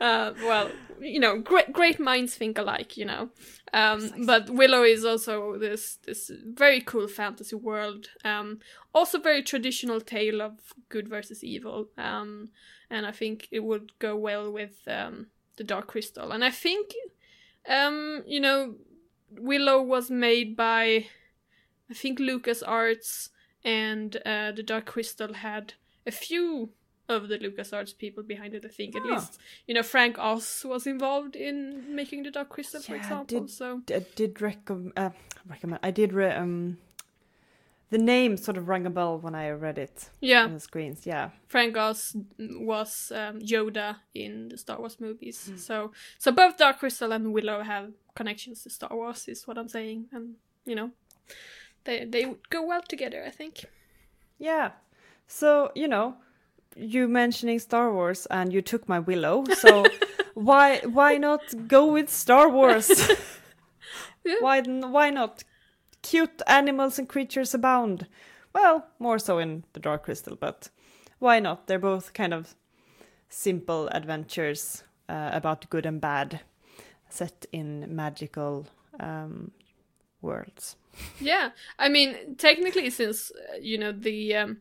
uh, 0.00 0.32
well, 0.42 0.70
you 1.00 1.20
know, 1.20 1.38
great 1.40 1.72
great 1.72 2.00
minds 2.00 2.34
think 2.34 2.58
alike, 2.58 2.96
you 2.96 3.04
know. 3.04 3.30
Um, 3.72 4.24
but 4.26 4.50
Willow 4.50 4.82
is 4.82 5.04
also 5.04 5.58
this 5.58 5.96
this 6.04 6.30
very 6.44 6.80
cool 6.80 7.08
fantasy 7.08 7.56
world. 7.56 8.08
Um, 8.24 8.60
also 8.94 9.18
very 9.18 9.42
traditional 9.42 10.00
tale 10.00 10.40
of 10.40 10.74
good 10.88 11.08
versus 11.08 11.44
evil. 11.44 11.88
Um, 11.96 12.50
and 12.90 13.06
I 13.06 13.12
think 13.12 13.48
it 13.50 13.60
would 13.60 13.98
go 13.98 14.16
well 14.16 14.50
with 14.50 14.78
um, 14.86 15.26
the 15.56 15.64
Dark 15.64 15.88
Crystal, 15.88 16.32
and 16.32 16.44
I 16.44 16.50
think, 16.50 16.94
um, 17.68 18.22
you 18.26 18.40
know, 18.40 18.76
Willow 19.30 19.82
was 19.82 20.10
made 20.10 20.56
by, 20.56 21.06
I 21.90 21.94
think 21.94 22.18
Lucas 22.18 22.62
Arts 22.62 23.30
and 23.64 24.16
uh, 24.24 24.52
the 24.52 24.62
Dark 24.62 24.86
Crystal 24.86 25.34
had 25.34 25.74
a 26.06 26.10
few 26.10 26.70
of 27.08 27.28
the 27.28 27.38
LucasArts 27.38 27.96
people 27.96 28.22
behind 28.22 28.54
it. 28.54 28.64
I 28.64 28.68
think 28.68 28.94
at 28.96 29.02
Ah. 29.04 29.08
least 29.14 29.38
you 29.66 29.74
know 29.74 29.82
Frank 29.82 30.18
Oz 30.18 30.64
was 30.64 30.86
involved 30.86 31.36
in 31.36 31.94
making 31.94 32.22
the 32.24 32.30
Dark 32.30 32.48
Crystal, 32.50 32.80
for 32.80 32.92
Yeah, 32.92 32.98
example. 33.02 33.40
did- 33.40 33.50
so 33.50 33.82
I 33.90 34.04
did 34.16 34.34
recomm- 34.34 34.92
uh, 34.96 35.10
recommend. 35.48 35.80
I 35.82 35.90
did 35.90 36.12
re- 36.12 36.34
um, 36.42 36.78
the 37.90 37.98
name 37.98 38.36
sort 38.36 38.58
of 38.58 38.68
rang 38.68 38.84
a 38.86 38.90
bell 38.90 39.18
when 39.18 39.34
I 39.34 39.48
read 39.50 39.78
it 39.78 40.10
yeah, 40.20 40.44
on 40.44 40.52
the 40.52 40.60
screens. 40.60 41.06
Yeah, 41.06 41.30
Frank 41.46 41.74
Oz 41.76 42.14
was 42.38 43.10
um, 43.14 43.38
Yoda 43.40 43.96
in 44.14 44.48
the 44.50 44.58
Star 44.58 44.78
Wars 44.78 45.00
movies. 45.00 45.46
Hmm. 45.48 45.56
So 45.56 45.92
so 46.18 46.30
both 46.32 46.58
Dark 46.58 46.78
Crystal 46.80 47.12
and 47.12 47.32
Willow 47.32 47.62
have 47.62 47.92
connections 48.14 48.62
to 48.64 48.70
Star 48.70 48.90
Wars, 48.94 49.26
is 49.28 49.46
what 49.46 49.56
I'm 49.56 49.68
saying, 49.68 50.08
and 50.12 50.34
you 50.66 50.74
know 50.74 50.90
they 51.84 52.04
they 52.04 52.26
would 52.26 52.50
go 52.50 52.62
well 52.66 52.82
together. 52.82 53.24
I 53.26 53.30
think. 53.30 53.64
yeah. 54.38 54.72
So 55.26 55.72
you 55.74 55.88
know, 55.88 56.16
you 56.76 57.08
mentioning 57.08 57.58
Star 57.58 57.92
Wars, 57.92 58.26
and 58.30 58.52
you 58.52 58.62
took 58.62 58.88
my 58.88 58.98
Willow. 58.98 59.44
So 59.54 59.84
why 60.34 60.78
why 60.80 61.16
not 61.18 61.68
go 61.68 61.86
with 61.92 62.10
Star 62.10 62.48
Wars? 62.48 62.90
Yeah. 64.24 64.34
Why 64.40 64.60
why 64.60 65.10
not? 65.10 65.44
Cute 66.02 66.42
animals 66.46 66.98
and 66.98 67.08
creatures 67.08 67.54
abound. 67.54 68.06
Well, 68.54 68.86
more 68.98 69.18
so 69.18 69.38
in 69.38 69.64
the 69.72 69.80
Dark 69.80 70.04
Crystal, 70.04 70.36
but 70.36 70.68
why 71.18 71.40
not? 71.40 71.66
They're 71.66 71.78
both 71.78 72.12
kind 72.12 72.34
of 72.34 72.54
simple 73.28 73.88
adventures 73.88 74.84
uh, 75.08 75.30
about 75.32 75.70
good 75.70 75.86
and 75.86 76.00
bad, 76.00 76.40
set 77.08 77.46
in 77.52 77.94
magical 77.94 78.66
um, 79.00 79.52
worlds. 80.20 80.76
Yeah, 81.20 81.50
I 81.78 81.88
mean, 81.88 82.36
technically, 82.36 82.90
since 82.90 83.30
uh, 83.30 83.56
you 83.60 83.78
know 83.78 83.92
the 83.92 84.36
um, 84.36 84.58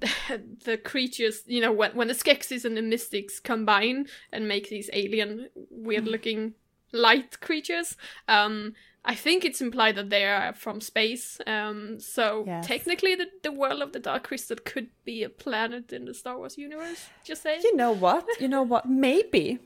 the 0.64 0.78
creatures, 0.78 1.42
you 1.46 1.60
know, 1.60 1.72
when 1.72 1.94
when 1.94 2.08
the 2.08 2.14
Skeksis 2.14 2.64
and 2.64 2.76
the 2.76 2.82
Mystics 2.82 3.40
combine 3.40 4.06
and 4.32 4.48
make 4.48 4.68
these 4.68 4.90
alien, 4.92 5.48
weird-looking 5.70 6.54
light 6.92 7.40
creatures, 7.40 7.96
um, 8.28 8.74
I 9.04 9.14
think 9.14 9.44
it's 9.44 9.60
implied 9.60 9.96
that 9.96 10.10
they 10.10 10.24
are 10.24 10.52
from 10.54 10.80
space. 10.80 11.40
Um, 11.46 11.98
so 11.98 12.44
Yes. 12.46 12.66
technically, 12.66 13.14
the 13.16 13.26
the 13.42 13.52
world 13.52 13.82
of 13.82 13.92
the 13.92 14.00
Dark 14.00 14.24
Crystal 14.28 14.56
could 14.64 14.88
be 15.04 15.22
a 15.24 15.28
planet 15.28 15.92
in 15.92 16.04
the 16.04 16.14
Star 16.14 16.36
Wars 16.38 16.56
universe. 16.58 17.08
Just 17.24 17.42
saying. 17.42 17.62
You 17.64 17.76
know 17.76 17.92
what? 17.92 18.24
You 18.40 18.48
know 18.48 18.62
what? 18.62 18.86
Maybe, 18.88 19.58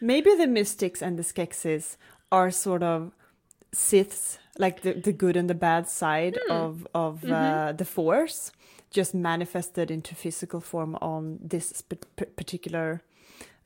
maybe 0.00 0.34
the 0.34 0.46
mystics 0.46 1.02
and 1.02 1.18
the 1.18 1.24
Skeksis 1.24 1.96
are 2.30 2.50
sort 2.50 2.82
of 2.82 3.12
Siths, 3.74 4.38
like 4.58 4.80
the, 4.80 4.94
the 4.94 5.12
good 5.12 5.36
and 5.36 5.48
the 5.50 5.54
bad 5.54 5.88
side 5.88 6.38
of 6.48 6.86
of 6.94 7.24
uh, 7.24 7.72
the 7.72 7.84
Force, 7.84 8.50
just 8.90 9.14
manifested 9.14 9.90
into 9.90 10.14
physical 10.14 10.60
form 10.60 10.96
on 11.00 11.38
this 11.42 11.82
particular 12.36 13.02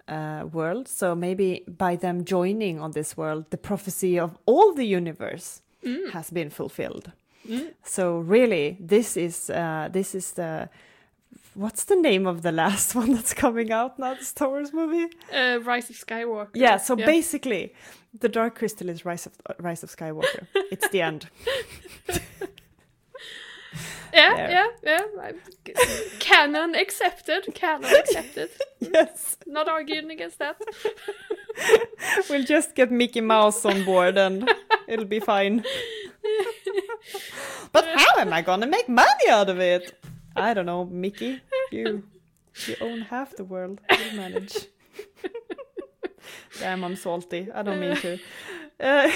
uh, 0.08 0.44
world. 0.52 0.88
So 0.88 1.14
maybe 1.14 1.64
by 1.68 1.96
them 1.96 2.24
joining 2.24 2.80
on 2.80 2.92
this 2.92 3.16
world, 3.16 3.46
the 3.50 3.56
prophecy 3.56 4.18
of 4.18 4.36
all 4.46 4.74
the 4.74 4.84
universe 4.86 5.62
has 6.12 6.30
been 6.30 6.50
fulfilled. 6.50 7.12
So 7.82 8.18
really, 8.18 8.76
this 8.78 9.16
is 9.16 9.50
uh, 9.50 9.88
this 9.92 10.14
is 10.14 10.32
the 10.32 10.68
what's 11.54 11.84
the 11.84 11.96
name 11.96 12.26
of 12.26 12.42
the 12.42 12.52
last 12.52 12.94
one 13.00 13.12
that's 13.14 13.34
coming 13.34 13.72
out 13.72 13.98
now? 13.98 14.14
The 14.14 14.24
Star 14.24 14.48
Wars 14.48 14.72
movie. 14.72 15.12
Uh, 15.32 15.58
Rise 15.62 15.90
of 15.90 15.96
Skywalker. 15.96 16.50
Yeah. 16.54 16.76
So 16.78 16.94
basically, 16.94 17.74
the 18.20 18.28
Dark 18.28 18.54
Crystal 18.54 18.88
is 18.88 19.04
Rise 19.04 19.26
of 19.26 19.32
Rise 19.58 19.82
of 19.82 19.90
Skywalker. 19.90 20.46
it's 20.70 20.88
the 20.88 21.02
end. 21.02 21.28
yeah, 24.12 24.36
there. 24.36 24.66
yeah, 24.82 25.32
yeah. 25.66 25.72
Canon 26.18 26.74
accepted. 26.74 27.54
Canon 27.54 27.94
accepted. 27.94 28.50
yes. 28.80 29.36
Not 29.46 29.68
arguing 29.68 30.10
against 30.10 30.38
that. 30.38 30.60
We'll 32.30 32.44
just 32.44 32.74
get 32.74 32.90
Mickey 32.90 33.20
Mouse 33.20 33.64
on 33.64 33.84
board 33.84 34.16
and 34.16 34.50
it'll 34.88 35.04
be 35.04 35.20
fine. 35.20 35.64
but 37.72 37.84
how 37.86 38.18
am 38.18 38.32
I 38.32 38.40
gonna 38.40 38.66
make 38.66 38.88
money 38.88 39.28
out 39.28 39.50
of 39.50 39.60
it? 39.60 39.92
I 40.34 40.54
don't 40.54 40.66
know, 40.66 40.86
Mickey. 40.86 41.42
You 41.70 42.04
you 42.66 42.76
own 42.80 43.02
half 43.02 43.36
the 43.36 43.44
world. 43.44 43.80
You'll 43.90 44.16
manage. 44.16 44.66
Damn, 46.58 46.84
I'm 46.84 46.96
salty. 46.96 47.48
I 47.54 47.62
don't 47.62 47.80
mean 47.80 47.96
to. 47.96 48.18
Uh, 48.80 49.10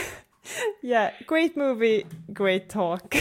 yeah, 0.83 1.13
great 1.27 1.57
movie, 1.57 2.07
great 2.33 2.69
talk. 2.69 3.15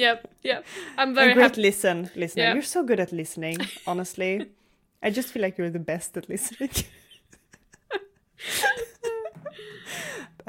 Yep, 0.00 0.30
yep. 0.42 0.64
I'm 0.96 1.14
very 1.14 1.32
and 1.32 1.34
great 1.36 1.42
happy. 1.42 1.60
listen, 1.62 2.10
listener. 2.16 2.42
Yeah. 2.44 2.54
You're 2.54 2.62
so 2.62 2.82
good 2.82 3.00
at 3.00 3.12
listening, 3.12 3.58
honestly. 3.86 4.46
I 5.02 5.10
just 5.10 5.28
feel 5.32 5.42
like 5.42 5.58
you're 5.58 5.68
the 5.68 5.78
best 5.78 6.16
at 6.16 6.26
listening. 6.28 6.70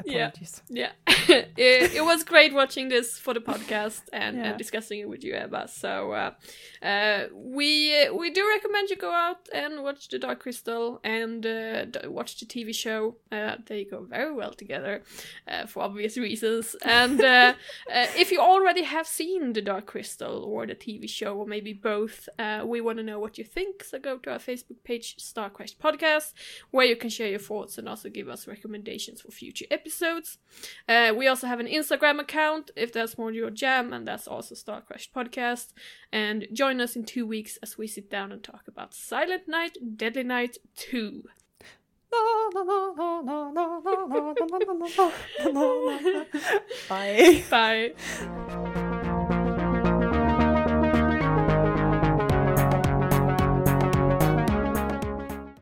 Yeah. 0.04 0.28
Apologies. 0.28 0.62
Yeah, 0.68 0.90
it, 1.06 1.94
it 1.94 2.04
was 2.04 2.24
great 2.24 2.52
watching 2.52 2.88
this 2.88 3.18
for 3.18 3.34
the 3.34 3.40
podcast 3.40 4.02
and, 4.12 4.36
Yeah. 4.36 4.44
and 4.50 4.58
discussing 4.58 5.00
it 5.00 5.08
with 5.08 5.22
you, 5.24 5.34
Ebba. 5.34 5.68
So 5.68 6.12
uh, 6.12 6.30
uh, 6.84 7.26
we 7.32 8.08
we 8.10 8.30
do 8.30 8.46
recommend 8.48 8.90
you 8.90 8.96
go 8.96 9.12
out 9.12 9.48
and 9.54 9.82
watch 9.82 10.08
the 10.08 10.18
Dark 10.18 10.40
Crystal 10.40 11.00
and 11.04 11.44
uh, 11.46 11.86
watch 12.06 12.38
the 12.40 12.46
TV 12.46 12.74
show. 12.74 13.16
Uh, 13.30 13.56
they 13.66 13.84
go 13.84 14.02
very 14.02 14.32
well 14.32 14.52
together 14.52 15.02
uh, 15.48 15.66
for 15.66 15.82
obvious 15.82 16.16
reasons. 16.16 16.74
And 16.84 17.20
uh, 17.20 17.54
uh, 17.92 18.06
if 18.16 18.30
you 18.32 18.40
already 18.40 18.82
have 18.82 19.06
seen 19.06 19.52
the 19.52 19.62
Dark 19.62 19.86
Crystal 19.86 20.44
or 20.44 20.66
the 20.66 20.74
TV 20.74 21.08
show, 21.08 21.36
or 21.36 21.46
maybe 21.46 21.72
both, 21.72 22.28
uh, 22.38 22.62
we 22.64 22.80
want 22.80 22.98
to 22.98 23.04
know 23.04 23.18
what 23.20 23.38
you 23.38 23.44
think. 23.44 23.84
So 23.84 23.98
go 23.98 24.18
to 24.18 24.32
our 24.32 24.38
Facebook 24.38 24.82
page, 24.84 25.16
Star 25.18 25.50
Quest 25.50 25.78
Podcast, 25.78 26.32
where 26.70 26.86
you 26.86 26.96
can 26.96 27.10
share 27.10 27.28
your 27.28 27.38
thoughts 27.38 27.78
and 27.78 27.88
also 27.88 28.08
give 28.08 28.28
us 28.28 28.46
recommendations 28.48 29.20
for 29.20 29.30
future 29.30 29.66
episodes. 29.82 30.38
Uh, 30.88 31.12
we 31.16 31.26
also 31.26 31.46
have 31.46 31.60
an 31.60 31.66
Instagram 31.66 32.20
account 32.20 32.70
if 32.76 32.92
that's 32.92 33.18
more 33.18 33.32
your 33.32 33.50
jam, 33.50 33.92
and 33.92 34.06
that's 34.06 34.28
also 34.28 34.54
Star 34.54 34.80
Crash 34.80 35.10
Podcast. 35.10 35.68
And 36.12 36.46
join 36.52 36.80
us 36.80 36.94
in 36.96 37.04
two 37.04 37.26
weeks 37.26 37.58
as 37.62 37.76
we 37.76 37.86
sit 37.86 38.08
down 38.10 38.30
and 38.32 38.42
talk 38.42 38.64
about 38.68 38.94
Silent 38.94 39.48
Night, 39.48 39.76
Deadly 39.96 40.22
Night 40.22 40.58
2. 40.76 41.24
Bye. 46.88 47.42
Bye. 47.50 48.62